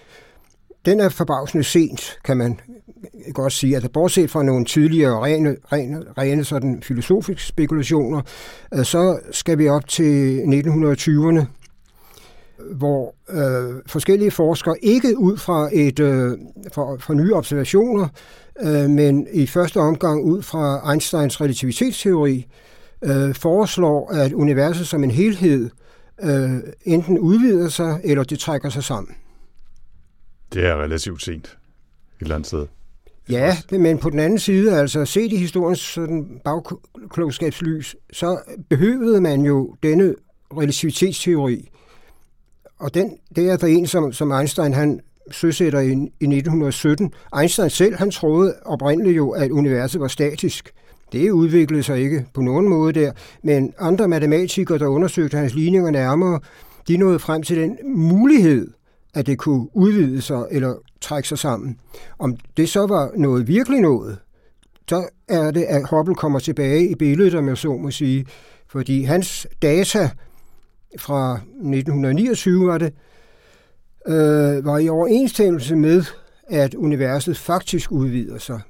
den 0.86 1.00
er 1.00 1.08
forbavsende 1.08 1.64
sent, 1.64 2.18
kan 2.24 2.36
man 2.36 2.60
godt 3.34 3.52
sige. 3.52 3.74
Altså, 3.74 3.90
bortset 3.90 4.30
fra 4.30 4.42
nogle 4.42 4.64
tidligere 4.64 5.24
rene, 5.24 5.56
rene, 5.72 6.04
rene 6.18 6.44
sådan 6.44 6.82
filosofiske 6.82 7.42
spekulationer, 7.42 8.22
øh, 8.74 8.84
så 8.84 9.18
skal 9.30 9.58
vi 9.58 9.68
op 9.68 9.88
til 9.88 10.40
1920'erne, 10.40 11.44
hvor 12.76 13.14
øh, 13.30 13.82
forskellige 13.86 14.30
forskere, 14.30 14.74
ikke 14.82 15.18
ud 15.18 15.36
fra 15.36 15.68
et 15.72 16.00
øh, 16.00 16.38
fra, 16.72 16.96
fra 16.96 17.14
nye 17.14 17.34
observationer, 17.34 18.08
øh, 18.60 18.90
men 18.90 19.26
i 19.32 19.46
første 19.46 19.76
omgang 19.80 20.24
ud 20.24 20.42
fra 20.42 20.90
Einsteins 20.92 21.40
relativitetsteori, 21.40 22.46
øh, 23.04 23.34
foreslår, 23.34 24.12
at 24.12 24.32
universet 24.32 24.86
som 24.86 25.04
en 25.04 25.10
helhed 25.10 25.70
øh, 26.22 26.56
enten 26.84 27.18
udvider 27.18 27.68
sig, 27.68 28.00
eller 28.04 28.24
det 28.24 28.38
trækker 28.38 28.68
sig 28.68 28.84
sammen. 28.84 29.14
Det 30.52 30.66
er 30.66 30.82
relativt 30.82 31.22
sent 31.22 31.46
et 31.46 31.56
eller 32.20 32.34
andet 32.34 32.46
sted. 32.46 32.66
Ja, 33.30 33.56
men 33.70 33.98
på 33.98 34.10
den 34.10 34.18
anden 34.18 34.38
side, 34.38 34.78
altså 34.78 35.04
set 35.04 35.32
i 35.32 35.36
historiens 35.36 35.78
sådan 35.78 36.40
bagklogskabslys, 36.44 37.96
så 38.12 38.38
behøvede 38.68 39.20
man 39.20 39.40
jo 39.40 39.74
denne 39.82 40.14
relativitetsteori. 40.56 41.68
Og 42.78 42.94
den, 42.94 43.18
det 43.36 43.50
er 43.50 43.56
der 43.56 43.66
en, 43.66 43.86
som, 43.86 44.12
som 44.12 44.32
Einstein 44.32 44.74
han 44.74 45.00
søsætter 45.30 45.80
i, 45.80 45.90
i 45.90 46.24
1917. 46.24 47.12
Einstein 47.40 47.70
selv, 47.70 47.96
han 47.96 48.10
troede 48.10 48.54
oprindeligt 48.64 49.16
jo, 49.16 49.30
at 49.30 49.50
universet 49.50 50.00
var 50.00 50.08
statisk. 50.08 50.70
Det 51.12 51.30
udviklede 51.30 51.82
sig 51.82 52.00
ikke 52.00 52.26
på 52.34 52.40
nogen 52.40 52.68
måde 52.68 52.92
der, 52.92 53.12
men 53.42 53.72
andre 53.78 54.08
matematikere, 54.08 54.78
der 54.78 54.86
undersøgte 54.86 55.36
hans 55.36 55.54
ligninger 55.54 55.90
nærmere, 55.90 56.40
de 56.88 56.96
nåede 56.96 57.18
frem 57.18 57.42
til 57.42 57.56
den 57.56 57.78
mulighed, 57.84 58.70
at 59.14 59.26
det 59.26 59.38
kunne 59.38 59.76
udvide 59.76 60.22
sig 60.22 60.44
eller 60.50 60.74
trække 61.00 61.28
sig 61.28 61.38
sammen. 61.38 61.78
Om 62.18 62.36
det 62.56 62.68
så 62.68 62.86
var 62.86 63.10
noget 63.16 63.48
virkelig 63.48 63.80
noget, 63.80 64.18
så 64.88 65.08
er 65.28 65.50
det, 65.50 65.62
at 65.62 65.88
Hubble 65.90 66.14
kommer 66.14 66.38
tilbage 66.38 66.88
i 66.88 66.94
billedet, 66.94 67.34
om 67.34 67.48
jeg 67.48 67.58
så 67.58 67.76
må 67.76 67.90
sige. 67.90 68.26
Fordi 68.68 69.02
hans 69.02 69.46
data 69.62 70.10
fra 70.98 71.34
1929 71.34 72.66
var 72.66 72.78
det, 72.78 72.92
øh, 74.06 74.64
var 74.64 74.78
i 74.78 74.88
overensstemmelse 74.88 75.76
med, 75.76 76.04
at 76.48 76.74
universet 76.74 77.36
faktisk 77.36 77.92
udvider 77.92 78.38
sig. 78.38 78.60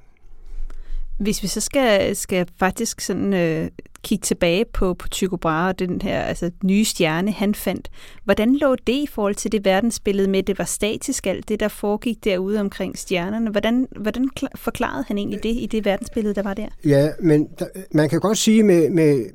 Hvis 1.19 1.43
vi 1.43 1.47
så 1.47 1.61
skal, 1.61 2.15
skal 2.15 2.47
faktisk 2.59 3.01
sådan 3.01 3.33
øh, 3.33 3.69
kigge 4.03 4.23
tilbage 4.23 4.65
på, 4.73 4.93
på 4.93 5.07
Tycho 5.07 5.37
Brahe 5.37 5.69
og 5.69 5.79
den 5.79 6.01
her 6.01 6.21
altså, 6.21 6.51
nye 6.63 6.85
stjerne, 6.85 7.31
han 7.31 7.55
fandt, 7.55 7.89
hvordan 8.23 8.55
lå 8.55 8.75
det 8.75 8.93
i 8.93 9.07
forhold 9.11 9.35
til 9.35 9.51
det 9.51 9.65
verdensbillede 9.65 10.29
med, 10.29 10.39
at 10.39 10.47
det 10.47 10.57
var 10.57 10.65
statisk 10.65 11.27
alt 11.27 11.49
det, 11.49 11.59
der 11.59 11.67
foregik 11.67 12.23
derude 12.23 12.59
omkring 12.59 12.97
stjernerne? 12.97 13.51
Hvordan, 13.51 13.87
hvordan 13.99 14.29
forklarede 14.55 15.03
han 15.07 15.17
egentlig 15.17 15.43
det 15.43 15.49
i 15.49 15.67
det 15.71 15.85
verdensbillede, 15.85 16.35
der 16.35 16.43
var 16.43 16.53
der? 16.53 16.67
Ja, 16.85 17.09
men 17.19 17.47
der, 17.59 17.65
man 17.91 18.09
kan 18.09 18.19
godt 18.19 18.37
sige 18.37 18.63
med, 18.63 18.89
med 18.89 19.25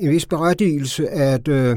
en 0.00 0.10
vis 0.10 0.26
berettigelse, 0.26 1.08
at 1.08 1.48
øh, 1.48 1.76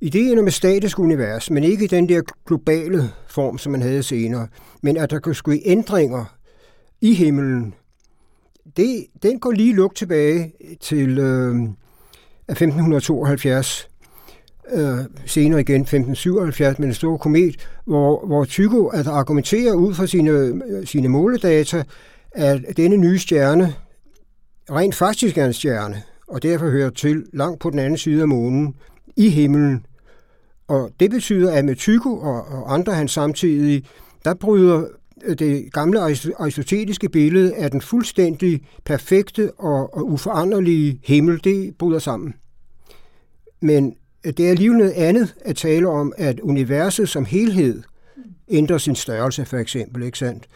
ideen 0.00 0.38
om 0.38 0.46
et 0.46 0.52
statisk 0.52 0.98
univers, 0.98 1.50
men 1.50 1.64
ikke 1.64 1.84
i 1.84 1.88
den 1.88 2.08
der 2.08 2.22
globale 2.46 3.10
form, 3.26 3.58
som 3.58 3.72
man 3.72 3.82
havde 3.82 4.02
senere, 4.02 4.48
men 4.82 4.96
at 4.96 5.10
der 5.10 5.18
kunne 5.18 5.34
ske 5.34 5.62
ændringer 5.64 6.24
i 7.00 7.14
himlen, 7.14 7.74
det, 8.76 9.06
den 9.22 9.40
går 9.40 9.52
lige 9.52 9.74
lugt 9.74 9.96
tilbage 9.96 10.52
til 10.80 11.18
øh, 11.18 11.54
1572, 12.48 13.88
øh, 14.72 14.98
senere 15.26 15.60
igen 15.60 15.80
1577 15.80 16.78
med 16.78 16.86
den 16.86 16.94
store 16.94 17.18
komet, 17.18 17.68
hvor, 17.84 18.26
hvor 18.26 18.44
Tycho 18.44 18.90
altså 18.90 19.10
argumenterer 19.10 19.74
ud 19.74 19.94
fra 19.94 20.06
sine, 20.06 20.30
øh, 20.30 20.86
sine 20.86 21.08
måledata, 21.08 21.84
at 22.32 22.60
denne 22.76 22.96
nye 22.96 23.18
stjerne 23.18 23.74
rent 24.70 24.94
faktisk 24.94 25.38
er 25.38 25.46
en 25.46 25.52
stjerne, 25.52 26.02
og 26.28 26.42
derfor 26.42 26.70
hører 26.70 26.90
til 26.90 27.24
langt 27.32 27.60
på 27.60 27.70
den 27.70 27.78
anden 27.78 27.98
side 27.98 28.22
af 28.22 28.28
månen, 28.28 28.74
i 29.16 29.28
himlen. 29.28 29.86
Og 30.68 30.90
det 31.00 31.10
betyder, 31.10 31.52
at 31.52 31.64
med 31.64 31.76
Tycho 31.76 32.18
og, 32.18 32.44
og 32.46 32.74
andre 32.74 32.94
hans 32.94 33.12
samtidig, 33.12 33.84
der 34.24 34.34
bryder 34.34 34.86
Øh, 35.24 35.38
det 35.38 35.72
gamle 35.72 36.00
aristoteliske 36.38 37.08
billede 37.08 37.54
af 37.54 37.70
den 37.70 37.80
fuldstændig 37.80 38.62
perfekte 38.84 39.52
og, 39.58 39.96
og 39.96 40.12
uforanderlige 40.12 41.00
himmel, 41.04 41.44
det 41.44 41.76
bryder 41.78 41.98
sammen. 41.98 42.34
Men 43.60 43.96
øh, 44.24 44.32
det 44.32 44.46
er 44.46 44.50
alligevel 44.50 44.78
noget 44.78 44.92
andet 44.92 45.34
at 45.40 45.56
tale 45.56 45.88
om, 45.88 46.12
at 46.16 46.40
universet 46.40 47.08
som 47.08 47.24
helhed 47.24 47.82
ændrer 48.48 48.78
sin 48.78 48.94
størrelse, 48.94 49.44
for 49.44 49.56
eksempel, 49.56 50.02
ikke 50.02 50.18
sandt? 50.18 50.48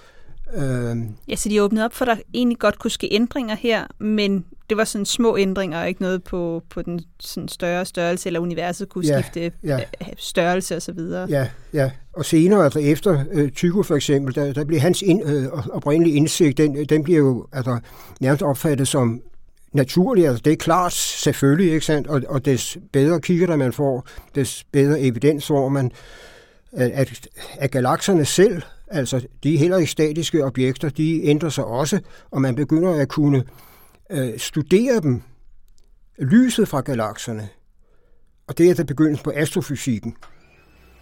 Øhm. 0.54 1.14
Ja, 1.28 1.36
så 1.36 1.48
de 1.48 1.62
åbnede 1.62 1.84
op 1.84 1.94
for, 1.94 2.04
at 2.04 2.16
der 2.16 2.22
egentlig 2.34 2.58
godt 2.58 2.78
kunne 2.78 2.90
ske 2.90 3.08
ændringer 3.12 3.54
her, 3.54 3.86
men 3.98 4.44
det 4.68 4.76
var 4.76 4.84
sådan 4.84 5.06
små 5.06 5.36
ændringer, 5.36 5.80
og 5.80 5.88
ikke 5.88 6.02
noget 6.02 6.24
på, 6.24 6.62
på 6.70 6.82
den 6.82 7.00
sådan 7.20 7.48
større 7.48 7.84
størrelse, 7.84 8.28
eller 8.28 8.40
universet 8.40 8.88
kunne 8.88 9.06
ja, 9.06 9.22
skifte 9.22 9.52
ja. 9.64 9.76
Øh, 9.76 10.06
størrelse 10.16 10.76
og 10.76 10.82
så 10.82 10.92
videre. 10.92 11.26
Ja, 11.30 11.48
ja. 11.72 11.90
Og 12.12 12.24
senere, 12.24 12.64
altså 12.64 12.78
efter 12.78 13.24
øh, 13.32 13.50
Tycho 13.50 13.82
for 13.82 13.96
eksempel, 13.96 14.34
der, 14.34 14.52
der 14.52 14.64
bliver 14.64 14.80
hans 14.80 15.02
ind, 15.02 15.28
øh, 15.28 15.46
oprindelige 15.72 16.16
indsigt, 16.16 16.58
den, 16.58 16.84
den 16.84 17.04
bliver 17.04 17.18
jo 17.18 17.46
altså, 17.52 17.78
nærmest 18.20 18.42
opfattet 18.42 18.88
som 18.88 19.22
naturlig. 19.72 20.26
Altså, 20.26 20.42
det 20.44 20.52
er 20.52 20.56
klart, 20.56 20.92
selvfølgelig, 20.92 21.72
ikke 21.72 21.86
sandt? 21.86 22.08
Og, 22.08 22.22
og 22.28 22.44
des 22.44 22.78
bedre 22.92 23.20
kigger 23.20 23.46
der 23.46 23.56
man 23.56 23.72
får, 23.72 24.06
des 24.34 24.64
bedre 24.72 25.00
evidens 25.00 25.46
får 25.46 25.68
man, 25.68 25.92
at, 26.72 26.90
at, 26.90 27.28
at 27.58 27.70
galakserne 27.70 28.24
selv, 28.24 28.62
altså 28.90 29.26
de 29.42 29.56
heller 29.56 29.76
ikke 29.76 29.90
statiske 29.90 30.44
objekter, 30.44 30.88
de 30.88 31.24
ændrer 31.24 31.48
sig 31.48 31.64
også, 31.64 32.00
og 32.30 32.40
man 32.40 32.54
begynder 32.54 32.94
at 33.02 33.08
kunne 33.08 33.44
øh, 34.10 34.38
studere 34.38 35.00
dem, 35.00 35.22
lyset 36.18 36.68
fra 36.68 36.80
galakserne. 36.80 37.48
Og 38.48 38.58
det 38.58 38.70
er 38.70 38.74
der 38.74 38.84
begyndelsen 38.84 39.24
på 39.24 39.32
astrofysikken. 39.34 40.16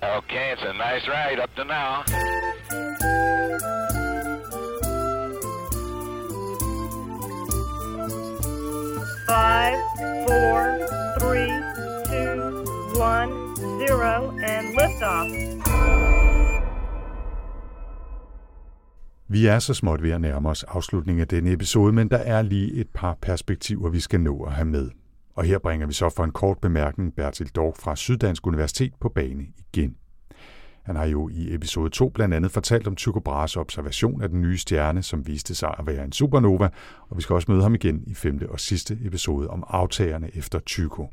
Okay, 0.02 0.54
it's 0.54 0.62
a 0.62 0.72
nice 0.72 1.08
ride 1.08 1.42
up 1.42 1.50
to 1.56 1.64
now. 1.64 2.02
Five, 9.26 9.78
four, 10.28 10.78
three, 11.18 11.50
two, 12.04 12.64
one, 12.98 13.56
zero, 13.80 14.30
and 14.38 14.74
liftoff. 14.76 15.75
Vi 19.28 19.46
er 19.46 19.58
så 19.58 19.74
småt 19.74 20.02
ved 20.02 20.10
at 20.10 20.20
nærme 20.20 20.48
os 20.48 20.62
afslutningen 20.62 21.20
af 21.20 21.28
denne 21.28 21.52
episode, 21.52 21.92
men 21.92 22.08
der 22.08 22.16
er 22.16 22.42
lige 22.42 22.72
et 22.72 22.88
par 22.94 23.18
perspektiver, 23.22 23.90
vi 23.90 24.00
skal 24.00 24.20
nå 24.20 24.42
at 24.42 24.52
have 24.52 24.66
med. 24.66 24.90
Og 25.34 25.44
her 25.44 25.58
bringer 25.58 25.86
vi 25.86 25.92
så 25.92 26.10
for 26.10 26.24
en 26.24 26.30
kort 26.30 26.58
bemærkning 26.58 27.14
Bertil 27.14 27.48
Dork 27.48 27.76
fra 27.76 27.96
Syddansk 27.96 28.46
Universitet 28.46 28.92
på 29.00 29.08
bane 29.08 29.46
igen. 29.58 29.96
Han 30.82 30.96
har 30.96 31.04
jo 31.04 31.28
i 31.28 31.54
episode 31.54 31.90
2 31.90 32.08
blandt 32.08 32.34
andet 32.34 32.50
fortalt 32.50 32.86
om 32.86 32.96
Tycho 32.96 33.20
Brahes 33.20 33.56
observation 33.56 34.22
af 34.22 34.28
den 34.28 34.40
nye 34.40 34.58
stjerne, 34.58 35.02
som 35.02 35.26
viste 35.26 35.54
sig 35.54 35.74
at 35.78 35.86
være 35.86 36.04
en 36.04 36.12
supernova, 36.12 36.68
og 37.08 37.16
vi 37.16 37.22
skal 37.22 37.34
også 37.34 37.50
møde 37.50 37.62
ham 37.62 37.74
igen 37.74 38.04
i 38.06 38.14
femte 38.14 38.50
og 38.50 38.60
sidste 38.60 38.98
episode 39.04 39.50
om 39.50 39.64
aftagerne 39.68 40.36
efter 40.36 40.58
Tycho. 40.58 41.08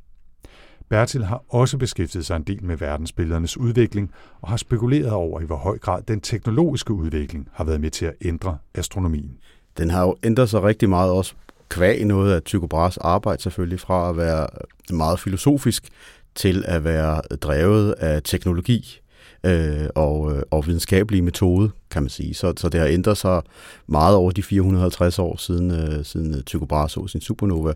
Bertil 0.93 1.23
har 1.23 1.43
også 1.49 1.77
beskæftiget 1.77 2.25
sig 2.25 2.35
en 2.35 2.43
del 2.43 2.63
med 2.63 2.77
verdensbilledernes 2.77 3.57
udvikling 3.57 4.11
og 4.41 4.49
har 4.49 4.57
spekuleret 4.57 5.11
over, 5.11 5.41
i 5.41 5.45
hvor 5.45 5.55
høj 5.55 5.77
grad 5.77 6.01
den 6.07 6.21
teknologiske 6.21 6.93
udvikling 6.93 7.49
har 7.53 7.63
været 7.63 7.81
med 7.81 7.91
til 7.91 8.05
at 8.05 8.13
ændre 8.21 8.57
astronomien. 8.75 9.37
Den 9.77 9.89
har 9.89 10.01
jo 10.01 10.15
ændret 10.23 10.49
sig 10.49 10.63
rigtig 10.63 10.89
meget 10.89 11.11
også 11.11 11.33
kvæg 11.69 12.05
noget 12.05 12.33
af 12.33 12.41
Tycho 12.41 12.67
Brahes 12.67 12.97
arbejde 12.97 13.41
selvfølgelig 13.41 13.79
fra 13.79 14.09
at 14.09 14.17
være 14.17 14.47
meget 14.91 15.19
filosofisk 15.19 15.89
til 16.35 16.63
at 16.67 16.83
være 16.83 17.21
drevet 17.21 17.91
af 17.91 18.21
teknologi. 18.23 18.99
øh, 19.45 19.87
og, 19.95 20.35
øh, 20.35 20.43
og 20.51 20.67
videnskabelige 20.67 21.21
metode, 21.21 21.71
kan 21.91 22.03
man 22.03 22.09
sige. 22.09 22.33
Så, 22.33 22.53
så 22.57 22.69
det 22.69 22.79
har 22.79 22.87
ændret 22.87 23.17
sig 23.17 23.41
meget 23.87 24.15
over 24.15 24.31
de 24.31 24.43
450 24.43 25.19
år 25.19 25.37
siden, 25.37 25.71
øh, 25.71 26.05
siden 26.05 26.43
Tycho 26.43 26.65
Brahe 26.65 26.89
så 26.89 27.07
sin 27.07 27.21
supernova, 27.21 27.73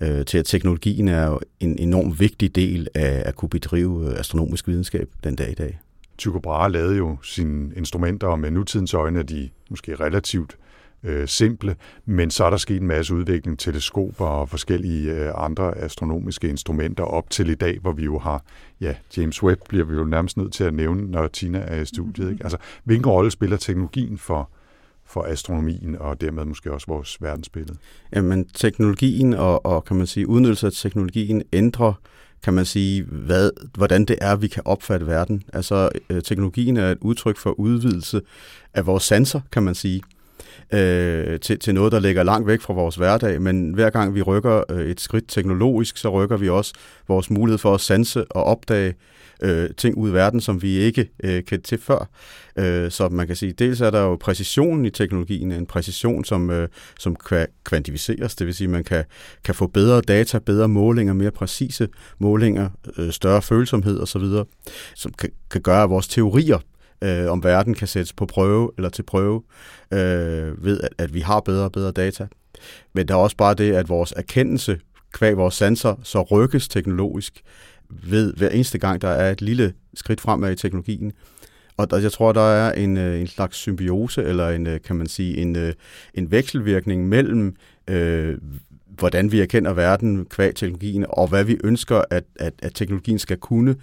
øh, 0.00 0.24
til 0.24 0.38
at 0.38 0.44
teknologien 0.44 1.08
er 1.08 1.26
jo 1.26 1.40
en 1.60 1.78
enorm 1.78 2.20
vigtig 2.20 2.54
del 2.54 2.88
af 2.94 3.22
at 3.26 3.36
kunne 3.36 3.48
bedrive 3.48 4.18
astronomisk 4.18 4.68
videnskab 4.68 5.08
den 5.24 5.36
dag 5.36 5.50
i 5.50 5.54
dag. 5.54 5.78
Tycho 6.18 6.38
Brahe 6.38 6.72
lavede 6.72 6.96
jo 6.96 7.16
sine 7.22 7.74
instrumenter, 7.76 8.26
og 8.26 8.38
med 8.38 8.50
nutidens 8.50 8.94
øjne 8.94 9.18
er 9.18 9.22
de 9.22 9.50
måske 9.70 9.94
relativt 9.94 10.56
øh, 11.04 11.28
simple, 11.28 11.76
men 12.04 12.30
så 12.30 12.44
er 12.44 12.50
der 12.50 12.56
sket 12.56 12.80
en 12.80 12.86
masse 12.86 13.14
udvikling, 13.14 13.58
teleskoper 13.58 14.26
og 14.26 14.48
forskellige 14.48 15.12
øh, 15.12 15.32
andre 15.36 15.78
astronomiske 15.78 16.48
instrumenter 16.48 17.04
op 17.04 17.30
til 17.30 17.50
i 17.50 17.54
dag, 17.54 17.78
hvor 17.80 17.92
vi 17.92 18.04
jo 18.04 18.18
har, 18.18 18.44
ja, 18.80 18.94
James 19.16 19.42
Webb 19.42 19.60
bliver 19.68 19.84
vi 19.84 19.94
jo 19.94 20.04
nærmest 20.04 20.36
nødt 20.36 20.52
til 20.52 20.64
at 20.64 20.74
nævne, 20.74 21.10
når 21.10 21.26
Tina 21.26 21.58
er 21.58 21.80
i 21.80 21.84
studiet. 21.84 22.30
Ikke? 22.32 22.44
Altså, 22.44 22.58
hvilken 22.84 23.06
rolle 23.06 23.30
spiller 23.30 23.56
teknologien 23.56 24.18
for, 24.18 24.50
for 25.10 25.22
astronomien 25.22 25.96
og 25.98 26.20
dermed 26.20 26.44
måske 26.44 26.72
også 26.72 26.86
vores 26.86 27.16
verdensbillede? 27.20 27.78
Jamen, 28.14 28.48
teknologien 28.54 29.34
og, 29.34 29.66
og 29.66 29.84
kan 29.84 29.96
man 29.96 30.06
sige, 30.06 30.28
udnyttelse 30.28 30.66
af 30.66 30.72
teknologien 30.72 31.42
ændrer 31.52 31.92
kan 32.42 32.54
man 32.54 32.64
sige, 32.64 33.02
hvad, 33.04 33.50
hvordan 33.74 34.04
det 34.04 34.18
er, 34.20 34.36
vi 34.36 34.48
kan 34.48 34.62
opfatte 34.64 35.06
verden. 35.06 35.42
Altså, 35.52 35.88
øh, 36.10 36.22
teknologien 36.22 36.76
er 36.76 36.90
et 36.90 36.98
udtryk 37.00 37.36
for 37.36 37.50
udvidelse 37.50 38.20
af 38.74 38.86
vores 38.86 39.02
sanser, 39.02 39.40
kan 39.52 39.62
man 39.62 39.74
sige 39.74 40.02
øh, 40.72 41.40
til, 41.40 41.58
til 41.58 41.74
noget, 41.74 41.92
der 41.92 42.00
ligger 42.00 42.22
langt 42.22 42.46
væk 42.46 42.60
fra 42.60 42.72
vores 42.74 42.96
hverdag, 42.96 43.42
men 43.42 43.74
hver 43.74 43.90
gang 43.90 44.14
vi 44.14 44.22
rykker 44.22 44.62
øh, 44.70 44.86
et 44.86 45.00
skridt 45.00 45.24
teknologisk, 45.28 45.96
så 45.96 46.08
rykker 46.10 46.36
vi 46.36 46.48
også 46.48 46.72
vores 47.08 47.30
mulighed 47.30 47.58
for 47.58 47.74
at 47.74 47.80
sanse 47.80 48.32
og 48.32 48.44
opdage 48.44 48.94
øh, 49.42 49.70
ting 49.76 49.96
ud 49.96 50.10
i 50.10 50.12
verden, 50.12 50.40
som 50.40 50.62
vi 50.62 50.78
ikke 50.78 51.10
øh, 51.24 51.42
kendte 51.42 51.68
til 51.68 51.78
før. 51.78 52.08
Øh, 52.56 52.90
så 52.90 53.08
man 53.08 53.26
kan 53.26 53.36
sige, 53.36 53.52
dels 53.52 53.80
er 53.80 53.90
der 53.90 54.00
jo 54.00 54.16
præcisionen 54.16 54.84
i 54.84 54.90
teknologien, 54.90 55.52
en 55.52 55.66
præcision, 55.66 56.24
som, 56.24 56.50
øh, 56.50 56.68
som 56.98 57.16
kvantificeres, 57.64 58.34
det 58.34 58.46
vil 58.46 58.54
sige, 58.54 58.66
at 58.66 58.70
man 58.70 58.84
kan, 58.84 59.04
kan 59.44 59.54
få 59.54 59.66
bedre 59.66 60.00
data, 60.00 60.38
bedre 60.38 60.68
målinger, 60.68 61.14
mere 61.14 61.30
præcise 61.30 61.88
målinger, 62.18 62.68
øh, 62.98 63.12
større 63.12 63.42
følsomhed 63.42 64.00
osv., 64.00 64.24
som 64.94 65.12
kan, 65.12 65.30
kan 65.50 65.60
gøre, 65.60 65.82
at 65.82 65.90
vores 65.90 66.08
teorier 66.08 66.58
øh, 67.02 67.30
om 67.30 67.44
verden 67.44 67.74
kan 67.74 67.88
sættes 67.88 68.12
på 68.12 68.26
prøve 68.26 68.70
eller 68.76 68.90
til 68.90 69.02
prøve 69.02 69.42
øh, 69.92 70.64
ved, 70.64 70.80
at, 70.80 70.90
at 70.98 71.14
vi 71.14 71.20
har 71.20 71.40
bedre 71.40 71.64
og 71.64 71.72
bedre 71.72 71.92
data. 71.92 72.26
Men 72.92 73.08
der 73.08 73.14
er 73.14 73.18
også 73.18 73.36
bare 73.36 73.54
det, 73.54 73.72
at 73.72 73.88
vores 73.88 74.12
erkendelse 74.16 74.80
kvæg 75.12 75.36
vores 75.36 75.54
sanser 75.54 75.94
så 76.02 76.22
rykkes 76.22 76.68
teknologisk 76.68 77.42
ved 77.88 78.34
hver 78.34 78.48
eneste 78.48 78.78
gang, 78.78 79.02
der 79.02 79.08
er 79.08 79.30
et 79.30 79.42
lille 79.42 79.72
skridt 79.94 80.20
fremad 80.20 80.52
i 80.52 80.56
teknologien. 80.56 81.12
Og 81.76 81.90
der, 81.90 81.98
jeg 81.98 82.12
tror, 82.12 82.32
der 82.32 82.40
er 82.40 82.72
en, 82.72 82.96
øh, 82.96 83.20
en 83.20 83.26
slags 83.26 83.56
symbiose, 83.56 84.22
eller 84.22 84.48
en, 84.48 84.66
øh, 84.66 84.80
kan 84.80 84.96
man 84.96 85.06
sige, 85.06 85.36
en, 85.36 85.56
øh, 85.56 85.72
en 86.14 86.30
vekselvirkning 86.30 87.08
mellem, 87.08 87.56
øh, 87.88 88.38
hvordan 88.86 89.32
vi 89.32 89.40
erkender 89.40 89.72
verden 89.72 90.24
kvæg 90.24 90.54
teknologien, 90.54 91.06
og 91.08 91.28
hvad 91.28 91.44
vi 91.44 91.58
ønsker, 91.64 92.02
at, 92.10 92.24
at, 92.36 92.54
at 92.62 92.74
teknologien 92.74 93.18
skal 93.18 93.36
kunne, 93.36 93.76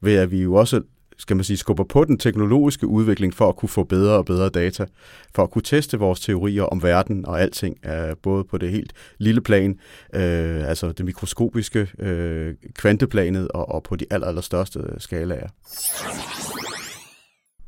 ved 0.00 0.14
at 0.14 0.30
vi 0.30 0.42
jo 0.42 0.54
også 0.54 0.82
skal 1.18 1.36
man 1.36 1.44
sige, 1.44 1.56
skubber 1.56 1.84
på 1.84 2.04
den 2.04 2.18
teknologiske 2.18 2.86
udvikling 2.86 3.34
for 3.34 3.48
at 3.48 3.56
kunne 3.56 3.68
få 3.68 3.84
bedre 3.84 4.12
og 4.12 4.24
bedre 4.24 4.48
data, 4.48 4.86
for 5.34 5.42
at 5.42 5.50
kunne 5.50 5.62
teste 5.62 5.98
vores 5.98 6.20
teorier 6.20 6.62
om 6.62 6.82
verden 6.82 7.26
og 7.26 7.40
alting, 7.40 7.76
er 7.82 8.14
både 8.14 8.44
på 8.44 8.58
det 8.58 8.70
helt 8.70 8.92
lille 9.18 9.40
plan, 9.40 9.78
øh, 10.14 10.68
altså 10.68 10.92
det 10.92 11.04
mikroskopiske, 11.04 11.88
øh, 11.98 12.54
kvanteplanet 12.74 13.48
og, 13.48 13.68
og 13.68 13.82
på 13.82 13.96
de 13.96 14.04
aller, 14.10 14.26
aller 14.26 14.42
største 14.42 14.78
øh, 14.78 15.00
skalaer. 15.00 15.48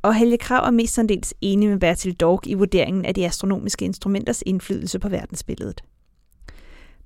Og 0.03 0.15
Helge 0.15 0.39
Krav 0.39 0.67
er 0.67 0.71
mest 0.71 0.99
dels 1.09 1.35
enig 1.41 1.69
med 1.69 1.79
Bertil 1.79 2.15
Dork 2.15 2.47
i 2.47 2.55
vurderingen 2.55 3.05
af 3.05 3.15
de 3.15 3.27
astronomiske 3.27 3.85
instrumenters 3.85 4.43
indflydelse 4.47 4.99
på 4.99 5.09
verdensbilledet. 5.09 5.83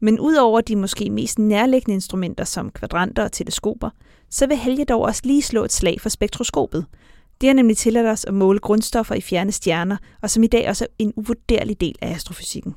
Men 0.00 0.20
udover 0.20 0.60
de 0.60 0.76
måske 0.76 1.10
mest 1.10 1.38
nærliggende 1.38 1.94
instrumenter 1.94 2.44
som 2.44 2.70
kvadranter 2.70 3.24
og 3.24 3.32
teleskoper, 3.32 3.90
så 4.30 4.46
vil 4.46 4.56
Helge 4.56 4.84
dog 4.84 5.02
også 5.02 5.22
lige 5.24 5.42
slå 5.42 5.64
et 5.64 5.72
slag 5.72 6.00
for 6.00 6.08
spektroskopet. 6.08 6.86
Det 7.40 7.48
har 7.48 7.54
nemlig 7.54 7.76
tilladt 7.76 8.06
os 8.06 8.24
at 8.24 8.34
måle 8.34 8.58
grundstoffer 8.58 9.14
i 9.14 9.20
fjerne 9.20 9.52
stjerner, 9.52 9.96
og 10.22 10.30
som 10.30 10.42
i 10.42 10.46
dag 10.46 10.68
også 10.68 10.84
er 10.84 10.88
en 10.98 11.12
uvurderlig 11.16 11.80
del 11.80 11.94
af 12.00 12.10
astrofysikken. 12.14 12.74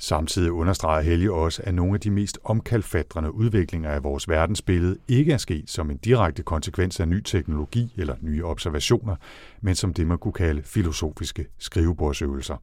Samtidig 0.00 0.52
understreger 0.52 1.02
Helge 1.02 1.32
også, 1.32 1.62
at 1.64 1.74
nogle 1.74 1.94
af 1.94 2.00
de 2.00 2.10
mest 2.10 2.38
omkalfatrende 2.44 3.34
udviklinger 3.34 3.90
af 3.90 4.04
vores 4.04 4.28
verdensbillede 4.28 4.96
ikke 5.08 5.32
er 5.32 5.36
sket 5.36 5.70
som 5.70 5.90
en 5.90 5.96
direkte 5.96 6.42
konsekvens 6.42 7.00
af 7.00 7.08
ny 7.08 7.22
teknologi 7.22 7.94
eller 7.96 8.14
nye 8.20 8.44
observationer, 8.44 9.16
men 9.60 9.74
som 9.74 9.94
det 9.94 10.06
man 10.06 10.18
kunne 10.18 10.32
kalde 10.32 10.62
filosofiske 10.62 11.46
skrivebordsøvelser. 11.58 12.56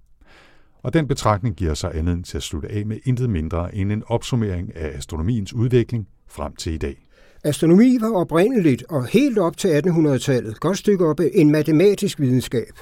Og 0.86 0.94
den 0.94 1.08
betragtning 1.08 1.56
giver 1.56 1.74
sig 1.74 1.92
anledning 1.96 2.26
til 2.26 2.38
at 2.38 2.44
slutte 2.44 2.72
af 2.72 2.86
med 2.86 2.98
intet 3.04 3.30
mindre 3.30 3.76
end 3.76 3.92
en 3.92 4.04
opsummering 4.08 4.76
af 4.76 4.98
astronomiens 4.98 5.54
udvikling 5.54 6.08
frem 6.28 6.56
til 6.56 6.74
i 6.74 6.78
dag. 6.78 7.08
Astronomi 7.44 7.98
var 8.02 8.12
oprindeligt 8.12 8.84
og 8.90 9.06
helt 9.06 9.38
op 9.38 9.58
til 9.58 9.68
1800-tallet, 9.68 10.60
godt 10.60 10.78
stykke 10.78 11.06
op, 11.06 11.20
en 11.34 11.52
matematisk 11.52 12.20
videnskab. 12.20 12.74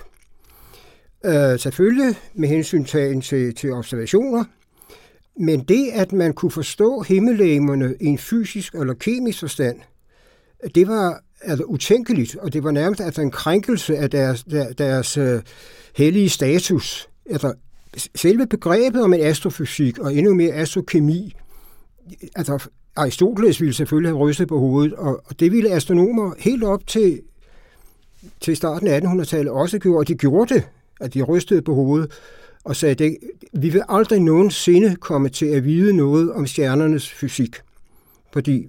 Øh, 1.26 1.60
selvfølgelig 1.60 2.16
med 2.34 2.50
hensyn 2.50 2.86
til, 2.86 3.56
til 3.56 3.72
observationer, 3.72 4.44
men 5.40 5.64
det, 5.64 5.90
at 5.94 6.14
man 6.14 6.34
kunne 6.34 6.52
forstå 6.52 7.02
himmellegemerne 7.02 7.96
i 8.02 8.06
en 8.06 8.18
fysisk 8.18 8.76
eller 8.76 8.94
kemisk 8.94 9.40
forstand, 9.40 9.80
det 10.76 10.88
var 10.88 11.22
altså, 11.42 11.64
utænkeligt, 11.64 12.36
og 12.36 12.54
det 12.54 12.64
var 12.64 12.72
nærmest 12.72 13.02
altså, 13.02 13.22
en 13.22 13.32
krænkelse 13.32 13.98
af 13.98 14.10
deres, 14.10 14.44
der, 14.44 14.74
deres 14.74 15.18
uh, 15.18 15.40
hellige 15.96 16.30
status. 16.30 17.10
Altså, 17.30 17.54
selve 18.16 18.48
begrebet 18.48 19.04
om 19.04 19.14
en 19.14 19.22
astrofysik 19.22 20.00
og 20.00 20.16
endnu 20.16 20.34
mere 20.34 20.54
astrokemi, 20.54 21.36
altså 22.36 22.68
Aristoteles 22.96 23.62
ville 23.62 23.74
selvfølgelig 23.74 24.10
have 24.10 24.18
rystet 24.18 24.48
på 24.48 24.60
hovedet, 24.60 24.94
og, 24.94 25.22
og 25.26 25.40
det 25.40 25.52
ville 25.52 25.72
astronomer 25.72 26.34
helt 26.40 26.64
op 26.64 26.88
til, 26.88 27.22
til 28.42 28.56
starten 28.56 28.88
af 28.88 29.00
1800-tallet 29.00 29.54
også 29.54 29.80
gjorde, 29.80 29.98
og 29.98 30.08
de 30.08 30.16
gjorde 30.16 30.54
det, 30.54 30.64
at 31.02 31.14
de 31.14 31.22
rystede 31.22 31.62
på 31.62 31.74
hovedet 31.74 32.12
og 32.64 32.76
sagde, 32.76 33.06
at 33.06 33.18
vi 33.54 33.70
vil 33.70 33.84
aldrig 33.90 34.20
nogensinde 34.20 34.96
komme 34.96 35.30
til 35.30 35.46
at 35.46 35.66
vide 35.66 35.96
noget 35.96 36.34
om 36.34 36.48
stjernernes 36.48 37.10
fysik. 37.10 37.56
Fordi 38.34 38.68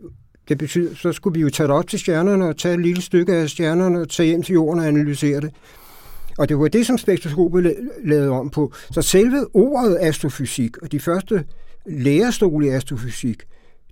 det 0.49 0.59
betyder, 0.59 0.95
så 0.95 1.13
skulle 1.13 1.35
vi 1.35 1.41
jo 1.41 1.51
tage 1.51 1.67
det 1.67 1.77
op 1.77 1.89
til 1.89 1.99
stjernerne 1.99 2.49
og 2.49 2.57
tage 2.57 2.75
et 2.75 2.81
lille 2.81 3.03
stykke 3.03 3.35
af 3.35 3.51
stjernerne 3.51 4.01
og 4.01 4.09
tage 4.09 4.27
hjem 4.27 4.43
til 4.43 4.53
jorden 4.53 4.81
og 4.81 4.87
analysere 4.87 5.41
det. 5.41 5.51
Og 6.39 6.49
det 6.49 6.59
var 6.59 6.69
det, 6.69 6.87
som 6.87 6.99
spektroskopet 6.99 7.77
lavede 8.05 8.31
om 8.31 8.51
på. 8.51 8.73
Så 8.91 9.03
selve 9.03 9.47
ordet 9.55 9.99
astrofysik 10.01 10.77
og 10.77 10.93
de 10.93 11.01
første 11.01 11.45
lærestole 11.87 12.67
i 12.67 12.71
astrofysik, 12.71 13.43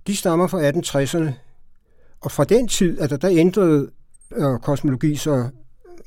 de 0.07 0.15
stammer 0.15 0.47
fra 0.47 0.69
1860'erne. 0.69 1.31
Og 2.21 2.31
fra 2.31 2.43
den 2.43 2.67
tid, 2.67 2.99
at 2.99 3.09
der, 3.09 3.17
der 3.17 3.29
ændrede 3.31 3.89
øh, 4.35 4.59
kosmologi 4.59 5.15
så 5.15 5.49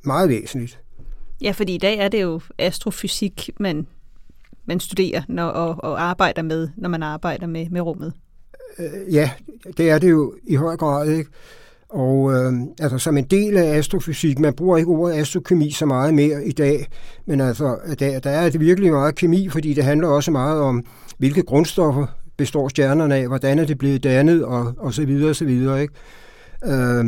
meget 0.05 0.28
væsentligt. 0.28 0.80
Ja, 1.41 1.51
fordi 1.51 1.74
i 1.74 1.78
dag 1.78 1.99
er 1.99 2.09
det 2.09 2.22
jo 2.22 2.41
astrofysik, 2.59 3.51
man, 3.61 3.87
man 4.64 4.80
studerer 4.80 5.22
når, 5.28 5.45
og, 5.45 5.91
og 5.91 6.03
arbejder 6.03 6.43
med, 6.43 6.68
når 6.76 6.89
man 6.89 7.03
arbejder 7.03 7.47
med, 7.47 7.70
med 7.70 7.80
rummet. 7.80 8.12
Øh, 8.78 9.14
ja, 9.14 9.30
det 9.76 9.91
er 9.91 9.99
det 9.99 10.11
jo 10.11 10.34
i 10.47 10.55
høj 10.55 10.76
grad. 10.76 11.11
Ikke? 11.11 11.30
Og 11.89 12.32
øh, 12.32 12.53
altså, 12.80 12.99
som 12.99 13.16
en 13.16 13.24
del 13.24 13.57
af 13.57 13.78
astrofysik, 13.78 14.39
man 14.39 14.55
bruger 14.55 14.76
ikke 14.76 14.91
ordet 14.91 15.14
astrokemi 15.14 15.70
så 15.70 15.87
meget 15.87 16.14
mere 16.14 16.45
i 16.45 16.53
dag, 16.53 16.87
men 17.26 17.41
altså, 17.41 17.78
der, 17.99 18.18
der 18.18 18.30
er 18.30 18.51
det 18.51 18.61
virkelig 18.61 18.93
meget 18.93 19.14
kemi, 19.14 19.49
fordi 19.49 19.74
det 19.74 19.84
handler 19.84 20.09
også 20.09 20.30
meget 20.30 20.61
om, 20.61 20.84
hvilke 21.18 21.43
grundstoffer 21.43 22.07
består 22.37 22.68
stjernerne 22.68 23.16
af, 23.16 23.26
hvordan 23.26 23.59
er 23.59 23.64
det 23.64 23.78
blevet 23.78 24.05
dannet, 24.05 24.45
og, 24.45 24.74
og 24.78 24.95
så 24.95 25.05
videre, 25.05 25.30
og 25.30 25.37
så 25.37 25.45
videre. 25.45 25.82
Ikke? 25.82 25.95
Øh, 26.64 27.05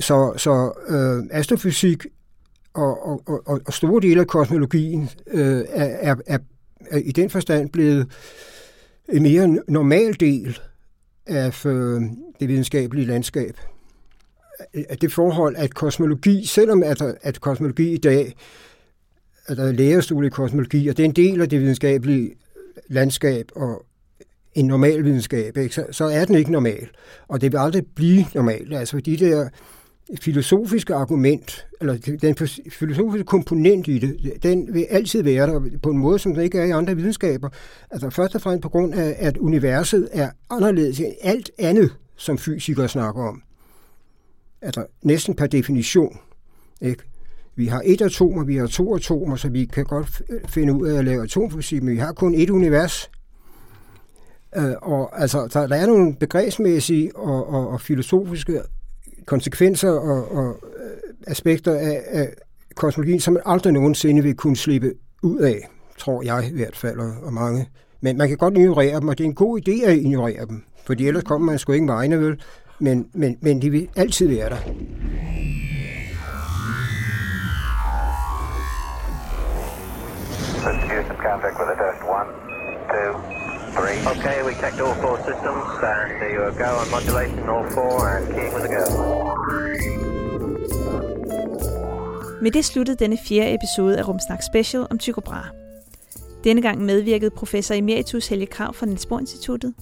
så 0.00 0.32
så 0.36 0.72
øh, 0.88 1.24
astrofysik 1.30 2.06
og, 2.74 3.06
og, 3.06 3.22
og, 3.26 3.60
og 3.66 3.72
store 3.72 4.00
dele 4.00 4.20
af 4.20 4.26
kosmologien 4.26 5.10
øh, 5.26 5.64
er, 5.68 6.12
er, 6.12 6.14
er, 6.26 6.38
er 6.90 6.98
i 6.98 7.12
den 7.12 7.30
forstand 7.30 7.70
blevet 7.70 8.06
en 9.08 9.22
mere 9.22 9.58
normal 9.68 10.16
del 10.20 10.58
af 11.26 11.66
øh, 11.66 12.00
det 12.40 12.48
videnskabelige 12.48 13.06
landskab. 13.06 13.56
Det 15.00 15.12
forhold, 15.12 15.56
at 15.56 15.74
kosmologi, 15.74 16.46
selvom 16.46 16.82
at, 16.82 17.02
at 17.22 17.40
kosmologi 17.40 17.92
i 17.92 17.98
dag, 17.98 18.34
at 19.46 19.56
der 19.56 19.64
er 19.64 19.72
lærerstue 19.72 20.26
i 20.26 20.28
kosmologi, 20.28 20.88
og 20.88 20.96
det 20.96 21.02
er 21.02 21.08
en 21.08 21.16
del 21.16 21.40
af 21.40 21.48
det 21.48 21.60
videnskabelige 21.60 22.34
landskab, 22.88 23.50
og, 23.56 23.84
en 24.58 24.66
normal 24.66 25.04
videnskab, 25.04 25.56
ikke? 25.56 25.74
Så, 25.74 25.84
så 25.90 26.04
er 26.04 26.24
den 26.24 26.34
ikke 26.34 26.52
normal. 26.52 26.88
Og 27.28 27.40
det 27.40 27.52
vil 27.52 27.58
aldrig 27.58 27.86
blive 27.94 28.26
normal. 28.34 28.74
Altså 28.74 29.00
de 29.00 29.16
der 29.16 29.48
filosofiske 30.20 30.94
argument, 30.94 31.66
eller 31.80 32.16
den 32.22 32.36
filosofiske 32.70 33.24
komponent 33.24 33.88
i 33.88 33.98
det, 33.98 34.42
den 34.42 34.74
vil 34.74 34.86
altid 34.90 35.22
være 35.22 35.46
der 35.46 35.60
på 35.82 35.90
en 35.90 35.98
måde, 35.98 36.18
som 36.18 36.34
den 36.34 36.42
ikke 36.42 36.58
er 36.58 36.64
i 36.64 36.70
andre 36.70 36.96
videnskaber. 36.96 37.48
Altså 37.90 38.10
først 38.10 38.34
og 38.34 38.40
fremmest 38.40 38.62
på 38.62 38.68
grund 38.68 38.94
af, 38.94 39.16
at 39.18 39.36
universet 39.36 40.08
er 40.12 40.30
anderledes 40.50 41.00
end 41.00 41.14
alt 41.22 41.50
andet, 41.58 41.96
som 42.16 42.38
fysikere 42.38 42.88
snakker 42.88 43.22
om. 43.22 43.42
Altså 44.62 44.86
næsten 45.02 45.34
per 45.34 45.46
definition. 45.46 46.18
Ikke? 46.80 47.02
Vi 47.56 47.66
har 47.66 47.82
et 47.84 48.00
atom, 48.00 48.38
og 48.38 48.48
vi 48.48 48.56
har 48.56 48.66
to 48.66 48.96
atomer, 48.96 49.36
så 49.36 49.48
vi 49.48 49.64
kan 49.64 49.84
godt 49.84 50.22
finde 50.48 50.72
ud 50.72 50.88
af 50.88 50.98
at 50.98 51.04
lave 51.04 51.22
atomfysik, 51.22 51.82
men 51.82 51.94
vi 51.94 51.98
har 51.98 52.12
kun 52.12 52.34
et 52.34 52.50
univers. 52.50 53.10
Øh, 54.56 54.72
og 54.82 55.20
altså, 55.20 55.48
der, 55.52 55.66
der 55.66 55.76
er 55.76 55.86
nogle 55.86 56.16
begrebsmæssige 56.16 57.16
og, 57.16 57.48
og, 57.48 57.68
og 57.68 57.80
filosofiske 57.80 58.60
konsekvenser 59.26 59.90
og, 59.90 60.32
og 60.32 60.60
øh, 60.80 61.14
aspekter 61.26 61.74
af, 61.74 62.02
af 62.06 62.28
kosmologien, 62.74 63.20
som 63.20 63.34
man 63.34 63.42
aldrig 63.46 63.72
nogensinde 63.72 64.22
vil 64.22 64.34
kunne 64.34 64.56
slippe 64.56 64.92
ud 65.22 65.38
af, 65.38 65.68
tror 65.98 66.22
jeg 66.22 66.50
i 66.52 66.54
hvert 66.54 66.76
fald, 66.76 66.98
og, 66.98 67.12
og 67.22 67.32
mange. 67.32 67.68
Men 68.00 68.16
man 68.16 68.28
kan 68.28 68.36
godt 68.36 68.58
ignorere 68.58 69.00
dem, 69.00 69.08
og 69.08 69.18
det 69.18 69.24
er 69.24 69.28
en 69.28 69.34
god 69.34 69.60
idé 69.60 69.84
at 69.84 69.96
ignorere 69.96 70.46
dem, 70.46 70.62
for 70.86 70.94
ellers 70.98 71.24
kommer 71.24 71.46
man 71.46 71.58
sgu 71.58 71.72
ikke 71.72 71.86
vegne, 71.86 72.20
vel? 72.20 72.40
Men, 72.80 73.08
men, 73.12 73.38
men 73.40 73.62
de 73.62 73.70
vil 73.70 73.88
altid 73.96 74.28
være 74.28 74.48
der. 74.50 74.56
Okay, 84.06 84.42
we 84.44 84.54
checked 84.54 84.80
all 84.80 84.94
four 84.94 85.16
systems 85.18 85.66
and 85.82 86.10
there 86.20 86.32
you 86.34 86.52
go 86.58 86.70
on 86.80 86.90
modulation, 86.90 87.48
all 87.48 87.70
four, 87.70 88.08
and 88.08 88.26
keying 88.34 88.54
with 88.54 88.64
a 88.64 88.68
go. 88.68 88.84
Med 92.42 92.50
det 92.50 92.64
sluttede 92.64 92.96
denne 92.96 93.18
fjerde 93.28 93.54
episode 93.54 93.98
af 93.98 94.08
Rumsnak 94.08 94.42
Special 94.42 94.86
om 94.90 94.98
Tycho 94.98 95.20
Brahe. 95.20 95.50
Denne 96.44 96.62
gang 96.62 96.80
medvirkede 96.84 97.30
professor 97.30 97.74
emeritus 97.74 98.28
Helge 98.28 98.46
Krav 98.46 98.74
fra 98.74 98.86
Niels 98.86 99.06
Bohr 99.06 99.20
Instituttet 99.20 99.74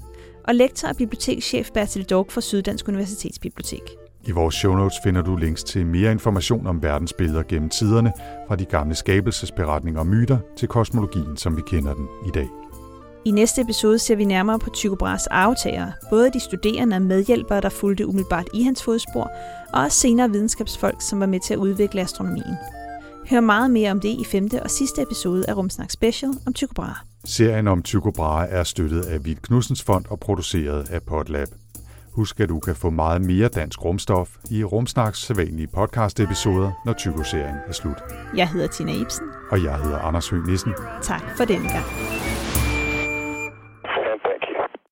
og 0.49 0.55
lektor 0.55 0.89
og 0.89 0.97
bibliotekschef 0.97 1.71
Bertil 1.71 2.05
Dork 2.05 2.31
fra 2.31 2.41
Syddansk 2.41 2.89
Universitetsbibliotek. 2.89 3.83
I 4.25 4.31
vores 4.31 4.55
show 4.55 4.75
notes 4.75 4.97
finder 5.05 5.23
du 5.23 5.37
links 5.37 5.65
til 5.65 5.87
mere 5.87 6.13
information 6.13 6.67
om 6.67 6.83
verdensbilleder 6.83 7.43
gennem 7.43 7.69
tiderne, 7.69 8.13
fra 8.49 8.57
de 8.57 8.65
gamle 8.65 8.95
skabelsesberetninger 8.95 10.01
og 10.01 10.07
myter 10.07 10.39
til 10.57 10.69
kosmologien, 10.69 11.37
som 11.37 11.57
vi 11.57 11.63
kender 11.67 11.95
den 11.95 12.07
i 12.27 12.31
dag. 12.31 12.49
I 13.25 13.31
næste 13.31 13.61
episode 13.61 13.99
ser 13.99 14.17
vi 14.17 14.25
nærmere 14.25 14.59
på 14.59 14.71
Tycho 14.71 14.95
Brahes 14.95 15.27
aftagere, 15.27 15.93
både 16.11 16.31
de 16.31 16.41
studerende 16.41 16.97
og 16.97 17.03
medhjælpere, 17.03 17.61
der 17.61 17.69
fulgte 17.69 18.07
umiddelbart 18.07 18.49
i 18.55 18.63
hans 18.63 18.83
fodspor, 18.83 19.31
og 19.73 19.83
også 19.83 19.99
senere 19.99 20.31
videnskabsfolk, 20.31 20.97
som 21.01 21.21
var 21.21 21.27
med 21.27 21.41
til 21.41 21.55
at 21.55 21.59
udvikle 21.59 22.01
astronomien. 22.01 22.57
Hør 23.31 23.41
meget 23.41 23.71
mere 23.71 23.91
om 23.91 24.01
det 24.01 24.09
i 24.09 24.25
femte 24.25 24.63
og 24.63 24.71
sidste 24.71 25.03
episode 25.03 25.45
af 25.49 25.57
Rumsnak 25.57 25.91
Special 25.91 26.33
om 26.47 26.53
Tycho 26.53 26.75
Brahe. 26.75 26.95
Serien 27.27 27.69
om 27.69 27.83
Tycho 27.83 28.11
Brahe 28.11 28.49
er 28.49 28.65
støttet 28.65 29.03
af 29.03 29.25
Vild 29.25 29.39
Knudsens 29.43 29.83
Fond 29.83 30.05
og 30.11 30.21
produceret 30.21 30.91
af 30.91 31.03
Podlab. 31.03 31.49
Husk, 32.13 32.41
at 32.41 32.49
du 32.49 32.59
kan 32.59 32.77
få 32.77 32.91
meget 32.91 33.23
mere 33.23 33.49
dansk 33.49 33.85
rumstof 33.85 34.29
i 34.51 34.65
Rumsnaks 34.65 35.19
sædvanlige 35.19 35.67
podcast-episoder, 35.67 36.71
når 36.85 36.93
Tycho-serien 36.93 37.57
er 37.67 37.73
slut. 37.73 38.03
Jeg 38.37 38.49
hedder 38.49 38.67
Tina 38.67 38.93
Ibsen. 38.93 39.27
Og 39.51 39.65
jeg 39.65 39.79
hedder 39.79 39.99
Anders 39.99 40.29
Høgh 40.29 40.47
Nissen. 40.47 40.73
Tak 41.03 41.23
for 41.37 41.45
denne 41.45 41.69
gang. 41.69 41.85